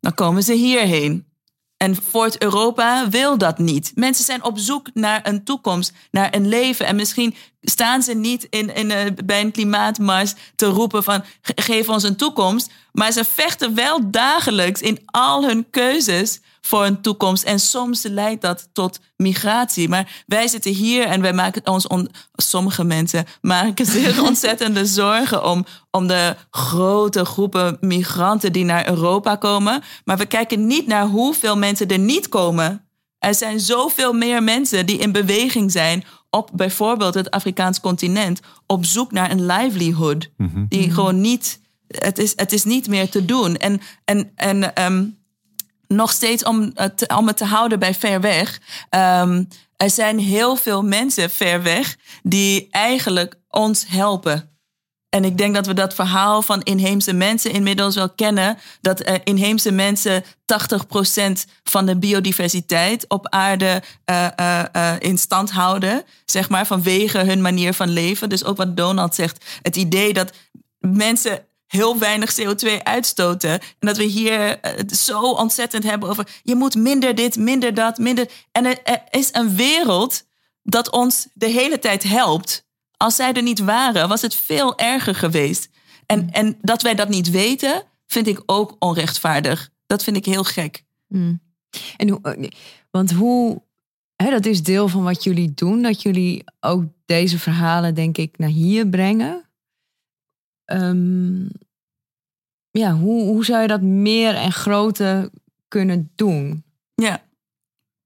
dan 0.00 0.14
komen 0.14 0.42
ze 0.42 0.52
hierheen. 0.52 1.29
En 1.82 1.96
Fort 2.10 2.42
Europa 2.42 3.08
wil 3.08 3.38
dat 3.38 3.58
niet. 3.58 3.92
Mensen 3.94 4.24
zijn 4.24 4.44
op 4.44 4.58
zoek 4.58 4.88
naar 4.94 5.20
een 5.22 5.44
toekomst, 5.44 5.92
naar 6.10 6.34
een 6.34 6.48
leven. 6.48 6.86
En 6.86 6.96
misschien 6.96 7.34
staan 7.62 8.02
ze 8.02 8.14
niet 8.14 8.46
in, 8.50 8.70
eh, 8.70 9.06
bij 9.24 9.40
een 9.40 9.50
klimaatmars 9.52 10.34
te 10.56 10.66
roepen 10.66 11.02
van 11.02 11.24
"Ge- 11.42 11.52
geef 11.56 11.88
ons 11.88 12.02
een 12.02 12.16
toekomst. 12.16 12.70
Maar 12.92 13.12
ze 13.12 13.24
vechten 13.24 13.74
wel 13.74 14.10
dagelijks 14.10 14.80
in 14.80 14.98
al 15.06 15.44
hun 15.46 15.66
keuzes 15.70 16.40
voor 16.60 16.84
een 16.84 17.00
toekomst. 17.00 17.42
En 17.42 17.60
soms 17.60 18.02
leidt 18.02 18.42
dat 18.42 18.68
tot 18.72 19.00
migratie. 19.16 19.88
Maar 19.88 20.22
wij 20.26 20.48
zitten 20.48 20.72
hier 20.72 21.04
en 21.06 21.20
wij 21.20 21.32
maken 21.32 21.66
ons, 21.66 21.86
on- 21.86 22.10
sommige 22.32 22.84
mensen 22.84 23.24
maken 23.40 23.86
zich 23.96 24.22
ontzettende 24.22 24.86
zorgen 24.86 25.44
om, 25.44 25.64
om 25.90 26.06
de 26.06 26.36
grote 26.50 27.24
groepen 27.24 27.76
migranten 27.80 28.52
die 28.52 28.64
naar 28.64 28.88
Europa 28.88 29.36
komen. 29.36 29.82
Maar 30.04 30.16
we 30.18 30.26
kijken 30.26 30.66
niet 30.66 30.86
naar 30.86 31.06
hoeveel 31.06 31.56
mensen 31.56 31.88
er 31.88 31.98
niet 31.98 32.28
komen. 32.28 32.84
Er 33.18 33.34
zijn 33.34 33.60
zoveel 33.60 34.12
meer 34.12 34.42
mensen 34.42 34.86
die 34.86 34.98
in 34.98 35.12
beweging 35.12 35.72
zijn 35.72 36.04
op 36.30 36.50
bijvoorbeeld 36.54 37.14
het 37.14 37.30
Afrikaans 37.30 37.80
continent 37.80 38.40
op 38.66 38.84
zoek 38.84 39.12
naar 39.12 39.30
een 39.30 39.46
livelihood. 39.46 40.30
Die 40.68 40.90
gewoon 40.90 41.20
niet, 41.20 41.60
het 41.86 42.18
is, 42.18 42.32
het 42.36 42.52
is 42.52 42.64
niet 42.64 42.88
meer 42.88 43.10
te 43.10 43.24
doen. 43.24 43.56
En, 43.56 43.80
en, 44.04 44.30
en 44.34 44.74
ehm, 44.74 45.04
nog 45.94 46.10
steeds 46.10 46.44
om 46.44 46.70
het, 46.74 47.14
om 47.16 47.26
het 47.26 47.36
te 47.36 47.44
houden 47.44 47.78
bij 47.78 47.94
ver 47.94 48.20
weg. 48.20 48.60
ehm, 48.88 49.44
er 49.76 49.90
zijn 49.90 50.18
heel 50.18 50.56
veel 50.56 50.82
mensen 50.82 51.30
ver 51.30 51.62
weg 51.62 51.96
die 52.22 52.68
eigenlijk 52.70 53.34
ons 53.48 53.84
helpen. 53.88 54.50
En 55.08 55.24
ik 55.24 55.38
denk 55.38 55.54
dat 55.54 55.66
we 55.66 55.74
dat 55.74 55.94
verhaal 55.94 56.42
van 56.42 56.62
inheemse 56.62 57.12
mensen 57.12 57.50
inmiddels 57.50 57.94
wel 57.94 58.10
kennen. 58.10 58.58
Dat 58.80 59.00
eh, 59.00 59.14
inheemse 59.24 59.70
mensen 59.70 60.24
80% 60.24 60.26
van 61.62 61.86
de 61.86 61.96
biodiversiteit 61.96 63.04
op 63.08 63.28
aarde 63.28 63.82
eh, 64.04 64.26
eh, 64.36 64.64
eh, 64.72 64.96
in 64.98 65.18
stand 65.18 65.50
houden. 65.50 66.04
Zeg 66.24 66.48
maar 66.48 66.66
vanwege 66.66 67.18
hun 67.18 67.40
manier 67.40 67.74
van 67.74 67.88
leven. 67.88 68.28
Dus 68.28 68.44
ook 68.44 68.56
wat 68.56 68.76
Donald 68.76 69.14
zegt. 69.14 69.44
Het 69.62 69.76
idee 69.76 70.12
dat 70.12 70.32
mensen 70.78 71.44
heel 71.70 71.98
weinig 71.98 72.40
CO2 72.40 72.82
uitstoten. 72.82 73.50
En 73.50 73.60
dat 73.78 73.96
we 73.96 74.04
hier 74.04 74.58
eh, 74.60 74.88
zo 74.88 75.20
ontzettend 75.20 75.82
hebben 75.82 76.08
over... 76.08 76.40
je 76.42 76.54
moet 76.54 76.74
minder 76.74 77.14
dit, 77.14 77.36
minder 77.36 77.74
dat, 77.74 77.98
minder... 77.98 78.30
En 78.52 78.64
er, 78.64 79.02
is 79.10 79.28
een 79.32 79.56
wereld 79.56 80.24
dat 80.62 80.90
ons 80.90 81.28
de 81.34 81.46
hele 81.46 81.78
tijd 81.78 82.02
helpt. 82.02 82.66
Als 82.96 83.14
zij 83.14 83.32
er 83.32 83.42
niet 83.42 83.58
waren, 83.58 84.08
was 84.08 84.22
het 84.22 84.34
veel 84.34 84.78
erger 84.78 85.14
geweest. 85.14 85.68
En, 86.06 86.30
en 86.30 86.58
dat 86.60 86.82
wij 86.82 86.94
dat 86.94 87.08
niet 87.08 87.30
weten, 87.30 87.82
vind 88.06 88.26
ik 88.26 88.42
ook 88.46 88.76
onrechtvaardig. 88.78 89.70
Dat 89.86 90.04
vind 90.04 90.16
ik 90.16 90.24
heel 90.24 90.44
gek. 90.44 90.84
En 91.96 92.08
hoe, 92.08 92.20
eh, 92.22 92.48
want 92.90 93.12
hoe, 93.12 93.62
dat 94.16 94.46
is 94.46 94.62
deel 94.62 94.88
van 94.88 95.02
wat 95.02 95.24
jullie 95.24 95.52
doen, 95.54 95.82
dat 95.82 96.02
jullie 96.02 96.44
ook 96.60 96.84
deze 97.04 97.38
verhalen, 97.38 97.94
denk 97.94 98.16
ik, 98.16 98.38
naar 98.38 98.48
hier 98.48 98.88
brengen. 98.88 99.49
Ehm, 100.70 101.46
ja, 102.70 102.92
hoe, 102.92 103.22
hoe 103.22 103.44
zou 103.44 103.62
je 103.62 103.68
dat 103.68 103.82
meer 103.82 104.34
en 104.34 104.52
groter 104.52 105.30
kunnen 105.68 106.12
doen? 106.14 106.64
Ja. 106.94 107.22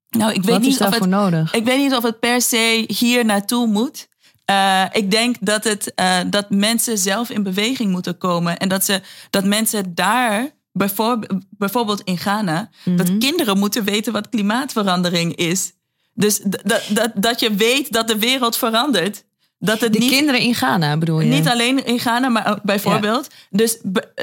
Nou, 0.09 0.33
ik 0.33 0.43
weet, 0.43 0.51
wat 0.51 0.61
is 0.61 0.67
niet 0.67 0.75
of 0.75 0.81
daarvoor 0.81 1.01
het, 1.01 1.11
nodig? 1.11 1.55
ik 1.55 1.65
weet 1.65 1.79
niet 1.79 1.95
of 1.95 2.03
het 2.03 2.21
per 2.21 2.41
se 2.41 2.85
hier 2.87 3.25
naartoe 3.25 3.67
moet. 3.67 4.09
Eh, 4.45 4.85
ik 4.93 5.11
denk 5.11 5.37
dat, 5.41 5.65
het, 5.65 5.95
eh, 5.95 6.19
dat 6.27 6.51
mensen 6.51 6.99
zelf 6.99 7.31
in 7.31 7.43
beweging 7.43 7.91
moeten 7.91 8.19
komen. 8.19 8.59
En 8.59 8.69
dat, 8.69 8.85
ze, 8.85 9.01
dat 9.31 9.45
mensen 9.45 9.95
daar, 9.95 10.51
bijvoorbeeld, 10.73 12.01
in 12.05 12.19
Ghana, 12.19 12.71
dat 12.85 13.19
kinderen 13.19 13.59
moeten 13.59 13.85
weten 13.85 14.13
wat 14.13 14.29
klimaatverandering 14.29 15.35
is. 15.35 15.73
Dus 16.15 16.39
dat, 16.39 16.83
dat, 16.89 17.13
dat 17.15 17.41
je 17.41 17.55
weet 17.55 17.93
dat 17.93 18.09
de 18.09 18.19
wereld 18.19 18.57
verandert. 18.57 19.24
Dat 19.65 19.81
het 19.81 19.93
De 19.93 19.99
niet, 19.99 20.11
kinderen 20.11 20.41
in 20.41 20.55
Ghana 20.55 20.97
bedoel 20.97 21.21
je? 21.21 21.31
niet 21.31 21.49
alleen 21.49 21.85
in 21.85 21.99
Ghana, 21.99 22.29
maar 22.29 22.51
ook 22.51 22.63
bijvoorbeeld. 22.63 23.31
Dus, 23.51 23.79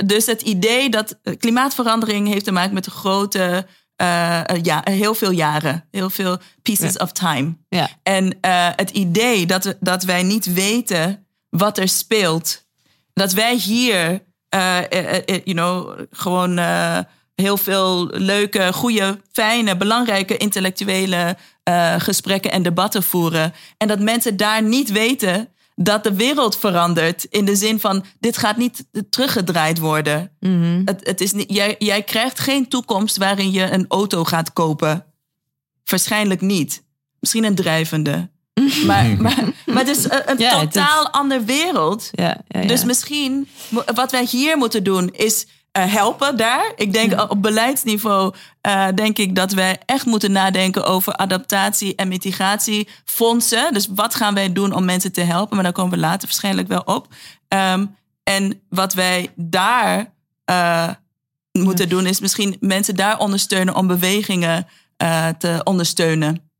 dus 0.05 0.25
het 0.25 0.41
idee 0.41 0.89
dat 0.89 1.17
eh, 1.23 1.37
klimaatverandering 1.37 2.27
heeft 2.27 2.45
te 2.45 2.51
maken 2.51 2.73
met 2.73 2.85
grote, 2.85 3.65
eh, 3.95 4.39
eh, 4.39 4.63
ja, 4.63 4.81
heel 4.83 5.13
veel 5.13 5.31
jaren, 5.31 5.87
heel 5.91 6.09
veel 6.09 6.37
pieces 6.61 6.97
of 6.97 7.11
time. 7.11 7.57
Ja. 7.69 7.89
En 8.03 8.37
het 8.75 8.89
idee 8.89 9.45
dat, 9.45 9.75
dat 9.79 10.03
wij 10.03 10.23
niet 10.23 10.53
weten 10.53 11.25
wat 11.49 11.77
er 11.77 11.89
speelt, 11.89 12.65
dat 13.13 13.33
wij 13.33 13.55
hier, 13.55 14.23
you 15.43 15.43
know, 15.43 15.99
gewoon 16.11 16.59
heel 17.35 17.57
veel 17.57 18.07
leuke, 18.07 18.73
goede, 18.73 19.19
fijne, 19.31 19.77
belangrijke 19.77 20.37
intellectuele 20.37 21.37
uh, 21.69 21.95
gesprekken 21.97 22.51
en 22.51 22.63
debatten 22.63 23.03
voeren. 23.03 23.53
En 23.77 23.87
dat 23.87 23.99
mensen 23.99 24.37
daar 24.37 24.63
niet 24.63 24.91
weten 24.91 25.49
dat 25.75 26.03
de 26.03 26.13
wereld 26.15 26.57
verandert. 26.57 27.23
In 27.23 27.45
de 27.45 27.55
zin 27.55 27.79
van, 27.79 28.05
dit 28.19 28.37
gaat 28.37 28.57
niet 28.57 28.85
teruggedraaid 29.09 29.77
worden. 29.79 30.31
Mhm. 30.39 30.81
Het, 30.85 31.07
het 31.07 31.21
is 31.21 31.31
niet, 31.31 31.51
jij, 31.53 31.75
jij 31.79 32.03
krijgt 32.03 32.39
geen 32.39 32.67
toekomst 32.67 33.17
waarin 33.17 33.51
je 33.51 33.71
een 33.71 33.85
auto 33.87 34.23
gaat 34.23 34.53
kopen. 34.53 35.05
Waarschijnlijk 35.83 36.41
niet. 36.41 36.83
Misschien 37.19 37.43
een 37.43 37.55
drijvende. 37.55 38.29
maar, 38.85 39.05
maar, 39.17 39.43
maar 39.65 39.85
het 39.85 39.97
is 39.97 40.03
een, 40.03 40.37
Ja, 40.37 40.59
het 40.59 40.75
is- 40.75 40.81
totaal 40.81 41.09
ander 41.09 41.45
wereld. 41.45 42.09
Ja. 42.11 42.41
Dus 42.47 42.83
misschien, 42.83 43.47
wat 43.93 44.11
wij 44.11 44.25
hier 44.25 44.57
moeten 44.57 44.83
doen, 44.83 45.09
is 45.11 45.47
eh, 45.71 45.93
helpen 45.93 46.37
daar. 46.37 46.71
Ik 46.75 46.93
denk 46.93 47.31
op 47.31 47.41
beleidsniveau, 47.41 48.33
eh, 48.61 48.87
denk 48.95 49.17
ik 49.17 49.35
dat 49.35 49.51
wij 49.51 49.79
echt 49.85 50.05
moeten 50.05 50.31
nadenken 50.31 50.85
over 50.85 51.15
adaptatie 51.15 51.95
en 51.95 52.07
mitigatiefondsen. 52.07 53.73
Dus 53.73 53.87
wat 53.87 54.15
gaan 54.15 54.33
wij 54.33 54.53
doen 54.53 54.73
om 54.73 54.85
mensen 54.85 55.11
te 55.11 55.21
helpen? 55.21 55.55
Maar 55.55 55.63
daar 55.63 55.73
komen 55.73 55.91
we 55.91 55.97
later 55.97 56.27
waarschijnlijk 56.27 56.67
wel 56.67 56.81
op. 56.85 57.07
Ehm, 57.47 57.85
en 58.23 58.61
wat 58.69 58.93
wij 58.93 59.31
daar 59.35 60.13
eh, 60.45 60.89
moeten 61.51 61.89
doen, 61.89 62.05
is 62.05 62.19
misschien 62.19 62.57
mensen 62.59 62.95
daar 62.95 63.19
ondersteunen 63.19 63.75
om 63.75 63.87
bewegingen 63.87 64.67
te 65.37 65.61
ondersteunen. 65.63 66.51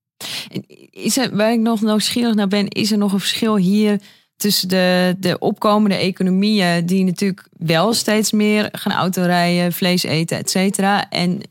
Is 0.89 1.18
er, 1.18 1.36
waar 1.36 1.51
ik 1.51 1.59
nog 1.59 1.82
nieuwsgierig 1.82 2.36
naar 2.36 2.47
ben, 2.47 2.68
is 2.68 2.91
er 2.91 2.97
nog 2.97 3.14
een 3.14 3.20
verschil 3.20 3.55
hier 3.55 4.01
tussen 4.42 4.68
de, 4.70 5.16
de 5.20 5.39
opkomende 5.39 5.96
economieën, 5.96 6.86
die 6.86 7.04
natuurlijk 7.04 7.48
wel 7.58 7.94
steeds 7.94 8.32
meer 8.32 8.70
gaan 8.72 8.92
autorijden, 8.94 9.74
vlees 9.74 10.04
eten, 10.04 10.38
et 10.38 10.50
cetera. 10.50 11.10
En 11.10 11.42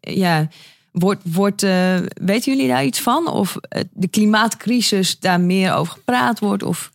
ja, 0.00 0.48
wordt, 0.92 1.22
wordt, 1.24 1.62
eh, 1.62 1.96
weten 2.20 2.52
jullie 2.52 2.68
daar 2.68 2.84
iets 2.84 3.00
van? 3.00 3.28
Of 3.28 3.56
eh, 3.56 3.82
de 3.92 4.08
klimaatcrisis 4.08 5.18
daar 5.18 5.40
meer 5.40 5.72
over 5.74 5.92
gepraat 5.92 6.38
wordt? 6.38 6.62
Of 6.62 6.92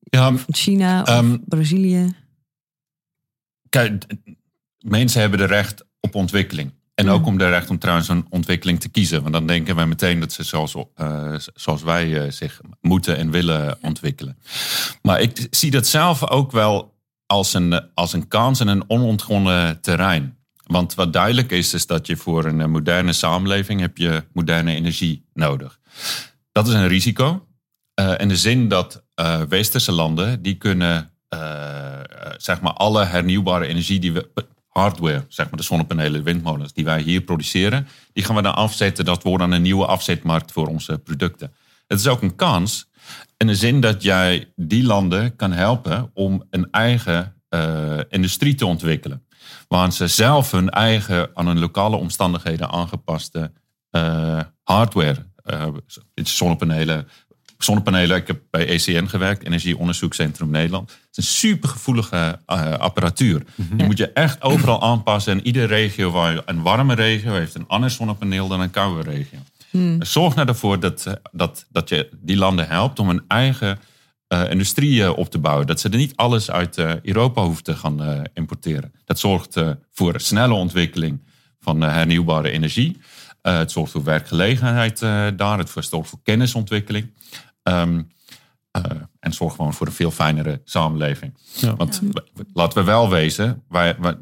Ja, 0.00 0.32
China 0.46 1.02
of 1.02 1.08
Ehm, 1.08 1.36
Brazilië? 1.44 2.14
kijk, 3.68 4.04
mensen 4.78 5.20
hebben 5.20 5.38
de 5.38 5.44
recht 5.44 5.84
op 6.00 6.14
ontwikkeling. 6.14 6.70
En 7.00 7.10
ook 7.10 7.26
om 7.26 7.38
de 7.38 7.48
recht 7.48 7.70
om 7.70 7.78
trouwens 7.78 8.08
een 8.08 8.26
ontwikkeling 8.30 8.80
te 8.80 8.88
kiezen. 8.88 9.20
Want 9.22 9.34
dan 9.34 9.46
denken 9.46 9.76
wij 9.76 9.86
meteen 9.86 10.20
dat 10.20 10.32
ze 10.32 10.42
zoals, 10.42 10.74
eh, 10.94 11.34
zoals 11.54 11.82
wij 11.82 12.22
eh, 12.22 12.30
zich 12.30 12.60
moeten 12.80 13.16
en 13.16 13.30
willen 13.30 13.78
ontwikkelen. 13.82 14.38
Maar 15.02 15.20
ik 15.20 15.46
zie 15.50 15.70
dat 15.70 15.86
zelf 15.86 16.28
ook 16.28 16.52
wel 16.52 16.98
als 17.26 17.54
een, 17.54 17.82
als 17.94 18.12
een 18.12 18.28
kans 18.28 18.60
en 18.60 18.68
een 18.68 18.84
onontgonnen 18.90 19.80
terrein. 19.80 20.38
Want 20.66 20.94
wat 20.94 21.12
duidelijk 21.12 21.50
is, 21.50 21.74
is 21.74 21.86
dat 21.86 22.06
je 22.06 22.16
voor 22.16 22.44
een 22.44 22.60
eh, 22.60 22.66
moderne 22.66 23.12
samenleving 23.12 23.80
heb 23.80 23.96
je 23.96 24.24
moderne 24.32 24.74
energie 24.74 25.24
nodig. 25.34 25.78
Dat 26.52 26.68
is 26.68 26.74
een 26.74 26.88
risico. 26.88 27.44
In 28.16 28.28
de 28.28 28.36
zin 28.36 28.68
dat 28.68 29.04
westerse 29.48 29.92
landen, 29.92 30.42
die 30.42 30.54
kunnen 30.54 31.10
zeg 32.36 32.60
maar 32.60 32.72
alle 32.72 33.04
hernieuwbare 33.04 33.66
energie 33.66 33.98
die 33.98 34.12
we, 34.12 34.30
hardware, 34.70 35.24
zeg 35.28 35.48
maar 35.48 35.58
de 35.58 35.64
zonnepanelen, 35.64 36.22
windmolens, 36.22 36.72
die 36.72 36.84
wij 36.84 37.00
hier 37.00 37.20
produceren, 37.20 37.88
die 38.12 38.24
gaan 38.24 38.36
we 38.36 38.42
dan 38.42 38.54
afzetten. 38.54 39.04
Dat 39.04 39.22
wordt 39.22 39.38
dan 39.38 39.52
een 39.52 39.62
nieuwe 39.62 39.86
afzetmarkt 39.86 40.52
voor 40.52 40.66
onze 40.66 40.98
producten. 40.98 41.52
Het 41.86 41.98
is 41.98 42.06
ook 42.06 42.22
een 42.22 42.36
kans 42.36 42.88
in 43.36 43.46
de 43.46 43.54
zin 43.54 43.80
dat 43.80 44.02
jij 44.02 44.52
die 44.56 44.84
landen 44.84 45.36
kan 45.36 45.52
helpen 45.52 46.10
om 46.14 46.46
een 46.50 46.70
eigen 46.70 47.34
eh, 47.48 47.98
industrie 48.08 48.54
te 48.54 48.66
ontwikkelen. 48.66 49.26
Waar 49.68 49.92
ze 49.92 50.06
zelf 50.06 50.50
hun 50.50 50.70
eigen 50.70 51.30
aan 51.34 51.46
hun 51.46 51.58
lokale 51.58 51.96
omstandigheden 51.96 52.70
aangepaste 52.70 53.52
eh, 53.90 54.40
hardware, 54.62 55.26
eh, 55.42 55.66
zonnepanelen, 56.14 57.08
zonnepanelen. 57.62 58.16
Ik 58.16 58.26
heb 58.26 58.40
bij 58.50 58.66
ECN 58.66 59.06
gewerkt, 59.06 59.46
Energieonderzoekscentrum 59.46 60.50
Nederland. 60.50 60.90
Het 60.90 61.00
is 61.10 61.16
een 61.16 61.30
supergevoelige 61.30 62.38
eh, 62.46 62.72
apparatuur. 62.72 63.42
Die 63.56 63.86
moet 63.86 63.98
je 63.98 64.12
echt 64.12 64.42
overal 64.42 64.82
aanpassen. 64.82 65.32
En 65.32 65.46
iedere 65.46 65.66
regio, 65.66 66.10
waar 66.10 66.32
je, 66.32 66.42
een 66.46 66.62
warme 66.62 66.94
regio 66.94 67.32
heeft 67.32 67.54
een 67.54 67.66
ander 67.66 67.90
zonnepaneel 67.90 68.48
dan 68.48 68.60
een 68.60 68.70
koude 68.70 69.10
regio. 69.10 69.38
Zorg 69.98 70.34
nou 70.34 70.48
ervoor 70.48 70.80
dat, 70.80 71.06
eh, 71.06 71.12
dat, 71.32 71.66
dat 71.68 71.88
je 71.88 72.08
die 72.20 72.36
landen 72.36 72.68
helpt 72.68 72.98
om 72.98 73.08
een 73.08 73.24
eigen 73.28 73.78
eh, 74.26 74.50
industrie 74.50 75.02
eh, 75.02 75.18
op 75.18 75.30
te 75.30 75.38
bouwen. 75.38 75.66
Dat 75.66 75.80
ze 75.80 75.88
er 75.88 75.96
niet 75.96 76.16
alles 76.16 76.50
uit 76.50 76.78
Europa 77.02 77.42
hoeven 77.42 77.64
te 77.64 77.76
gaan 77.76 78.26
importeren. 78.34 78.92
Dat 79.04 79.18
zorgt 79.18 79.56
voor 79.92 80.20
snelle 80.20 80.54
ontwikkeling 80.54 81.20
van 81.60 81.80
hernieuwbare 81.80 82.50
energie. 82.50 83.00
Het 83.42 83.70
zorgt 83.70 83.92
voor 83.92 84.04
werkgelegenheid 84.04 84.98
daar. 85.38 85.58
Het 85.58 85.70
zorgt 85.70 86.08
voor 86.08 86.20
kennisontwikkeling. 86.22 87.10
Ehm, 87.70 88.02
eh, 88.70 88.82
en 89.20 89.32
zorgt 89.32 89.56
gewoon 89.56 89.74
voor 89.74 89.86
een 89.86 89.92
veel 89.92 90.10
fijnere 90.10 90.60
samenleving. 90.64 91.34
Ja. 91.56 91.76
Want 91.76 92.02
laten 92.52 92.78
we 92.78 92.84
wel 92.84 93.08
wezen, 93.10 93.62
wij, 93.68 93.96
wij- 93.98 94.18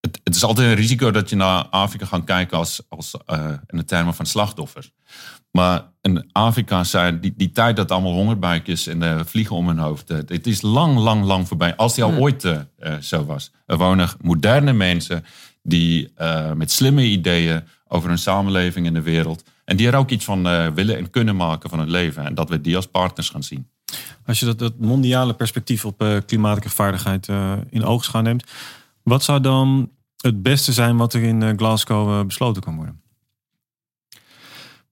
het, 0.00 0.20
het 0.24 0.34
is 0.34 0.44
altijd 0.44 0.68
een 0.68 0.74
risico 0.74 1.10
dat 1.10 1.30
je 1.30 1.36
naar 1.36 1.64
Afrika 1.66 2.06
gaat 2.06 2.24
kijken 2.24 2.58
als, 2.58 2.82
als 2.88 3.14
eh, 3.26 3.50
in 3.66 3.78
de 3.78 3.84
termen 3.84 4.14
van 4.14 4.26
slachtoffers. 4.26 4.90
Maar 5.50 5.82
in 6.00 6.28
Afrika 6.32 6.84
zijn 6.84 7.20
die, 7.20 7.34
die 7.36 7.50
tijd 7.52 7.76
dat 7.76 7.90
allemaal 7.90 8.12
hongerbuikjes 8.12 8.86
en 8.86 9.02
eh, 9.02 9.20
vliegen 9.24 9.56
om 9.56 9.66
hun 9.68 9.78
hoofd. 9.78 10.08
Het 10.08 10.46
is 10.46 10.60
lang, 10.62 10.96
lang, 10.98 11.24
lang 11.24 11.48
voorbij. 11.48 11.76
Als 11.76 11.94
die 11.94 12.04
al 12.04 12.12
ooit 12.12 12.46
zo 13.00 13.24
was. 13.24 13.50
Er 13.66 13.76
wonen 13.76 14.08
moderne 14.20 14.72
mensen 14.72 15.24
die 15.62 16.12
eh, 16.14 16.52
met 16.52 16.70
slimme 16.70 17.02
ideeën 17.02 17.62
over 17.88 18.08
hun 18.08 18.18
samenleving 18.18 18.86
in 18.86 18.94
de 18.94 19.02
wereld. 19.02 19.44
En 19.64 19.76
die 19.76 19.86
er 19.86 19.94
ook 19.94 20.10
iets 20.10 20.24
van 20.24 20.46
eh, 20.46 20.66
willen 20.66 20.96
en 20.96 21.10
kunnen 21.10 21.36
maken 21.36 21.70
van 21.70 21.78
het 21.78 21.88
leven. 21.88 22.24
En 22.24 22.34
dat 22.34 22.48
we 22.48 22.60
die 22.60 22.76
als 22.76 22.86
partners 22.86 23.28
gaan 23.28 23.42
zien. 23.42 23.68
Als 24.26 24.40
je 24.40 24.46
dat, 24.46 24.58
dat 24.58 24.78
mondiale 24.78 25.34
perspectief 25.34 25.84
op 25.84 26.02
eh, 26.02 26.16
klimaatrechtvaardigheid 26.26 27.28
eh, 27.28 27.52
in 27.70 27.84
oogschouw 27.84 28.20
neemt, 28.20 28.44
wat 29.02 29.22
zou 29.22 29.40
dan 29.40 29.90
het 30.16 30.42
beste 30.42 30.72
zijn 30.72 30.96
wat 30.96 31.14
er 31.14 31.22
in 31.22 31.58
Glasgow 31.58 32.26
besloten 32.26 32.62
kan 32.62 32.76
worden? 32.76 33.00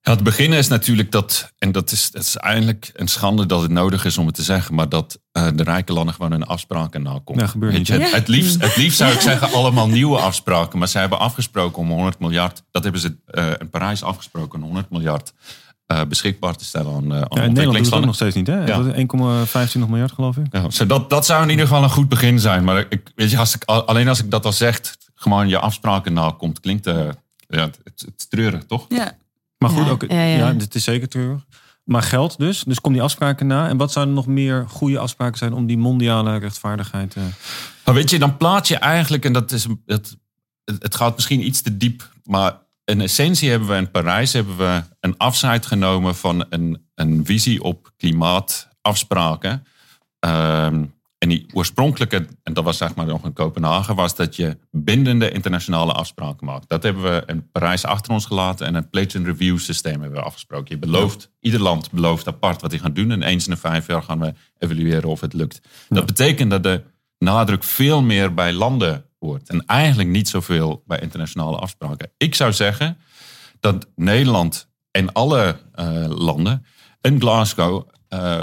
Ja, 0.02 0.12
het 0.12 0.22
beginnen 0.22 0.58
is 0.58 0.68
natuurlijk 0.68 1.10
dat, 1.10 1.52
en 1.58 1.72
dat 1.72 1.90
is, 1.90 2.10
dat 2.10 2.22
is 2.22 2.36
eigenlijk 2.36 2.90
een 2.94 3.08
schande 3.08 3.46
dat 3.46 3.62
het 3.62 3.70
nodig 3.70 4.04
is 4.04 4.18
om 4.18 4.26
het 4.26 4.34
te 4.34 4.42
zeggen, 4.42 4.74
maar 4.74 4.88
dat 4.88 5.20
eh, 5.32 5.46
de 5.54 5.62
rijke 5.62 5.92
landen 5.92 6.14
gewoon 6.14 6.30
hun 6.30 6.46
afspraken 6.46 7.02
nakomen. 7.02 7.42
Ja, 7.42 7.48
gebeurt 7.48 7.70
Weet 7.72 7.80
niet, 7.80 7.88
je, 7.88 7.92
hè? 7.94 8.00
het, 8.00 8.12
het, 8.12 8.28
liefst, 8.28 8.60
het 8.62 8.76
liefst 8.76 8.98
zou 8.98 9.12
ik 9.12 9.20
zeggen 9.30 9.52
allemaal 9.52 9.88
nieuwe 9.88 10.18
afspraken, 10.18 10.78
maar 10.78 10.88
zij 10.88 11.00
hebben 11.00 11.18
afgesproken 11.18 11.82
om 11.82 11.88
100 11.90 12.18
miljard, 12.18 12.62
dat 12.70 12.82
hebben 12.82 13.00
ze 13.00 13.16
eh, 13.26 13.46
in 13.58 13.70
Parijs 13.70 14.02
afgesproken, 14.02 14.60
100 14.60 14.90
miljard 14.90 15.32
eh, 15.86 16.00
beschikbaar 16.08 16.56
te 16.56 16.64
stellen 16.64 16.94
aan, 16.94 17.02
eh 17.02 17.02
aan 17.02 17.08
Ja, 17.08 17.18
Nederland 17.18 17.38
het 17.38 17.48
ontwikkelingslanden. 17.48 18.06
nog 18.06 18.16
steeds 18.16 18.34
niet, 18.34 18.46
hè? 18.46 18.58
Ja. 18.58 18.82
Dat 18.82 19.66
is 19.66 19.72
1,25 19.82 19.88
miljard, 19.88 20.12
geloof 20.12 20.36
ik. 20.36 20.46
Ja, 20.50 20.84
dat, 20.86 21.10
dat 21.10 21.26
zou 21.26 21.42
in 21.42 21.50
ieder 21.50 21.66
geval 21.66 21.82
een 21.82 21.90
goed 21.90 22.08
begin 22.08 22.38
zijn. 22.40 22.64
Maar 22.64 22.86
ik, 22.88 23.12
weet 23.14 23.30
je, 23.30 23.38
als 23.38 23.54
ik, 23.54 23.64
alleen 23.64 24.08
als 24.08 24.20
ik 24.22 24.30
dat 24.30 24.44
al 24.44 24.52
zeg, 24.52 24.80
gewoon 25.14 25.48
je 25.48 25.58
afspraken 25.58 26.12
nakomt, 26.12 26.60
klinkt 26.60 26.86
eh, 26.86 26.94
ja, 27.48 27.60
het, 27.60 27.80
het 27.84 28.30
treurig, 28.30 28.64
toch? 28.64 28.84
Ja. 28.88 29.18
Maar 29.58 29.70
goed, 29.70 29.84
Ja, 29.84 29.90
ook, 29.90 30.02
ja, 30.08 30.22
ja, 30.22 30.36
ja. 30.36 30.52
dit 30.52 30.74
is 30.74 30.84
zeker 30.84 31.08
treurig. 31.08 31.44
Maar 31.84 32.02
geld 32.02 32.38
dus, 32.38 32.64
dus 32.64 32.80
kom 32.80 32.92
die 32.92 33.02
afspraken 33.02 33.46
na. 33.46 33.68
En 33.68 33.76
wat 33.76 33.92
zouden 33.92 34.14
nog 34.14 34.26
meer 34.26 34.64
goede 34.68 34.98
afspraken 34.98 35.38
zijn 35.38 35.52
om 35.52 35.66
die 35.66 35.78
mondiale 35.78 36.36
rechtvaardigheid... 36.36 37.16
eh, 37.16 37.22
Maar 37.84 37.94
weet 37.94 38.10
je, 38.10 38.18
dan 38.18 38.36
plaats 38.36 38.68
je 38.68 38.76
eigenlijk, 38.76 39.24
en 39.24 39.32
dat 39.32 39.52
is, 39.52 39.66
het, 39.86 40.16
het 40.64 40.94
gaat 40.94 41.14
misschien 41.14 41.46
iets 41.46 41.60
te 41.62 41.76
diep, 41.76 42.10
maar 42.24 42.58
in 42.84 43.00
essentie 43.00 43.50
hebben 43.50 43.68
we 43.68 43.76
in 43.76 43.90
Parijs 43.90 44.32
hebben 44.32 44.56
we 44.56 44.82
een 45.00 45.16
afscheid 45.16 45.66
genomen 45.66 46.16
van 46.16 46.46
een, 46.48 46.86
een 46.94 47.20
visie 47.24 47.62
op 47.62 47.92
klimaatafspraken. 47.96 49.66
Ehm, 50.18 50.84
en 51.20 51.28
die 51.28 51.46
oorspronkelijke, 51.52 52.26
en 52.42 52.52
dat 52.52 52.64
was 52.64 52.76
zeg 52.76 52.94
maar 52.94 53.06
nog 53.06 53.24
in 53.24 53.32
Kopenhagen, 53.32 53.94
was 53.94 54.16
dat 54.16 54.36
je 54.36 54.58
bindende 54.70 55.30
internationale 55.30 55.92
afspraken 55.92 56.46
maakt. 56.46 56.68
Dat 56.68 56.82
hebben 56.82 57.02
we 57.02 57.22
in 57.26 57.50
Parijs 57.50 57.84
achter 57.84 58.12
ons 58.12 58.24
gelaten 58.26 58.66
en 58.66 58.74
een 58.74 58.90
pledge 58.90 59.18
and 59.18 59.26
review 59.26 59.58
systeem 59.58 60.00
hebben 60.00 60.18
we 60.18 60.24
afgesproken. 60.24 60.74
Je 60.74 60.78
belooft, 60.78 61.30
ieder 61.40 61.60
land 61.60 61.90
belooft 61.90 62.26
apart 62.26 62.60
wat 62.60 62.70
hij 62.70 62.80
gaat 62.80 62.94
doen 62.94 63.10
en 63.10 63.22
eens 63.22 63.44
in 63.46 63.52
de 63.52 63.60
vijf 63.60 63.86
jaar 63.86 64.02
gaan 64.02 64.20
we 64.20 64.32
evalueren 64.58 65.08
of 65.08 65.20
het 65.20 65.32
lukt. 65.32 65.60
Dat 65.88 66.06
betekent 66.06 66.50
dat 66.50 66.62
de 66.62 66.82
nadruk 67.18 67.64
veel 67.64 68.02
meer 68.02 68.34
bij 68.34 68.52
landen 68.52 69.04
wordt 69.18 69.48
en 69.48 69.66
eigenlijk 69.66 70.08
niet 70.08 70.28
zoveel 70.28 70.82
bij 70.86 71.00
internationale 71.00 71.56
afspraken. 71.56 72.10
Ik 72.16 72.34
zou 72.34 72.52
zeggen 72.52 72.98
dat 73.60 73.86
Nederland 73.96 74.68
en 74.90 75.12
alle 75.12 75.56
eh, 75.72 76.06
landen 76.08 76.66
in 77.00 77.20
Glasgow 77.20 77.88
eh, 78.08 78.40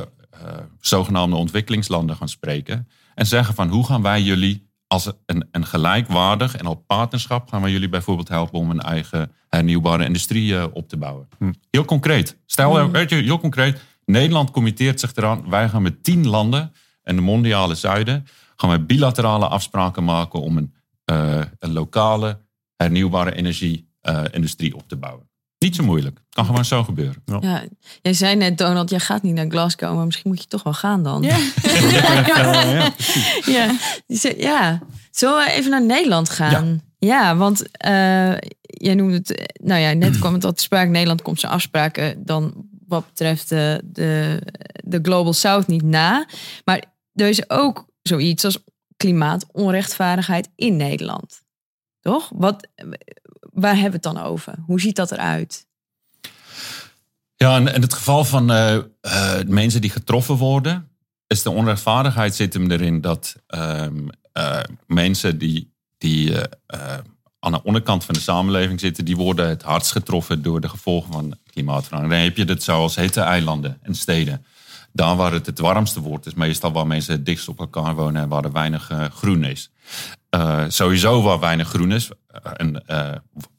zogenaamde 0.80 1.36
ontwikkelingslanden 1.36 2.16
gaan 2.16 2.30
spreken 2.30 2.88
en 3.16 3.26
zeggen 3.26 3.56
van 3.56 3.70
hoe 3.70 3.86
gaan 3.86 4.02
wij 4.02 4.22
jullie 4.22 4.70
als 4.88 5.12
een, 5.26 5.48
een 5.52 5.66
gelijkwaardig 5.66 6.56
en 6.56 6.66
al 6.66 6.84
partnerschap 6.88 7.50
gaan 7.50 7.62
wij 7.62 7.72
jullie 7.72 7.90
bijvoorbeeld 7.90 8.28
helpen 8.28 8.60
om 8.60 8.70
een 8.70 8.82
eigen 8.82 9.32
hernieuwbare 9.50 10.06
industrie 10.06 10.58
eh, 10.58 10.66
op 10.74 10.90
te 10.90 10.98
bouwen. 10.98 11.28
Heel 11.72 11.86
concreet. 11.86 12.38
Stel, 12.46 12.92
weet 12.92 13.10
je, 13.10 13.16
heel 13.16 13.40
concreet. 13.40 13.82
Nederland 14.06 14.52
committeert 14.52 15.00
zich 15.00 15.16
eraan. 15.16 15.50
Wij 15.50 15.70
gaan 15.70 15.82
met 15.82 16.04
tien 16.04 16.28
landen 16.28 16.74
in 17.04 17.16
de 17.16 17.22
mondiale 17.22 17.76
zuiden 17.76 18.26
gaan 18.56 18.70
wij 18.70 18.86
bilaterale 18.86 19.48
afspraken 19.48 20.04
maken 20.04 20.42
om 20.42 20.58
een, 20.58 20.74
eh, 21.06 21.42
een 21.60 21.74
lokale 21.74 22.46
hernieuwbare 22.76 23.36
energie-industrie 23.36 24.76
op 24.76 24.88
te 24.88 24.98
bouwen. 24.98 25.27
Niet 25.60 25.76
zo 25.76 25.84
moeilijk. 25.84 26.20
Kan 26.30 26.46
gewoon 26.46 26.66
zo 26.66 26.84
gebeuren. 26.84 27.22
Ja, 27.40 27.64
jij 28.02 28.14
zei 28.14 28.36
net, 28.36 28.58
Donald, 28.58 28.90
jij 28.90 29.00
gaat 29.00 29.24
niet 29.24 29.34
naar 29.34 29.50
Glasgow, 29.50 29.96
maar 29.96 30.06
misschien 30.06 30.30
moet 30.30 30.42
je 30.42 30.48
toch 30.48 30.64
wel 30.64 30.74
gaan 30.74 31.04
dan. 31.04 31.22
Ja. 31.22 31.38
ja, 33.46 33.72
ja. 34.08 34.32
ja. 34.38 34.82
Zullen 35.12 35.46
we 35.46 35.52
even 35.52 35.72
naar 35.72 35.86
Nederland 35.86 36.30
gaan? 36.30 36.82
Ja, 37.00 37.36
want 37.36 37.62
uh, 37.62 38.38
jij 38.62 38.96
noemde 38.96 39.16
het, 39.16 39.54
nou 39.64 39.82
ja, 39.82 39.94
net 39.94 40.20
kwam 40.20 40.34
het 40.34 40.46
al 40.46 40.54
te 40.54 40.64
sprake. 40.64 40.90
Nederland 40.90 41.22
komt 41.22 41.40
zijn 41.40 41.52
afspraken 41.52 42.26
dan 42.26 42.68
wat 42.88 43.06
betreft 43.06 43.50
de, 43.50 43.82
de, 43.86 44.42
de 44.84 45.00
Global 45.02 45.34
South 45.34 45.68
niet 45.68 45.84
na. 45.84 46.26
Maar 46.66 46.84
er 47.14 47.28
is 47.28 47.50
ook 47.50 47.86
zoiets 48.02 48.46
als 48.46 48.64
klimaatonrechtvaardigheid 48.98 50.50
in 50.56 50.76
Nederland. 50.76 51.42
Toch? 52.00 52.32
Wat, 52.36 52.68
waar 53.60 53.74
hebben 53.74 54.02
we 54.02 54.08
het 54.08 54.16
dan 54.16 54.26
over? 54.26 54.54
Hoe 54.66 54.82
ziet 54.82 54.96
dat 54.96 55.12
eruit? 55.12 55.66
Ja, 57.36 57.56
en 57.56 57.74
in 57.74 57.82
het 57.82 57.94
geval 57.94 58.26
van 58.26 58.52
uh, 58.52 58.78
uh, 59.02 59.34
mensen 59.48 59.82
die 59.82 59.90
getroffen 59.90 60.36
worden, 60.36 60.90
is 61.28 61.44
de 61.44 61.50
onrechtvaardigheid 61.50 62.36
zit 62.36 62.54
hem 62.54 62.72
erin 62.72 63.02
dat 63.02 63.36
um, 63.48 64.10
uh, 64.34 64.60
mensen 64.86 65.38
die, 65.38 65.74
die 65.98 66.34
aan 67.40 67.52
de 67.52 67.64
onderkant 67.64 68.06
van 68.06 68.14
de 68.14 68.20
samenleving 68.20 68.80
zitten, 68.80 69.06
die 69.06 69.16
worden 69.16 69.48
het 69.48 69.62
hardst 69.62 69.92
getroffen 69.92 70.42
door 70.42 70.62
de 70.62 70.70
gevolgen 70.70 71.12
van 71.12 71.38
klimaatverandering. 71.52 72.16
Dan 72.16 72.28
heb 72.30 72.38
je 72.38 72.54
het 72.54 72.64
zoals 72.64 72.96
hete 72.96 73.22
eilanden 73.22 73.78
en 73.82 73.96
steden. 73.96 74.46
Daar 74.92 75.16
waar 75.16 75.32
het 75.32 75.46
het 75.46 75.60
warmste 75.60 76.02
wordt, 76.02 76.26
is 76.26 76.34
meestal 76.34 76.72
waar 76.72 76.88
mensen 76.88 77.14
het 77.14 77.26
dichtst 77.26 77.48
op 77.48 77.60
elkaar 77.60 77.96
wonen 77.96 78.22
en 78.22 78.30
waar 78.30 78.44
er 78.44 78.52
weinig 78.52 78.92
groen 79.14 79.44
is. 79.44 79.72
Sowieso 80.68 81.22
waar 81.22 81.40
weinig 81.40 81.68
groen 81.68 81.92
is, 81.92 82.10
en 82.54 82.84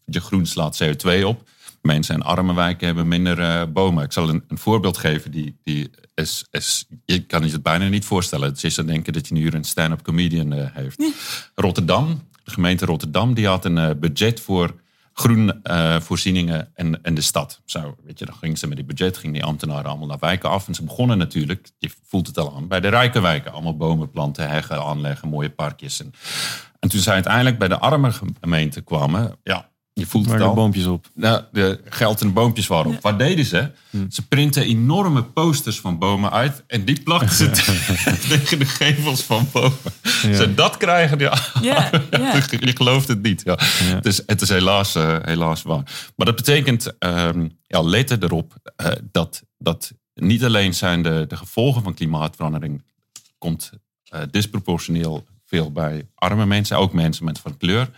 je 0.05 0.21
groen 0.21 0.47
slaat 0.47 0.83
CO2 0.83 1.25
op. 1.25 1.49
Mensen 1.83 2.15
in 2.15 2.23
arme 2.23 2.55
wijken 2.55 2.87
hebben 2.87 3.09
minder 3.09 3.39
uh, 3.39 3.63
bomen. 3.73 4.05
Ik 4.05 4.13
zal 4.13 4.29
een, 4.29 4.45
een, 4.49 4.59
voorbeeld 4.59 4.97
geven. 4.97 5.31
Die, 5.31 5.59
die 5.63 5.91
is, 6.15 6.47
is, 6.51 6.87
je 7.05 7.27
kan 7.27 7.45
je 7.45 7.53
het 7.53 7.63
bijna 7.63 7.89
niet 7.89 8.05
voorstellen. 8.05 8.49
Het 8.49 8.65
is 8.65 8.75
te 8.75 8.85
denken 8.85 9.13
dat 9.13 9.29
je 9.29 9.35
nu 9.35 9.51
een 9.51 9.65
stand-up 9.65 10.03
comedian 10.03 10.55
uh, 10.55 10.65
heeft. 10.73 11.03
Rotterdam, 11.55 12.29
de 12.45 12.51
gemeente 12.51 12.85
Rotterdam, 12.85 13.35
die 13.35 13.47
had 13.47 13.65
een 13.65 13.77
uh, 13.77 13.91
budget 14.01 14.41
voor 14.41 14.75
groenvoorzieningen 15.13 16.73
in, 16.75 16.99
in 17.03 17.15
de 17.15 17.21
stad. 17.21 17.61
Zo, 17.65 17.97
weet 18.05 18.19
je, 18.19 18.25
dan 18.25 18.35
gingen 18.35 18.57
ze 18.57 18.67
met 18.67 18.77
die 18.77 18.87
budget, 18.87 19.17
gingen 19.17 19.35
die 19.35 19.45
ambtenaren 19.45 19.91
allemaal 19.91 20.07
naar 20.07 20.19
wijken 20.21 20.51
af. 20.51 20.69
En 20.69 20.75
ze 20.75 20.85
begonnen 20.85 21.19
natuurlijk, 21.19 21.71
je 21.79 21.91
voelt 22.05 22.27
het 22.27 22.39
al 22.39 22.57
aan, 22.57 22.69
bij 22.69 22.81
de 22.81 22.89
rijke 22.89 23.21
wijken. 23.21 23.53
Allemaal 23.53 23.77
bomen 23.77 24.11
planten, 24.11 24.49
heggen 24.49 24.83
aanleggen, 24.83 25.29
mooie 25.29 25.51
parkjes. 25.51 26.01
En, 26.01 26.13
en 26.79 26.89
toen 26.89 27.01
zij 27.01 27.15
uiteindelijk 27.15 27.59
bij 27.59 27.69
de 27.69 27.79
arme 27.79 28.13
gemeente 28.41 28.81
kwamen, 28.81 29.39
ja, 29.43 29.69
je 29.99 30.07
voelt 30.07 30.27
Waar 30.27 30.39
het 30.39 30.47
al. 30.47 30.55
boompjes 30.55 30.87
op. 30.87 31.07
Nou, 31.15 31.43
de 31.53 31.81
geld 31.85 32.21
en 32.21 32.33
boompjes 32.33 32.67
waren 32.67 32.91
op. 32.91 33.03
Wat 33.03 33.19
deden 33.19 33.45
ze? 33.45 33.71
Hm. 33.91 34.11
Ze 34.11 34.27
printen 34.27 34.63
enorme 34.63 35.23
posters 35.23 35.81
van 35.81 35.99
bomen 35.99 36.31
uit. 36.31 36.65
En 36.67 36.85
die 36.85 37.03
plakken 37.03 37.31
ze 37.31 37.51
tegen 38.29 38.59
de 38.59 38.65
gevels 38.65 39.23
van 39.23 39.49
bomen. 39.53 39.79
Ze 40.23 40.55
dat 40.55 40.77
krijgen. 40.77 41.19
Ja, 41.19 41.39
Ja, 41.61 41.91
ja. 42.11 42.43
je 42.51 42.77
gelooft 42.77 43.09
het 43.09 43.23
niet. 43.23 43.43
Ja. 43.45 43.59
Het, 43.83 44.07
is, 44.07 44.23
het 44.27 44.41
is 44.41 44.49
helaas, 44.49 44.95
eh, 44.95 45.17
helaas 45.23 45.63
waar. 45.63 45.83
Maar 46.17 46.27
dat 46.27 46.37
betekent, 46.37 46.99
ehm 46.99 47.49
ja, 47.67 47.83
let 47.83 48.11
erop 48.23 48.55
eh, 48.77 48.93
dat, 49.11 49.43
dat 49.59 49.93
niet 50.15 50.45
alleen 50.45 50.75
zijn 50.75 51.03
de, 51.03 51.25
de 51.29 51.37
gevolgen 51.37 51.83
van 51.83 51.95
klimaatverandering... 51.95 52.85
komt 53.39 53.71
eh, 54.05 54.21
disproportioneel 54.31 55.27
veel 55.49 55.73
bij 55.73 56.09
arme 56.15 56.47
mensen. 56.47 56.77
Ook 56.77 56.93
mensen 56.93 57.25
met 57.25 57.39
van 57.39 57.57
kleur 57.57 57.91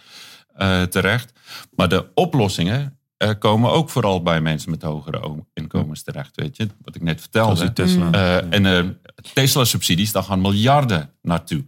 eh, 0.54 0.82
terecht. 0.82 1.32
Maar 1.76 1.88
de 1.88 2.06
oplossingen 2.14 2.98
eh, 3.16 3.30
komen 3.38 3.70
ook 3.70 3.90
vooral 3.90 4.22
bij 4.22 4.40
mensen 4.40 4.70
met 4.70 4.82
hogere 4.82 5.44
inkomens 5.52 6.02
terecht. 6.02 6.36
Weet 6.36 6.56
je, 6.56 6.68
wat 6.82 6.94
ik 6.94 7.02
net 7.02 7.20
vertelde. 7.20 7.60
die 7.60 7.72
Tesla. 7.72 8.10
Eh, 8.10 8.52
en 8.52 8.66
eh, 8.66 8.84
Tesla-subsidies, 9.32 10.12
daar 10.12 10.22
gaan 10.22 10.40
miljarden 10.40 11.10
naartoe. 11.22 11.64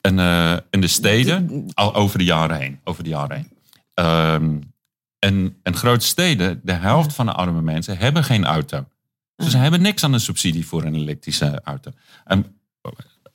En 0.00 0.18
eh, 0.18 0.56
in 0.70 0.80
de 0.80 0.86
steden, 0.86 1.66
al 1.74 1.94
over 1.94 2.18
de 2.18 2.24
jaren 2.24 2.56
heen. 2.56 2.80
Over 2.84 3.02
de 3.02 3.08
jaren 3.08 3.36
heen. 3.36 3.50
Ehm, 3.94 4.58
en, 5.18 5.56
en 5.62 5.76
grote 5.76 6.06
steden, 6.06 6.60
de 6.62 6.72
helft 6.72 7.14
van 7.14 7.26
de 7.26 7.32
arme 7.32 7.62
mensen 7.62 7.98
hebben 7.98 8.24
geen 8.24 8.44
auto. 8.44 8.88
Dus 9.36 9.50
ze 9.50 9.56
hebben 9.56 9.82
niks 9.82 10.04
aan 10.04 10.12
een 10.12 10.20
subsidie 10.20 10.66
voor 10.66 10.84
een 10.84 10.94
elektrische 10.94 11.60
auto. 11.64 11.90
En 12.24 12.60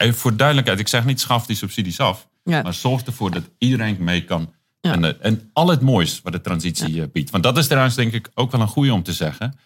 even 0.04 0.20
voor 0.20 0.36
duidelijkheid, 0.36 0.80
ik 0.80 0.88
zeg 0.88 1.06
niet 1.06 1.20
schaf 1.20 1.46
die 1.46 1.56
subsidies 1.56 2.00
af. 2.00 2.28
Ja. 2.44 2.62
Maar 2.62 2.74
zorg 2.74 3.04
ervoor 3.04 3.32
dat 3.32 3.44
iedereen 3.58 3.98
mee 4.00 4.24
kan. 4.24 4.54
Ja. 4.82 4.92
En, 4.92 5.04
eh, 5.04 5.12
en 5.20 5.50
al 5.54 5.68
het 5.68 5.82
moois 5.82 6.22
wat 6.22 6.34
de 6.34 6.42
transitie 6.42 7.02
eh, 7.02 7.08
biedt. 7.12 7.30
Want 7.30 7.44
dat 7.44 7.58
is 7.58 7.68
trouwens 7.68 7.96
denk 7.96 8.14
ik 8.14 8.30
ook 8.34 8.52
wel 8.52 8.62
een 8.62 8.68
goede 8.68 8.94
om 8.94 9.04
te 9.04 9.14
zeggen. 9.14 9.60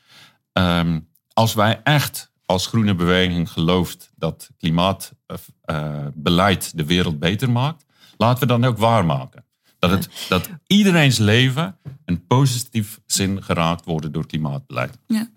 Ehm, 0.54 1.00
als 1.34 1.54
wij 1.54 1.82
echt 1.84 2.32
als 2.46 2.68
groene 2.68 2.96
beweging 2.96 3.52
gelooft 3.52 4.12
dat 4.16 4.50
klimaatbeleid 4.58 6.78
de 6.78 6.86
wereld 6.86 7.20
beter 7.20 7.52
maakt. 7.52 7.86
Laten 8.18 8.40
we 8.40 8.46
dan 8.46 8.66
ook 8.66 8.78
waarmaken. 8.78 9.46
Dat, 9.80 9.92
het, 9.92 10.10
dat 10.30 10.50
iedereen's 10.68 11.18
leven 11.18 11.78
in 12.06 12.28
positief 12.28 13.00
zin 13.06 13.44
geraakt 13.44 13.86
wordt 13.86 14.14
door 14.14 14.28
klimaatbeleid. 14.28 14.98
Ja, 15.08 15.30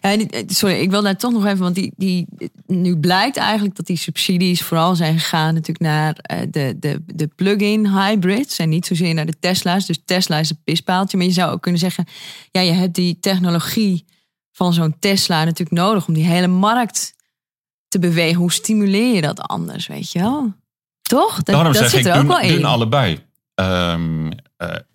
en 0.00 0.18
die- 0.18 0.44
sorry, 0.46 0.74
ik 0.80 0.90
wil 0.90 1.02
daar 1.02 1.16
toch 1.16 1.32
nog 1.32 1.44
even, 1.44 1.58
want 1.58 1.74
die, 1.74 1.92
die, 1.96 2.26
nu 2.66 2.96
blijkt 2.98 3.36
eigenlijk 3.36 3.76
dat 3.76 3.86
die 3.86 3.96
subsidies 3.96 4.62
vooral 4.62 4.94
zijn 4.96 5.18
gegaan 5.18 5.54
natuurlijk 5.54 5.80
naar 5.80 6.16
eh, 6.16 6.38
de, 6.50 6.76
de, 6.78 7.02
de 7.06 7.26
plug-in 7.26 7.86
hybrids 7.86 8.58
en 8.58 8.68
niet 8.68 8.86
zozeer 8.86 9.14
naar 9.14 9.26
de 9.26 9.38
Tesla's. 9.38 9.86
Dus 9.86 9.98
Tesla 10.04 10.38
is 10.38 10.50
een 10.50 10.62
pispaaltje, 10.64 11.16
maar 11.16 11.26
je 11.26 11.32
zou 11.32 11.52
ook 11.52 11.62
kunnen 11.62 11.80
zeggen, 11.80 12.04
ja, 12.50 12.60
je 12.60 12.72
hebt 12.72 12.94
die 12.94 13.18
technologie 13.20 14.04
van 14.52 14.72
zo'n 14.72 14.96
Tesla 14.98 15.44
natuurlijk 15.44 15.78
nodig 15.78 16.06
om 16.08 16.14
die 16.14 16.24
hele 16.24 16.46
markt 16.46 17.14
te 17.88 17.98
bewegen. 17.98 18.36
Hoe 18.36 18.52
stimuleer 18.52 19.14
je 19.14 19.20
dat 19.20 19.40
anders, 19.40 19.86
weet 19.86 20.12
je 20.12 20.18
wel? 20.18 20.54
Toch? 21.02 21.34
Dat, 21.34 21.46
Daarom 21.46 21.72
dat 21.72 21.82
zeg 21.82 21.90
zit 21.90 22.00
ik, 22.00 22.06
er 22.06 22.12
ook 22.12 22.18
doen, 22.20 22.28
wel 22.28 22.40
in. 22.40 22.54
doen 22.54 22.64
allebei. 22.64 23.18
Ehm 23.54 24.30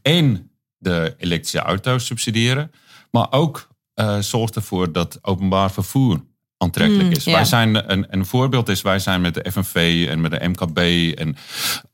Eén, 0.02 0.52
de 0.78 1.16
elektrische 1.18 1.60
auto's 1.60 2.06
subsidiëren. 2.06 2.72
Maar 3.12 3.28
ook 3.32 3.68
eh 4.02 4.20
zorg 4.20 4.50
ervoor 4.50 4.92
dat 4.92 5.20
openbaar 5.22 5.72
vervoer 5.72 6.22
aantrekkelijk 6.62 7.08
Mm, 7.08 7.16
is. 7.16 7.26
Wij 7.26 7.46
zijn, 7.46 7.92
een, 7.92 8.06
een 8.10 8.26
voorbeeld 8.26 8.70
is, 8.70 8.82
wij 8.82 9.00
zijn 9.00 9.22
met 9.22 9.34
de 9.34 9.52
FNV 9.52 10.08
en 10.10 10.22
met 10.22 10.32
de 10.32 10.48
MKB 10.48 10.78
en 11.18 11.36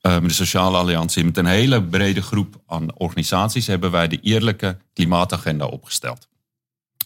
eh, 0.00 0.12
met 0.12 0.28
de 0.28 0.34
Sociale 0.34 0.76
Alliantie, 0.76 1.24
met 1.24 1.36
een 1.36 1.46
hele 1.46 1.82
brede 1.82 2.22
groep 2.22 2.62
aan 2.66 2.98
organisaties, 2.98 3.66
hebben 3.66 3.90
wij 3.90 4.08
de 4.08 4.20
eerlijke 4.20 4.78
klimaatagenda 4.92 5.66
opgesteld. 5.66 6.28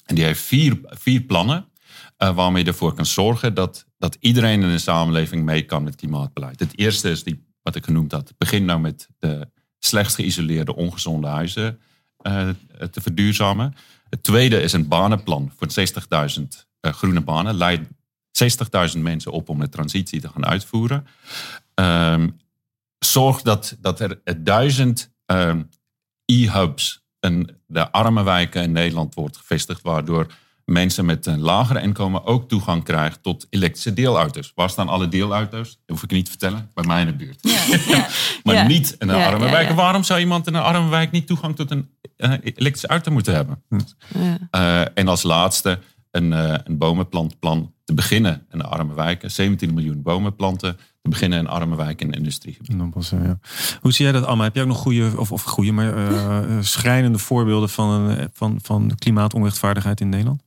En 0.05 0.15
die 0.15 0.25
heeft 0.25 0.41
vier, 0.41 0.81
vier 0.85 1.21
plannen 1.21 1.69
eh, 2.17 2.35
waarmee 2.35 2.63
je 2.63 2.69
ervoor 2.69 2.95
kan 2.95 3.07
zorgen 3.07 3.55
dat, 3.55 3.87
dat 3.99 4.17
iedereen 4.21 4.63
in 4.63 4.71
de 4.71 4.79
samenleving 4.79 5.45
mee 5.45 5.63
kan 5.63 5.83
met 5.83 5.97
klimaatbeleid. 5.97 6.61
Het 6.61 6.79
eerste 6.79 7.11
is 7.11 7.23
die, 7.23 7.45
wat 7.63 7.77
ik 7.77 7.85
genoemd 7.85 8.13
had. 8.13 8.33
Begin 8.39 8.65
nou 8.65 8.81
met 8.81 9.09
de 9.19 9.49
slechts 9.79 10.15
geïsoleerde 10.15 10.75
ongezonde 10.75 11.27
huizen 11.27 11.81
te 12.91 13.01
verduurzamen. 13.01 13.75
Het 14.13 14.23
tweede 14.23 14.61
is 14.61 14.73
een 14.73 14.89
banenplan 14.89 15.53
voor 15.57 15.69
60.000 16.39 16.43
eh, 16.81 16.93
groene 16.93 17.21
banen. 17.21 17.55
Leid 17.55 17.89
60.000 18.95 18.99
mensen 18.99 19.33
op 19.33 19.49
om 19.49 19.61
de 19.61 19.69
transitie 19.69 20.21
te 20.21 20.29
gaan 20.29 20.47
uitvoeren. 20.47 21.07
Ehm, 21.75 22.29
zorg 22.99 23.43
dat, 23.43 23.77
dat 23.81 24.01
er 24.01 24.21
duizend 24.45 25.13
ehm, 25.27 25.63
e-hubs 26.25 27.05
in 27.21 27.61
de 27.67 27.91
arme 27.91 28.23
wijken 28.23 28.63
in 28.63 28.73
Nederland 28.73 29.15
wordt 29.15 29.37
gevestigd, 29.37 29.83
waardoor 29.83 30.27
mensen 30.73 31.05
met 31.05 31.27
een 31.27 31.41
lager 31.41 31.83
inkomen 31.83 32.25
ook 32.25 32.49
toegang 32.49 32.85
krijgen 32.85 33.21
tot 33.21 33.47
elektrische 33.51 33.93
deelauto's. 33.93 34.53
Waar 34.55 34.71
staan 34.71 34.89
alle 34.89 35.09
deelauto's? 35.09 35.69
Dat 35.71 35.79
hoef 35.87 36.03
ik 36.03 36.11
niet 36.11 36.25
te 36.25 36.31
vertellen. 36.31 36.71
Bij 36.75 36.85
mij 36.87 37.01
in 37.01 37.07
de 37.07 37.13
buurt. 37.15 37.43
maar 38.45 38.55
Ja. 38.55 38.67
niet 38.67 38.97
in 38.99 39.09
een 39.09 39.17
Ja, 39.19 39.27
arme 39.27 39.45
ja, 39.45 39.51
wijk. 39.51 39.69
ja. 39.69 39.75
Waarom 39.75 40.03
zou 40.05 40.21
iemand 40.21 40.47
in 40.47 40.55
een 40.55 40.63
arme 40.63 40.89
wijk 40.89 41.11
niet 41.11 41.27
toegang 41.27 41.57
tot 41.57 41.71
een 41.71 41.89
eh, 42.17 42.33
elektrische 42.43 42.87
auto 42.87 43.13
moeten 43.13 43.35
hebben? 43.35 43.63
Ja. 43.69 44.39
Eh, 44.51 44.91
en 44.95 45.09
als 45.09 45.23
laatste 45.23 45.79
een, 46.11 46.33
eh, 46.33 46.55
een 46.65 46.79
bomenplantplan 46.79 47.73
te 47.85 47.95
beginnen 47.95 48.47
in 48.51 48.59
de 48.59 48.65
arme 48.65 48.95
wijken. 48.95 49.31
17 49.31 49.75
miljoen 49.75 50.03
bomen 50.03 50.35
planten. 50.37 50.77
Te 51.03 51.09
beginnen 51.09 51.39
in 51.39 51.47
arme 51.49 51.77
wijken 51.77 52.07
en 52.11 52.19
industriegebieden. 52.19 52.93
Ja. 53.11 53.39
Hoe 53.81 53.93
zie 53.93 54.05
jij 54.05 54.15
dat, 54.15 54.25
Amma? 54.27 54.45
Heb 54.45 54.55
jij 54.55 54.63
ook 54.63 54.69
nog 54.69 54.79
goede, 54.79 55.13
of, 55.17 55.33
of 55.33 55.43
goede, 55.43 55.73
maar 55.73 55.95
schrijnende 56.65 57.19
voorbeelden 57.19 57.69
van, 57.69 57.91
een, 57.91 58.31
van, 58.33 58.59
van 58.63 58.93
klimaatonrechtvaardigheid 58.99 60.01
in 60.01 60.09
Nederland? 60.09 60.43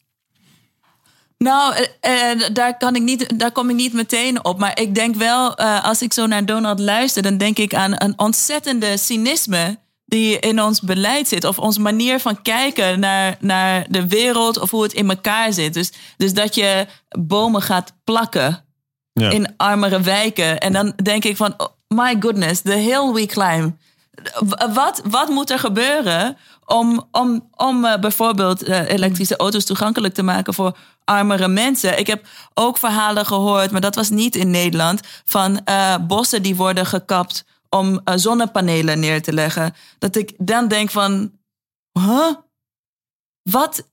Nou, 1.38 1.76
eh, 2.00 2.14
daar, 2.54 2.78
kan 2.78 2.96
ik 2.96 3.02
niet, 3.02 3.40
daar 3.40 3.52
kom 3.52 3.70
ik 3.70 3.76
niet 3.76 3.94
meteen 3.94 4.46
op. 4.46 4.60
Maar 4.60 4.80
ik 4.80 4.96
denk 4.96 5.16
wel, 5.16 5.56
eh, 5.56 5.84
als 5.84 6.02
ik 6.02 6.14
zo 6.14 6.26
naar 6.26 6.46
Donald 6.46 6.80
luister, 6.80 7.22
dan 7.22 7.38
denk 7.38 7.58
ik 7.58 7.74
aan 7.74 7.94
een 7.96 8.14
ontzettende 8.20 8.98
cynisme 8.98 9.78
die 10.06 10.40
in 10.40 10.62
ons 10.62 10.82
beleid 10.82 11.28
zit. 11.28 11.44
Of 11.44 11.60
onze 11.60 11.82
manier 11.82 12.20
van 12.20 12.42
kijken 12.42 13.00
naar, 13.00 13.38
naar 13.40 13.86
de 13.90 14.08
wereld 14.08 14.60
of 14.60 14.72
hoe 14.72 14.84
het 14.84 14.94
in 14.94 15.10
elkaar 15.10 15.54
zit. 15.54 15.74
Dus, 15.74 15.92
dus 16.18 16.34
dat 16.34 16.56
je 16.56 16.88
bomen 17.20 17.62
gaat 17.62 17.94
plakken 18.04 18.64
Ja. 19.14 19.30
in 19.30 19.54
armere 19.58 20.02
wijken. 20.02 20.60
En 20.60 20.74
dan 20.74 20.94
denk 21.04 21.24
ik 21.24 21.38
van, 21.38 21.54
oh, 21.58 21.68
my 21.88 22.16
goodness, 22.20 22.62
the 22.62 22.74
hill 22.74 23.12
we 23.14 23.26
climb. 23.26 23.78
Wat, 24.74 25.02
wat 25.10 25.30
moet 25.30 25.50
er 25.50 25.60
gebeuren 25.60 26.38
om, 26.66 27.08
om, 27.12 27.50
om 27.52 27.86
eh, 27.86 28.00
bijvoorbeeld 28.00 28.64
eh, 28.64 28.90
elektrische 28.90 29.36
auto's 29.36 29.66
toegankelijk 29.66 30.14
te 30.14 30.24
maken 30.24 30.54
voor 30.54 30.78
armere 31.04 31.48
mensen? 31.48 32.00
Ik 32.00 32.08
heb 32.08 32.28
ook 32.54 32.78
verhalen 32.78 33.26
gehoord, 33.26 33.72
maar 33.72 33.82
dat 33.82 33.96
was 33.96 34.10
niet 34.10 34.36
in 34.36 34.50
Nederland, 34.50 35.02
van 35.26 35.64
eh, 35.64 35.96
bossen 36.08 36.44
die 36.44 36.56
worden 36.56 36.86
gekapt 36.86 37.46
om 37.70 38.02
zonnepanelen 38.16 39.00
neer 39.00 39.22
te 39.22 39.34
leggen. 39.34 39.74
Dat 40.00 40.16
ik 40.16 40.34
dan 40.38 40.68
denk 40.68 40.90
van, 40.90 41.32
huh? 41.92 42.32
Wat, 43.42 43.90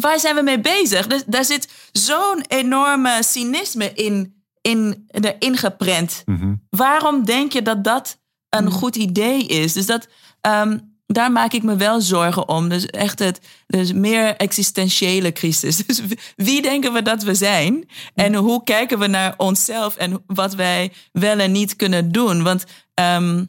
waar 0.00 0.20
zijn 0.20 0.34
we 0.34 0.42
mee 0.42 0.60
bezig? 0.60 1.06
Dus, 1.06 1.24
daar 1.26 1.44
zit 1.44 1.72
zo'n 1.92 2.44
enorme 2.48 3.18
cynisme 3.22 3.92
in, 3.92 4.44
in, 4.60 5.04
erin 5.10 5.56
geprent. 5.56 6.22
Mhm. 6.24 6.54
Waarom 6.70 7.24
denk 7.24 7.52
je 7.52 7.62
dat 7.62 7.84
dat 7.84 8.18
een 8.56 8.70
goed 8.70 8.96
idee 8.96 9.46
is? 9.46 9.72
Dus 9.72 9.86
dat, 9.86 10.08
ehm, 10.40 10.78
daar 11.06 11.32
maak 11.32 11.52
ik 11.52 11.62
me 11.62 11.76
wel 11.76 12.00
zorgen 12.00 12.48
om. 12.48 12.68
Dus 12.68 12.86
echt 12.86 13.18
het 13.18 13.40
dus 13.66 13.92
meer 13.92 14.36
existentiële 14.36 15.32
crisis. 15.32 15.76
Dus 15.86 16.00
wie 16.36 16.62
denken 16.62 16.92
we 16.92 17.02
dat 17.02 17.22
we 17.22 17.34
zijn? 17.34 17.88
En 18.14 18.34
hoe 18.34 18.62
kijken 18.62 18.98
we 18.98 19.06
naar 19.06 19.34
onszelf 19.36 19.96
en 19.96 20.22
wat 20.26 20.54
wij 20.54 20.92
wel 21.12 21.38
en 21.38 21.52
niet 21.52 21.76
kunnen 21.76 22.12
doen? 22.12 22.42
Want 22.42 22.64
ehm, 22.94 23.44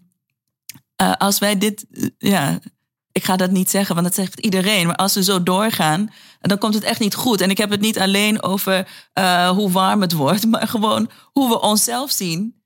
eh, 0.96 1.12
als 1.12 1.40
wij 1.40 1.58
dit, 1.58 1.86
eh, 1.92 2.08
ja, 2.18 2.60
ik 3.12 3.24
ga 3.24 3.36
dat 3.36 3.52
niet 3.52 3.70
zeggen, 3.70 3.96
want 3.96 4.08
dat 4.08 4.16
zegt 4.16 4.40
iedereen. 4.40 4.88
Maar 4.88 4.96
als 4.96 5.14
we 5.14 5.24
zo 5.24 5.44
doorgaan, 5.44 6.10
dan 6.42 6.58
komt 6.58 6.74
het 6.74 6.84
echt 6.84 7.00
niet 7.00 7.16
goed. 7.16 7.42
En 7.42 7.50
ik 7.50 7.58
heb 7.58 7.70
het 7.70 7.82
niet 7.82 8.00
alleen 8.00 8.44
over 8.44 8.88
eh, 9.14 9.50
hoe 9.50 9.72
warm 9.72 10.02
het 10.02 10.12
wordt, 10.12 10.46
maar 10.52 10.68
gewoon 10.68 11.10
hoe 11.32 11.50
we 11.50 11.62
onszelf 11.62 12.12
zien 12.12 12.64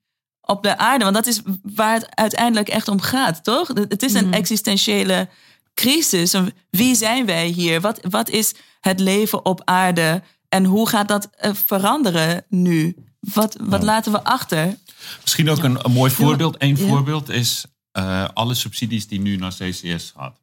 op 0.50 0.64
de 0.64 0.78
aarde. 0.78 1.04
Want 1.04 1.16
dat 1.16 1.28
is 1.28 1.42
waar 1.64 1.94
het 1.94 2.16
uiteindelijk 2.16 2.70
echt 2.70 2.88
om 2.88 3.02
gaat, 3.02 3.44
toch? 3.44 3.68
Het 3.68 4.04
is 4.04 4.14
een 4.14 4.34
existentiële 4.34 5.30
crisis. 5.74 6.36
Wie 6.70 6.96
zijn 6.96 7.26
wij 7.26 7.48
hier? 7.48 7.82
Wat, 7.82 8.00
wat 8.10 8.30
is 8.30 8.54
het 8.80 9.00
leven 9.00 9.46
op 9.46 9.62
aarde? 9.66 10.22
En 10.50 10.64
hoe 10.66 10.90
gaat 10.90 11.08
dat 11.08 11.30
eh, 11.32 11.52
veranderen 11.66 12.46
nu? 12.50 12.96
Wat, 13.20 13.58
wat 13.62 13.84
laten 13.84 14.12
we 14.12 14.24
achter? 14.24 14.78
Misschien 15.22 15.50
ook 15.50 15.64
een, 15.64 15.86
een 15.86 15.92
mooi 15.92 16.12
voorbeeld. 16.12 16.56
Eén 16.58 16.78
Ja. 16.78 16.88
voorbeeld 16.88 17.30
is 17.30 17.66
eh, 17.92 18.28
alle 18.34 18.54
subsidies 18.54 19.08
die 19.08 19.20
nu 19.22 19.36
naar 19.36 19.54
CCS 19.58 20.14
gaan. 20.16 20.34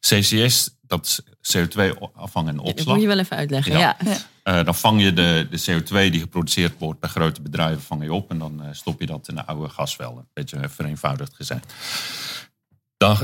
CCS, 0.00 0.70
dat 0.80 1.06
is 1.06 1.20
CO2-afvang 1.58 2.48
en 2.48 2.56
Dat 2.56 2.66
opslag. 2.66 2.92
moet 2.94 3.02
je 3.02 3.08
wel 3.08 3.18
even 3.18 3.36
uitleggen. 3.36 3.78
Ja. 3.78 3.96
Eh, 4.42 4.64
dan 4.64 4.74
vang 4.74 5.02
je 5.02 5.12
de, 5.12 5.46
de 5.50 5.60
CO2 5.60 6.10
die 6.10 6.20
geproduceerd 6.20 6.78
wordt 6.78 7.00
bij 7.00 7.08
grote 7.08 7.42
bedrijven 7.42 7.82
vang 7.82 8.02
je 8.02 8.12
op. 8.12 8.30
En 8.30 8.38
dan 8.38 8.62
eh, 8.62 8.68
stop 8.72 9.00
je 9.00 9.06
dat 9.06 9.28
in 9.28 9.34
de 9.34 9.46
oude 9.46 9.68
gasvelden. 9.68 10.18
Een 10.18 10.30
beetje 10.32 10.68
vereenvoudigd 10.68 11.34
gezegd. 11.34 11.74
Dan, 12.96 13.16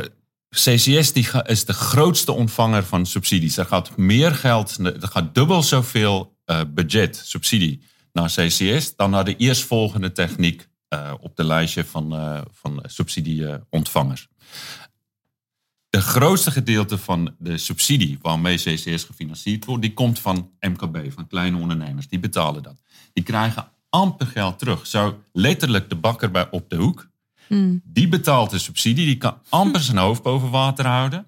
CCS 0.51 1.13
die 1.13 1.29
is 1.45 1.65
de 1.65 1.73
grootste 1.73 2.33
ontvanger 2.33 2.85
van 2.85 3.07
subsidies. 3.07 3.57
Er 3.57 3.65
gaat 3.65 3.97
meer 3.97 4.35
geld, 4.35 4.79
er 4.79 5.09
gaat 5.09 5.35
dubbel 5.35 5.63
zoveel 5.63 6.37
eh, 6.45 6.61
budget, 6.69 7.23
subsidie 7.25 7.83
naar 8.13 8.29
CCS... 8.29 8.97
dan 8.97 9.11
naar 9.11 9.25
de 9.25 9.37
eerstvolgende 9.37 10.13
techniek 10.13 10.69
op 11.21 11.37
de 11.37 11.45
lijstje 11.45 11.85
van, 11.85 12.11
van 12.53 12.83
subsidieontvangers. 12.87 14.29
De 15.91 16.01
grootste 16.01 16.51
gedeelte 16.51 16.99
van 16.99 17.35
de 17.39 17.59
subsidie 17.59 18.19
waarmee 18.23 18.57
CCS 18.57 19.05
gefinancierd 19.05 19.65
wordt, 19.65 19.83
die 19.83 19.95
komt 19.95 20.19
van 20.19 20.51
MKB, 20.61 21.13
van 21.13 21.27
kleine 21.27 21.57
ondernemers. 21.57 22.09
Die 22.09 22.19
betalen 22.19 22.63
dat. 22.63 22.83
Die 23.13 23.25
krijgen 23.25 23.69
amper 23.91 24.27
geld 24.27 24.59
terug. 24.59 24.87
Zo 24.87 25.23
letterlijk 25.33 25.89
de 25.89 25.97
bakker 25.97 26.31
bij 26.31 26.51
op 26.51 26.71
de 26.71 26.77
hoek. 26.77 27.09
Die 27.85 28.09
betaalt 28.09 28.51
de 28.51 28.59
subsidie, 28.59 29.07
die 29.07 29.17
kan 29.17 29.39
amper 29.49 29.81
zijn 29.81 29.97
hoofd 29.97 30.23
boven 30.23 30.51
water 30.51 30.87
houden. 30.87 31.27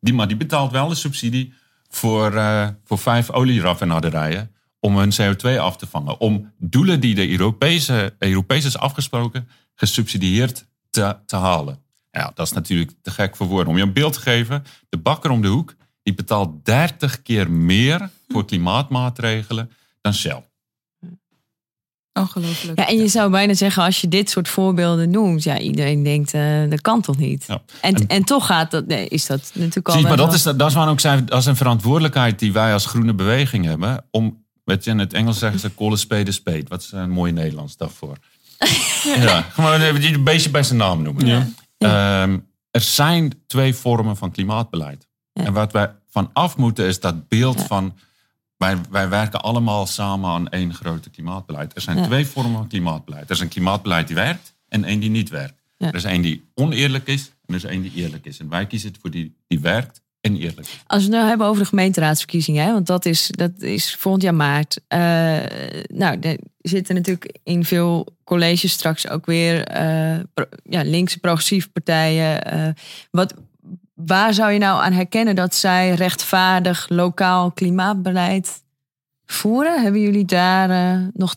Die, 0.00 0.14
maar 0.14 0.28
die 0.28 0.36
betaalt 0.36 0.72
wel 0.72 0.88
de 0.88 0.94
subsidie 0.94 1.52
voor, 1.88 2.34
eh, 2.34 2.68
voor 2.84 2.98
vijf 2.98 3.30
olieraffinaderijen 3.30 4.50
om 4.80 4.98
hun 4.98 5.12
CO2 5.12 5.60
af 5.60 5.76
te 5.76 5.86
vangen. 5.86 6.20
Om 6.20 6.52
doelen 6.58 7.00
die 7.00 7.14
de 7.14 7.30
Europese, 7.30 8.14
Europees 8.18 8.64
is 8.64 8.78
afgesproken, 8.78 9.48
gesubsidieerd 9.74 10.66
te, 10.90 11.16
te 11.26 11.36
halen. 11.36 11.84
Ja, 12.16 12.30
dat 12.34 12.46
is 12.46 12.52
natuurlijk 12.52 12.90
te 13.02 13.10
gek 13.10 13.36
voor 13.36 13.46
woorden. 13.46 13.68
Om 13.68 13.76
je 13.76 13.82
een 13.82 13.92
beeld 13.92 14.12
te 14.12 14.20
geven, 14.20 14.64
de 14.88 14.98
bakker 14.98 15.30
om 15.30 15.42
de 15.42 15.48
hoek, 15.48 15.74
die 16.02 16.14
betaalt 16.14 16.64
30 16.64 17.22
keer 17.22 17.50
meer 17.50 18.10
voor 18.28 18.44
klimaatmaatregelen 18.44 19.70
dan 20.00 20.14
Shell. 20.14 20.42
Ongelooflijk. 22.12 22.78
Ja, 22.78 22.88
en 22.88 22.96
je 22.96 23.08
zou 23.08 23.30
bijna 23.30 23.54
zeggen, 23.54 23.82
als 23.82 24.00
je 24.00 24.08
dit 24.08 24.30
soort 24.30 24.48
voorbeelden 24.48 25.10
noemt, 25.10 25.42
ja, 25.42 25.58
iedereen 25.58 26.02
denkt, 26.02 26.34
eh, 26.34 26.70
dat 26.70 26.80
kan 26.80 27.00
toch 27.00 27.16
niet? 27.16 27.44
Ja. 27.46 27.62
En, 27.80 28.06
en, 28.06 28.24
toch 28.24 28.46
gaat 28.46 28.70
dat, 28.70 28.86
nee, 28.86 29.08
is 29.08 29.26
dat 29.26 29.50
natuurlijk 29.54 29.88
al. 29.88 29.94
Zie, 29.94 30.02
maar 30.02 30.16
dat 30.16 30.26
wel- 30.26 30.34
is, 30.34 30.42
dat 30.42 30.68
is 30.68 30.74
waarom 30.74 30.92
ik 30.92 31.00
zei, 31.00 31.24
dat 31.24 31.38
is 31.38 31.46
een 31.46 31.56
verantwoordelijkheid 31.56 32.38
die 32.38 32.52
wij 32.52 32.72
als 32.72 32.86
groene 32.86 33.14
beweging 33.14 33.64
hebben. 33.64 34.04
Om, 34.10 34.44
weet 34.64 34.84
je, 34.84 34.90
in 34.90 34.98
het 34.98 35.12
Engels 35.12 35.38
zeggen 35.38 35.60
ze 35.60 35.74
call 35.74 35.92
a 35.92 35.96
spade 35.96 36.28
a 36.28 36.32
spade. 36.32 36.64
Wat 36.68 36.82
is 36.82 36.92
een 36.92 37.10
mooi 37.10 37.32
Nederlands 37.32 37.76
daarvoor? 37.76 38.16
ja, 39.26 39.42
gewoon 39.42 39.80
even 39.80 40.00
die 40.00 40.14
een 40.14 40.24
beetje 40.24 40.50
bij 40.50 40.62
zijn 40.62 40.78
naam 40.78 41.02
noemen. 41.02 41.54
Ehm, 41.78 42.38
er 42.70 42.80
zijn 42.80 43.42
twee 43.46 43.74
vormen 43.74 44.16
van 44.16 44.30
klimaatbeleid. 44.30 45.08
Ja. 45.32 45.44
En 45.44 45.52
wat 45.52 45.72
wij 45.72 45.94
van 46.08 46.30
af 46.32 46.56
moeten 46.56 46.86
is 46.86 47.00
dat 47.00 47.28
beeld 47.28 47.62
van... 47.62 47.94
Wij, 48.56 48.76
wij 48.90 49.08
werken 49.08 49.42
allemaal 49.42 49.86
samen 49.86 50.30
aan 50.30 50.48
één 50.48 50.74
grote 50.74 51.10
klimaatbeleid. 51.10 51.74
Er 51.74 51.80
zijn 51.80 52.02
twee 52.02 52.26
vormen 52.26 52.52
van 52.52 52.68
klimaatbeleid. 52.68 53.24
Er 53.24 53.30
is 53.30 53.40
een 53.40 53.48
klimaatbeleid 53.48 54.06
die 54.06 54.16
werkt 54.16 54.54
en 54.68 54.84
één 54.84 55.00
die 55.00 55.10
niet 55.10 55.28
werkt. 55.28 55.62
Er 55.78 55.94
is 55.94 56.04
één 56.04 56.22
die 56.22 56.50
oneerlijk 56.54 57.06
is 57.06 57.26
en 57.28 57.54
er 57.54 57.54
is 57.54 57.64
één 57.64 57.82
die 57.82 57.92
eerlijk 57.94 58.24
is. 58.26 58.38
En 58.38 58.48
wij 58.48 58.66
kiezen 58.66 58.92
voor 59.00 59.10
die 59.10 59.36
die 59.46 59.60
werkt 59.60 60.02
eerlijk. 60.34 60.68
Als 60.86 60.98
we 61.02 61.08
het 61.08 61.16
nou 61.16 61.28
hebben 61.28 61.46
over 61.46 61.62
de 61.62 61.68
gemeenteraadsverkiezingen, 61.68 62.64
hè, 62.64 62.72
want 62.72 62.86
dat 62.86 63.04
is, 63.04 63.26
dat 63.30 63.62
is 63.62 63.94
volgend 63.94 64.22
jaar 64.22 64.34
maart. 64.34 64.80
Eh, 64.88 64.98
nou, 65.86 66.18
er 66.20 66.38
zitten 66.60 66.94
natuurlijk 66.94 67.38
in 67.42 67.64
veel 67.64 68.06
colleges 68.24 68.72
straks 68.72 69.08
ook 69.08 69.26
weer 69.26 69.62
pro- 70.34 70.48
ja, 70.62 70.82
linkse 70.82 71.18
progressieve 71.18 71.68
partijen. 71.68 72.42
eh, 72.44 72.68
wat, 73.10 73.34
waar 73.94 74.34
zou 74.34 74.52
je 74.52 74.58
nou 74.58 74.82
aan 74.82 74.92
herkennen 74.92 75.34
dat 75.34 75.54
zij 75.54 75.94
rechtvaardig 75.94 76.88
lokaal 76.88 77.52
klimaatbeleid 77.52 78.62
voeren? 79.26 79.82
Hebben 79.82 80.00
jullie 80.00 80.24
daar 80.24 81.00
nog, 81.14 81.36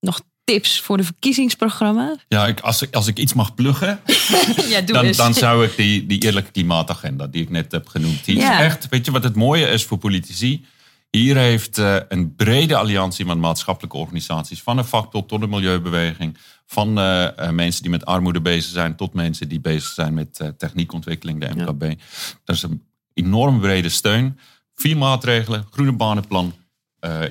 nog 0.00 0.20
tips 0.44 0.80
voor 0.80 0.96
de 0.96 1.04
verkiezingsprogramma's? 1.04 2.16
Ja, 2.28 2.46
ik, 2.46 2.60
als, 2.60 2.82
ik, 2.82 2.94
als 2.94 3.06
ik 3.06 3.18
iets 3.18 3.32
mag 3.32 3.54
pluggen, 3.54 4.00
ja, 4.68 4.80
doe 4.80 4.96
dan, 4.96 5.12
dan 5.12 5.34
zou 5.34 5.64
ik 5.64 5.76
die, 5.76 6.06
die 6.06 6.22
eerlijke 6.22 6.50
klimaatagenda 6.50 7.26
die 7.26 7.42
ik 7.42 7.50
net 7.50 7.72
heb 7.72 7.88
genoemd. 7.88 8.24
Die 8.24 8.36
Ja. 8.36 8.58
is 8.58 8.64
echt, 8.64 8.88
weet 8.88 9.04
je 9.04 9.10
wat 9.12 9.24
het 9.24 9.36
mooie 9.36 9.66
is 9.66 9.84
voor 9.84 9.98
politici? 9.98 10.64
Hier 11.10 11.36
heeft 11.36 11.78
eh, 11.78 11.96
een 12.08 12.34
brede 12.34 12.76
alliantie 12.76 13.24
met 13.24 13.38
maatschappelijke 13.38 13.96
organisaties, 13.96 14.62
van 14.62 14.76
de 14.76 14.84
vakbond 14.84 15.28
tot 15.28 15.40
de 15.40 15.46
milieubeweging, 15.46 16.36
van 16.66 16.98
eh, 16.98 17.38
eh, 17.38 17.50
mensen 17.50 17.82
die 17.82 17.90
met 17.90 18.04
armoede 18.04 18.40
bezig 18.40 18.70
zijn 18.72 18.96
tot 18.96 19.14
mensen 19.14 19.48
die 19.48 19.60
bezig 19.60 19.92
zijn 19.92 20.14
met 20.14 20.52
techniekontwikkeling, 20.58 21.40
de 21.40 21.54
MKB. 21.54 22.00
Dat 22.44 22.56
is 22.56 22.62
een 22.62 22.82
enorm 23.14 23.60
brede 23.60 23.88
steun. 23.88 24.38
Vier 24.74 24.96
maatregelen, 24.96 25.66
groene 25.70 25.92
banenplan, 25.92 26.54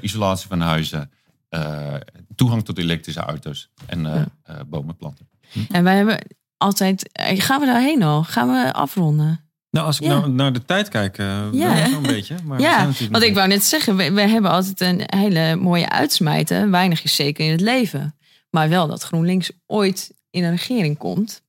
isolatie 0.01 0.47
van 0.47 0.61
huizen, 0.61 1.11
toegang 2.35 2.65
tot 2.65 2.77
elektrische 2.77 3.19
auto's 3.19 3.69
en 3.85 4.05
eh, 4.05 4.21
eh, 4.43 4.59
bomen 4.67 4.95
planten. 4.95 5.29
En 5.71 5.83
wij 5.83 5.95
hebben 5.95 6.19
altijd. 6.57 7.11
eh, 7.11 7.39
Gaan 7.39 7.59
we 7.59 7.65
daarheen 7.65 8.03
al? 8.03 8.23
Gaan 8.23 8.47
we 8.51 8.73
afronden? 8.73 9.45
Nou, 9.69 9.85
als 9.85 9.99
ik 9.99 10.03
Ja. 10.07 10.19
nou 10.19 10.29
naar 10.31 10.53
de 10.53 10.65
tijd 10.65 10.89
kijk, 10.89 11.17
eh 11.17 11.47
Ja. 11.51 11.73
wel 11.75 11.89
zo'n 11.89 12.01
beetje. 12.01 12.35
Maar 12.43 12.57
we 12.57 12.63
zijn 12.63 12.87
Ja, 12.99 13.09
want 13.09 13.23
ik 13.23 13.33
wou 13.33 13.47
net 13.47 13.63
zeggen, 13.63 13.95
we, 13.95 14.11
we 14.11 14.21
hebben 14.21 14.51
altijd 14.51 14.81
een 14.81 15.01
hele 15.19 15.55
mooie 15.55 15.89
uitsmijten. 15.89 16.71
Weinig 16.71 17.03
is 17.03 17.15
zeker 17.15 17.45
in 17.45 17.51
het 17.51 17.61
leven. 17.61 18.15
Maar 18.49 18.69
wel 18.69 18.87
dat 18.87 19.03
GroenLinks 19.03 19.51
ooit 19.67 20.11
in 20.29 20.43
een 20.43 20.51
regering 20.51 20.97
komt. 20.97 21.41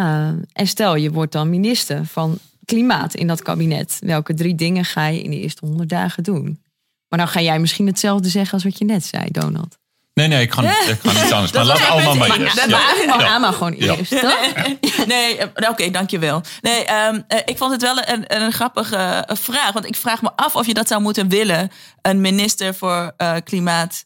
Uh, 0.00 0.28
en 0.52 0.66
stel, 0.66 0.94
je 0.96 1.10
wordt 1.10 1.32
dan 1.32 1.50
minister 1.50 2.04
van 2.06 2.38
Klimaat 2.64 3.14
in 3.14 3.26
dat 3.26 3.42
kabinet. 3.42 3.98
Welke 4.00 4.34
drie 4.34 4.54
dingen 4.54 4.84
ga 4.84 5.06
je 5.06 5.22
in 5.22 5.30
de 5.30 5.40
eerste 5.40 5.66
honderd 5.66 5.88
dagen 5.88 6.22
doen? 6.22 6.62
Maar 7.08 7.18
dan 7.18 7.28
ga 7.28 7.40
jij 7.40 7.58
misschien 7.58 7.86
hetzelfde 7.86 8.28
zeggen 8.28 8.52
als 8.54 8.64
wat 8.64 8.78
je 8.78 8.84
net 8.84 9.04
zei, 9.04 9.24
Donald. 9.30 9.78
Nee, 10.14 10.28
nee, 10.28 10.42
ik 10.42 10.52
ga, 10.52 10.60
niet, 10.60 10.70
ik 10.88 11.10
ga 11.10 11.22
niet 11.22 11.32
anders. 11.38 11.52
Maar 11.52 11.64
laat 11.64 11.88
allemaal 11.88 12.14
maar 12.16 12.40
eerst. 12.40 12.56
dat 12.56 12.68
Ja. 12.68 12.78
Maar 13.06 13.20
Ja. 13.20 13.34
Ama 13.34 13.52
gewoon 13.52 13.74
Ja. 13.78 13.94
eerst, 13.96 14.10
toch? 14.20 14.38
Nee, 15.06 15.36
eh, 15.38 15.70
oké, 15.70 15.90
dankjewel. 15.90 16.42
Nee, 16.60 16.84
ehm, 16.84 17.20
eh, 17.28 17.38
ik 17.44 17.56
vond 17.56 17.72
het 17.72 17.82
wel 17.82 17.96
een, 18.04 18.24
een 18.42 18.52
grappige 18.52 18.96
eh, 18.96 19.36
vraag. 19.36 19.72
Want 19.72 19.86
ik 19.86 19.96
vraag 19.96 20.22
me 20.22 20.30
af 20.36 20.56
of 20.56 20.66
je 20.66 20.74
dat 20.74 20.88
zou 20.88 21.00
moeten 21.00 21.28
willen. 21.28 21.70
Een 22.02 22.20
minister 22.20 22.74
voor 22.74 23.12
eh, 23.16 23.34
klimaat. 23.44 24.04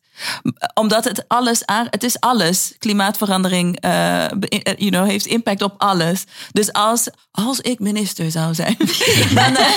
Omdat 0.74 1.04
het 1.04 1.24
alles 1.28 1.66
aan, 1.66 1.86
het 1.90 2.04
is 2.04 2.20
alles. 2.20 2.74
Klimaatverandering 2.78 3.80
eh, 3.80 4.24
eh, 4.24 4.30
you 4.76 4.90
know, 4.90 5.08
heeft 5.08 5.26
impact 5.26 5.62
op 5.62 5.74
alles. 5.78 6.24
Dus 6.52 6.72
als, 6.72 7.08
als 7.30 7.60
ik 7.60 7.78
minister 7.78 8.30
zou 8.30 8.54
zijn, 8.54 8.76
dan, 9.34 9.56
eh, 9.56 9.72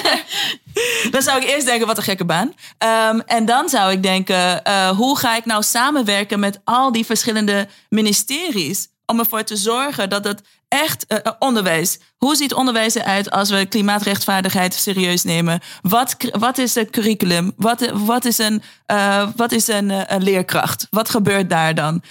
dan 1.11 1.21
zou 1.21 1.41
ik 1.41 1.47
eerst 1.47 1.65
denken, 1.65 1.87
wat 1.87 1.97
een 1.97 2.03
gekke 2.03 2.25
baan. 2.25 2.53
Ehm, 2.77 3.19
en 3.19 3.45
dan 3.45 3.69
zou 3.69 3.91
ik 3.91 4.03
denken, 4.03 4.61
hoe 4.95 5.17
ga 5.17 5.35
ik 5.35 5.45
nou 5.45 5.63
samenwerken 5.63 6.39
met 6.39 6.59
al 6.63 6.91
die 6.91 7.05
verschillende 7.05 7.67
ministeries? 7.89 8.87
Om 9.05 9.19
ervoor 9.19 9.43
te 9.43 9.55
zorgen 9.55 10.09
dat 10.09 10.23
het 10.23 10.41
echt 10.67 11.05
uh, 11.07 11.17
onderwijs. 11.39 11.99
Hoe 12.17 12.35
ziet 12.35 12.53
onderwijs 12.53 12.93
eruit 12.93 13.31
als 13.31 13.49
we 13.49 13.65
klimaatrechtvaardigheid 13.65 14.73
serieus 14.73 15.23
nemen? 15.23 15.59
Wat, 15.81 16.15
wat 16.31 16.57
is 16.57 16.75
een 16.75 16.89
curriculum? 16.89 17.51
Wat, 17.57 17.91
wat 17.93 18.25
is, 18.25 18.37
een, 18.37 18.61
uh, 18.87 19.27
wat 19.35 19.51
is 19.51 19.67
een, 19.67 20.13
een, 20.13 20.23
leerkracht? 20.23 20.87
Wat 20.89 21.09
gebeurt 21.09 21.49
daar 21.49 21.75
dan? 21.75 22.01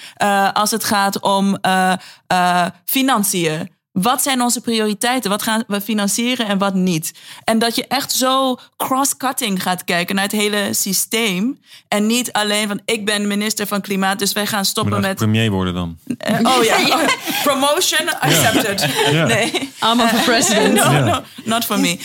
als 0.53 0.71
het 0.71 0.85
gaat 0.85 1.21
om 1.21 1.59
financiën. 2.85 3.74
Wat 3.95 4.23
zijn 4.23 4.43
onze 4.43 4.61
prioriteiten? 4.61 5.31
Wat 5.31 5.43
gaan 5.43 5.65
we 5.67 5.81
financieren 5.81 6.47
en 6.47 6.59
wat 6.59 6.75
niet? 6.75 7.13
En 7.45 7.59
dat 7.59 7.77
je 7.77 7.87
echt 7.87 8.13
zo 8.13 8.59
cross-cutting 8.77 9.63
gaat 9.63 9.85
kijken 9.85 10.15
naar 10.15 10.25
het 10.25 10.33
hele 10.33 10.69
systeem. 10.71 11.59
En 11.89 12.07
niet 12.07 12.33
alleen 12.33 12.69
van 12.69 12.81
ik 12.85 13.05
ben 13.05 13.27
minister 13.27 13.67
van 13.67 13.81
Klimaat, 13.81 14.19
dus 14.19 14.33
wij 14.33 14.47
gaan 14.47 14.65
stoppen 14.65 15.01
met. 15.01 15.17
premier 15.17 15.51
worden 15.51 15.75
dan. 15.75 15.99
Uh, 16.31 16.57
oh 16.57 16.65
ja, 16.65 16.77
oh, 16.87 17.07
promotion 17.43 18.21
accepted. 18.21 18.89
Ja. 19.11 19.27
Nee. 19.27 19.51
I'm 19.83 19.99
for 20.01 20.23
president. 20.25 20.75
no, 20.85 21.05
no, 21.05 21.23
not 21.45 21.65
for 21.65 21.81
me. 21.81 21.99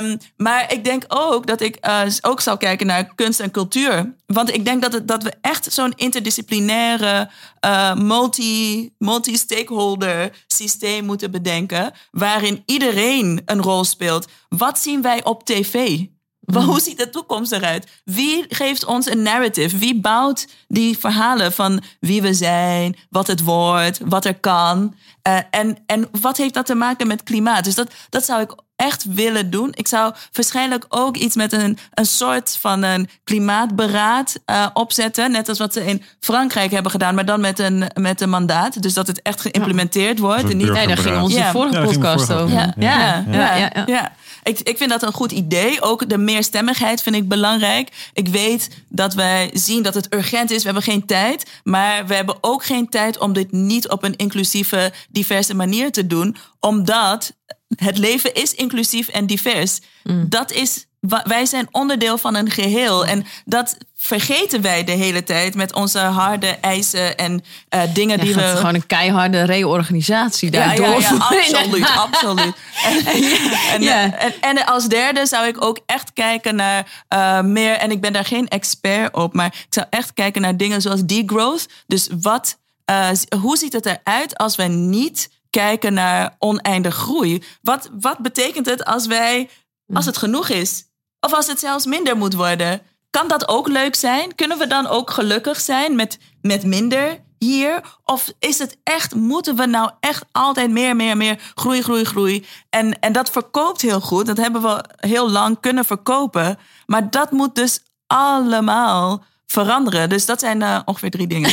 Um, 0.00 0.18
maar 0.36 0.72
ik 0.72 0.84
denk 0.84 1.04
ook 1.08 1.46
dat 1.46 1.60
ik 1.60 1.86
uh, 1.86 2.02
ook 2.20 2.40
zal 2.40 2.56
kijken 2.56 2.86
naar 2.86 3.14
kunst 3.14 3.40
en 3.40 3.50
cultuur. 3.50 4.14
Want 4.26 4.54
ik 4.54 4.64
denk 4.64 4.82
dat, 4.82 4.92
het, 4.92 5.08
dat 5.08 5.22
we 5.22 5.32
echt 5.40 5.72
zo'n 5.72 5.92
interdisciplinaire, 5.96 7.30
uh, 7.64 7.94
multi, 7.94 8.90
multi-stakeholder 8.98 10.30
systeem 10.46 11.04
moeten 11.04 11.30
bedenken. 11.42 11.92
Waarin 12.10 12.62
iedereen 12.66 13.42
een 13.44 13.62
rol 13.62 13.84
speelt. 13.84 14.28
Wat 14.48 14.78
zien 14.78 15.02
wij 15.02 15.24
op 15.24 15.44
tv? 15.44 15.98
Hmm. 16.46 16.62
Hoe 16.62 16.80
ziet 16.80 16.98
de 16.98 17.10
toekomst 17.10 17.52
eruit? 17.52 17.86
Wie 18.04 18.44
geeft 18.48 18.84
ons 18.84 19.06
een 19.06 19.22
narrative? 19.22 19.78
Wie 19.78 20.00
bouwt 20.00 20.46
die 20.68 20.98
verhalen 20.98 21.52
van 21.52 21.82
wie 22.00 22.22
we 22.22 22.34
zijn, 22.34 22.96
wat 23.10 23.26
het 23.26 23.42
wordt, 23.42 24.00
wat 24.04 24.24
er 24.24 24.38
kan? 24.38 24.94
Uh, 25.28 25.38
en, 25.50 25.78
en 25.86 26.08
wat 26.20 26.36
heeft 26.36 26.54
dat 26.54 26.66
te 26.66 26.74
maken 26.74 27.06
met 27.06 27.22
klimaat? 27.22 27.64
Dus 27.64 27.74
dat, 27.74 27.92
dat 28.08 28.24
zou 28.24 28.42
ik 28.42 28.54
echt 28.76 29.04
willen 29.14 29.50
doen. 29.50 29.70
Ik 29.74 29.88
zou 29.88 30.14
waarschijnlijk 30.32 30.84
ook 30.88 31.16
iets 31.16 31.36
met 31.36 31.52
een, 31.52 31.78
een 31.94 32.06
soort 32.06 32.56
van 32.60 32.82
een 32.82 33.08
klimaatberaad 33.24 34.38
uh, 34.46 34.66
opzetten. 34.72 35.30
Net 35.30 35.48
als 35.48 35.58
wat 35.58 35.72
ze 35.72 35.86
in 35.86 36.02
Frankrijk 36.20 36.70
hebben 36.70 36.90
gedaan, 36.90 37.14
maar 37.14 37.24
dan 37.24 37.40
met 37.40 37.58
een, 37.58 37.90
met 37.94 38.20
een 38.20 38.30
mandaat. 38.30 38.82
Dus 38.82 38.94
dat 38.94 39.06
het 39.06 39.22
echt 39.22 39.40
geïmplementeerd 39.40 40.18
wordt. 40.18 40.50
En 40.50 40.56
niet, 40.56 40.70
nee, 40.70 40.86
daar 40.86 40.98
ging 40.98 41.22
onze 41.22 41.38
ja. 41.38 41.50
vorige 41.50 41.80
podcast 41.80 42.32
over. 42.32 42.54
Ja, 42.54 42.74
ja, 42.78 43.24
ja. 43.30 43.84
ja, 43.86 44.12
Ik, 44.42 44.60
ik 44.60 44.76
vind 44.76 44.90
dat 44.90 45.02
een 45.02 45.12
goed 45.12 45.32
idee. 45.32 45.82
Ook 45.82 46.08
de 46.08 46.18
meerstemmigheid 46.18 47.02
vind 47.02 47.16
ik 47.16 47.28
belangrijk. 47.28 48.10
Ik 48.12 48.28
weet 48.28 48.68
dat 48.88 49.14
wij 49.14 49.50
zien 49.52 49.82
dat 49.82 49.94
het 49.94 50.14
urgent 50.14 50.50
is. 50.50 50.58
We 50.58 50.64
hebben 50.64 50.82
geen 50.82 51.06
tijd. 51.06 51.50
Maar 51.64 52.06
we 52.06 52.14
hebben 52.14 52.36
ook 52.40 52.64
geen 52.64 52.88
tijd 52.88 53.18
om 53.18 53.32
dit 53.32 53.52
niet 53.52 53.88
op 53.88 54.02
een 54.02 54.16
inclusieve, 54.16 54.92
diverse 55.08 55.54
manier 55.54 55.92
te 55.92 56.06
doen. 56.06 56.36
Omdat 56.60 57.34
het 57.76 57.98
leven 57.98 58.34
is 58.34 58.54
inclusief 58.54 59.08
en 59.08 59.26
divers. 59.26 59.80
Mm. 60.02 60.28
Dat 60.28 60.52
is, 60.52 60.86
wij 61.24 61.46
zijn 61.46 61.68
onderdeel 61.70 62.18
van 62.18 62.34
een 62.34 62.50
geheel. 62.50 63.06
En 63.06 63.26
dat 63.44 63.76
vergeten 63.96 64.62
wij 64.62 64.84
de 64.84 64.92
hele 64.92 65.22
tijd 65.22 65.54
met 65.54 65.74
onze 65.74 65.98
harde 65.98 66.46
eisen 66.46 67.16
en 67.16 67.44
uh, 67.74 67.82
dingen 67.94 68.20
die 68.20 68.34
we. 68.34 68.40
Gewoon 68.40 68.74
een 68.74 68.86
keiharde 68.86 69.42
reorganisatie 69.42 70.50
daardoor. 70.50 70.86
Ja, 70.86 70.98
ja, 71.00 71.08
ja 71.08 71.58
absoluut, 71.58 71.88
absoluut. 71.96 72.54
En, 72.84 73.06
en, 73.06 74.18
en, 74.18 74.34
en, 74.40 74.66
als 74.66 74.88
derde 74.88 75.26
zou 75.26 75.46
ik 75.46 75.64
ook 75.64 75.78
echt 75.86 76.12
kijken 76.12 76.54
naar 76.54 77.04
uh, 77.14 77.40
meer, 77.40 77.72
en 77.72 77.90
ik 77.90 78.00
ben 78.00 78.12
daar 78.12 78.24
geen 78.24 78.48
expert 78.48 79.14
op, 79.14 79.34
maar 79.34 79.46
ik 79.46 79.66
zou 79.68 79.86
echt 79.90 80.12
kijken 80.12 80.42
naar 80.42 80.56
dingen 80.56 80.82
zoals 80.82 81.04
degrowth. 81.04 81.66
Dus 81.86 82.08
wat, 82.20 82.58
uh, 82.90 83.08
hoe 83.40 83.56
ziet 83.56 83.72
het 83.72 83.86
eruit 83.86 84.36
als 84.36 84.56
we 84.56 84.62
niet 84.64 85.28
kijken 85.56 85.94
naar 85.94 86.36
oneindig 86.38 86.94
groei. 86.94 87.42
Wat, 87.62 87.90
wat 88.00 88.18
betekent 88.18 88.66
het 88.66 88.84
als 88.84 89.06
wij, 89.06 89.48
als 89.92 90.06
het 90.06 90.16
genoeg 90.16 90.48
is? 90.48 90.84
Of 91.20 91.34
als 91.34 91.46
het 91.46 91.58
zelfs 91.58 91.86
minder 91.86 92.16
moet 92.16 92.34
worden? 92.34 92.82
Kan 93.10 93.28
dat 93.28 93.48
ook 93.48 93.68
leuk 93.68 93.94
zijn? 93.94 94.34
Kunnen 94.34 94.58
we 94.58 94.66
dan 94.66 94.86
ook 94.86 95.10
gelukkig 95.10 95.60
zijn 95.60 95.96
met, 95.96 96.18
met 96.40 96.64
minder 96.64 97.24
hier? 97.38 97.80
Of 98.04 98.32
is 98.38 98.58
het 98.58 98.76
echt, 98.82 99.14
moeten 99.14 99.56
we 99.56 99.66
nou 99.66 99.90
echt 100.00 100.24
altijd 100.32 100.70
meer, 100.70 100.96
meer, 100.96 101.16
meer 101.16 101.52
groei, 101.54 101.82
groei, 101.82 102.04
groei? 102.04 102.46
En, 102.70 102.98
en 103.00 103.12
dat 103.12 103.30
verkoopt 103.30 103.80
heel 103.80 104.00
goed. 104.00 104.26
Dat 104.26 104.36
hebben 104.36 104.62
we 104.62 104.84
heel 104.96 105.30
lang 105.30 105.60
kunnen 105.60 105.84
verkopen. 105.84 106.58
Maar 106.86 107.10
dat 107.10 107.30
moet 107.30 107.54
dus 107.54 107.80
allemaal 108.06 109.24
veranderen. 109.46 110.08
Dus 110.08 110.26
dat 110.26 110.40
zijn 110.40 110.60
uh, 110.60 110.80
ongeveer 110.84 111.10
drie 111.10 111.26
dingen. 111.26 111.50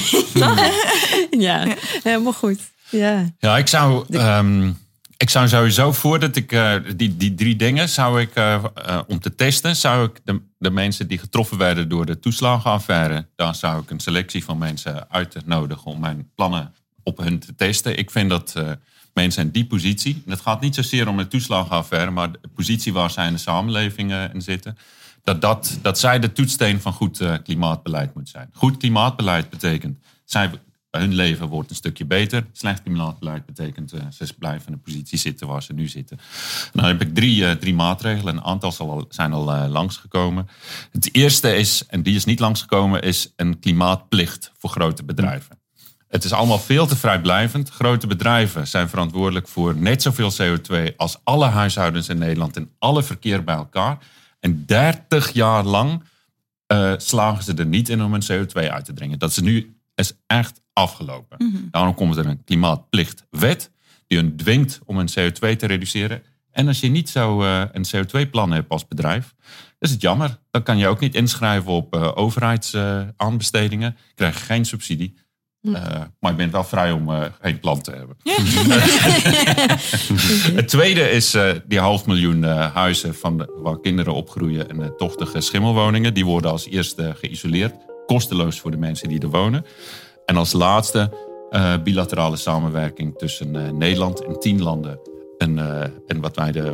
ja, 1.47 1.65
helemaal 2.03 2.33
goed. 2.33 2.72
Ja, 2.97 3.33
ja 3.39 3.57
ik, 3.57 3.67
zou, 3.67 4.05
ehm, 4.09 4.71
ik 5.17 5.29
zou 5.29 5.47
sowieso 5.47 5.91
voordat 5.91 6.35
ik 6.35 6.51
uh, 6.51 6.75
die, 6.95 7.17
die 7.17 7.33
drie 7.33 7.55
dingen 7.55 7.89
zou 7.89 8.21
ik 8.21 8.37
uh, 8.37 8.63
uh, 8.87 8.99
om 9.07 9.19
te 9.19 9.35
testen, 9.35 9.75
zou 9.75 10.05
ik 10.05 10.19
de, 10.23 10.41
de 10.57 10.69
mensen 10.69 11.07
die 11.07 11.17
getroffen 11.17 11.57
werden 11.57 11.89
door 11.89 12.05
de 12.05 12.19
toeslagenaffaire, 12.19 13.27
daar 13.35 13.55
zou 13.55 13.81
ik 13.81 13.89
een 13.89 13.99
selectie 13.99 14.43
van 14.43 14.57
mensen 14.57 15.11
uitnodigen 15.11 15.91
om 15.91 15.99
mijn 15.99 16.31
plannen 16.35 16.73
op 17.03 17.17
hun 17.17 17.39
te 17.39 17.55
testen. 17.55 17.97
Ik 17.97 18.11
vind 18.11 18.29
dat 18.29 18.55
mensen 19.13 19.43
in 19.43 19.51
die 19.51 19.65
positie, 19.65 20.21
en 20.25 20.31
het 20.31 20.41
gaat 20.41 20.61
niet 20.61 20.75
zozeer 20.75 21.07
om 21.07 21.17
de 21.17 21.27
toeslagenaffaire, 21.27 22.11
maar 22.11 22.31
de 22.31 22.39
positie 22.55 22.93
waar 22.93 23.11
zij 23.11 23.27
in 23.27 23.33
de 23.33 23.39
samenleving 23.39 24.13
in 24.33 24.41
zitten, 24.41 24.77
dat, 25.23 25.41
dat, 25.41 25.77
dat 25.81 25.99
zij 25.99 26.19
de 26.19 26.31
toetssteen 26.31 26.81
van 26.81 26.93
goed 26.93 27.21
klimaatbeleid 27.43 28.15
moet 28.15 28.29
zijn. 28.29 28.49
Goed 28.53 28.77
klimaatbeleid 28.77 29.49
betekent, 29.49 29.97
zij 30.25 30.51
hun 30.99 31.13
leven 31.13 31.47
wordt 31.47 31.69
een 31.69 31.75
stukje 31.75 32.05
beter. 32.05 32.45
Slecht 32.51 32.83
klimaatbeleid 32.83 33.45
betekent 33.45 33.93
uh, 33.93 34.01
ze 34.09 34.33
blijven 34.39 34.67
in 34.67 34.73
de 34.73 34.79
positie 34.79 35.17
zitten 35.17 35.47
waar 35.47 35.63
ze 35.63 35.73
nu 35.73 35.87
zitten. 35.87 36.19
dan 36.73 36.85
heb 36.85 37.01
ik 37.01 37.15
drie, 37.15 37.41
uh, 37.41 37.51
drie 37.51 37.73
maatregelen. 37.73 38.35
Een 38.35 38.43
aantal 38.43 38.73
al, 38.77 39.05
zijn 39.09 39.33
al 39.33 39.53
uh, 39.53 39.65
langsgekomen. 39.69 40.47
Het 40.91 41.15
eerste 41.15 41.55
is, 41.55 41.85
en 41.85 42.03
die 42.03 42.15
is 42.15 42.25
niet 42.25 42.39
langsgekomen, 42.39 43.01
is 43.01 43.33
een 43.35 43.59
klimaatplicht 43.59 44.51
voor 44.57 44.69
grote 44.69 45.03
bedrijven. 45.03 45.61
Het 46.07 46.23
is 46.23 46.33
allemaal 46.33 46.59
veel 46.59 46.85
te 46.85 46.95
vrijblijvend. 46.95 47.69
Grote 47.69 48.07
bedrijven 48.07 48.67
zijn 48.67 48.89
verantwoordelijk 48.89 49.47
voor 49.47 49.75
net 49.75 50.01
zoveel 50.01 50.31
CO2 50.41 50.95
als 50.95 51.19
alle 51.23 51.45
huishoudens 51.45 52.09
in 52.09 52.17
Nederland 52.17 52.57
en 52.57 52.69
alle 52.79 53.03
verkeer 53.03 53.43
bij 53.43 53.55
elkaar. 53.55 53.97
En 54.39 54.65
30 54.65 55.31
jaar 55.31 55.63
lang 55.63 56.03
slagen 56.97 57.43
ze 57.43 57.53
er 57.53 57.65
niet 57.65 57.89
in 57.89 58.03
om 58.03 58.11
hun 58.11 58.23
CO2 58.31 58.69
uit 58.71 58.85
te 58.85 58.93
dringen. 58.93 59.19
Dat 59.19 59.29
is 59.29 59.39
nu 59.39 59.75
is 59.95 60.13
echt 60.27 60.61
afgelopen. 60.73 61.47
Mhm. 61.47 61.61
Daarom 61.71 61.93
komt 61.93 62.17
er 62.17 62.25
een 62.25 62.43
klimaatplichtwet 62.43 63.71
die 64.07 64.17
hun 64.17 64.35
dwingt 64.35 64.79
om 64.85 64.97
hun 64.97 65.09
CO2 65.09 65.55
te 65.55 65.65
reduceren. 65.65 66.23
En 66.51 66.67
als 66.67 66.79
je 66.79 66.87
niet 66.87 67.09
zo 67.09 67.43
uh, 67.43 67.63
een 67.71 67.85
CO2-plan 67.95 68.51
hebt 68.51 68.69
als 68.69 68.87
bedrijf, 68.87 69.33
is 69.79 69.91
het 69.91 70.01
jammer. 70.01 70.39
Dan 70.51 70.63
kan 70.63 70.77
je 70.77 70.87
ook 70.87 70.99
niet 70.99 71.15
inschrijven 71.15 71.71
op 71.71 71.95
uh, 71.95 72.11
overheidsaanbestedingen. 72.15 73.95
Uh, 73.97 74.15
krijg 74.15 74.39
je 74.39 74.45
geen 74.45 74.65
subsidie. 74.65 75.21
Hm. 75.61 75.75
Eh, 75.75 76.01
maar 76.19 76.31
je 76.31 76.37
bent 76.37 76.51
wel 76.51 76.63
vrij 76.63 76.91
om 76.91 77.09
geen 77.41 77.59
plan 77.59 77.81
te 77.81 77.91
hebben. 77.91 78.17
het 80.59 80.67
tweede 80.67 81.09
is 81.09 81.37
die 81.65 81.79
half 81.79 82.05
miljoen 82.05 82.43
huizen 82.73 83.15
van 83.15 83.37
de, 83.37 83.59
waar 83.61 83.79
kinderen 83.79 84.13
opgroeien 84.13 84.69
en 84.69 84.93
tochtige 84.97 85.41
schimmelwoningen. 85.41 86.13
Die 86.13 86.25
worden 86.25 86.51
als 86.51 86.67
eerste 86.67 87.15
geïsoleerd. 87.17 87.75
Kosteloos 88.05 88.59
voor 88.59 88.71
de 88.71 88.77
mensen 88.77 89.09
die 89.09 89.21
er 89.21 89.29
wonen. 89.29 89.65
En 90.25 90.37
als 90.37 90.53
laatste 90.53 91.11
uh, 91.51 91.73
bilaterale 91.83 92.35
samenwerking 92.35 93.17
tussen 93.17 93.55
uh, 93.55 93.69
Nederland 93.69 94.25
en 94.25 94.39
tien 94.39 94.61
landen. 94.61 94.99
En, 95.37 95.57
uh, 95.57 95.81
en 96.07 96.21
wat 96.21 96.35
wij 96.35 96.51
de 96.51 96.73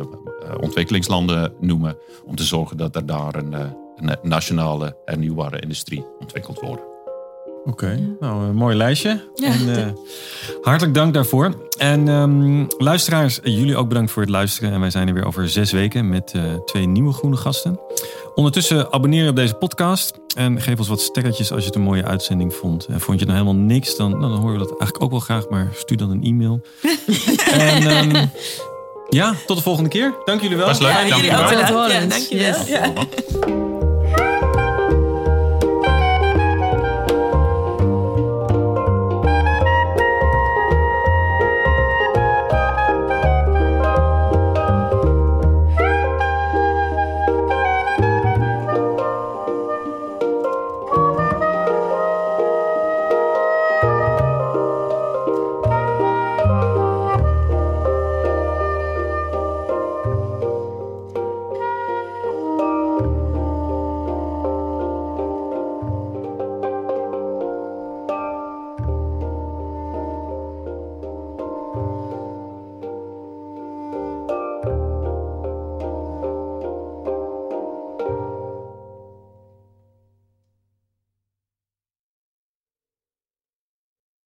ontwikkelingslanden 0.60 1.52
noemen. 1.60 1.96
Om 2.24 2.36
te 2.36 2.42
zorgen 2.42 2.76
dat 2.76 2.96
er 2.96 3.06
daar 3.06 3.34
een, 3.34 3.52
een 3.52 4.16
nationale 4.22 4.96
hernieuwbare 5.04 5.60
industrie 5.60 6.04
ontwikkeld 6.18 6.60
wordt. 6.60 6.82
Oké, 7.64 8.16
nou 8.20 8.44
een 8.44 8.54
mooi 8.54 8.76
lijstje. 8.76 9.30
en, 9.34 9.96
hartelijk 10.62 10.94
dank 10.94 11.14
daarvoor. 11.14 11.54
En 11.78 12.08
um, 12.08 12.66
luisteraars, 12.78 13.40
jullie 13.42 13.76
ook 13.76 13.88
bedankt 13.88 14.10
voor 14.10 14.22
het 14.22 14.30
luisteren. 14.30 14.72
En 14.72 14.80
wij 14.80 14.90
zijn 14.90 15.08
er 15.08 15.14
weer 15.14 15.26
over 15.26 15.48
zes 15.48 15.72
weken 15.72 16.08
met 16.08 16.34
twee 16.64 16.86
nieuwe 16.86 17.12
groene 17.12 17.36
gasten. 17.36 17.80
Ondertussen 18.40 18.92
abonneer 18.92 19.22
je 19.22 19.28
op 19.28 19.36
deze 19.36 19.54
podcast. 19.54 20.12
En 20.36 20.60
geef 20.60 20.78
ons 20.78 20.88
wat 20.88 21.00
sterretjes 21.00 21.52
als 21.52 21.60
je 21.60 21.66
het 21.66 21.74
een 21.74 21.82
mooie 21.82 22.04
uitzending 22.04 22.54
vond. 22.54 22.86
En 22.86 23.00
vond 23.00 23.20
je 23.20 23.26
nou 23.26 23.38
helemaal 23.38 23.62
niks, 23.62 23.96
dan, 23.96 24.10
nou, 24.10 24.20
dan 24.20 24.40
horen 24.40 24.52
we 24.52 24.58
dat 24.58 24.68
eigenlijk 24.68 25.02
ook 25.02 25.10
wel 25.10 25.20
graag. 25.20 25.48
Maar 25.48 25.68
stuur 25.74 25.96
dan 25.96 26.10
een 26.10 26.22
e-mail. 26.22 26.60
en 27.52 28.14
um, 28.16 28.30
ja, 29.08 29.34
tot 29.46 29.56
de 29.56 29.62
volgende 29.62 29.88
keer. 29.88 30.14
Dank 30.24 30.40
jullie 30.40 30.56
wel. 30.56 30.66
Was 30.66 30.78
leuk. 30.78 30.90
Ja, 30.90 31.08
dank 31.08 31.22
jullie 31.22 31.38
ook. 31.38 31.50
Ja, 31.90 32.06
dank 32.06 32.22
je 32.22 32.54
wel. 33.44 33.59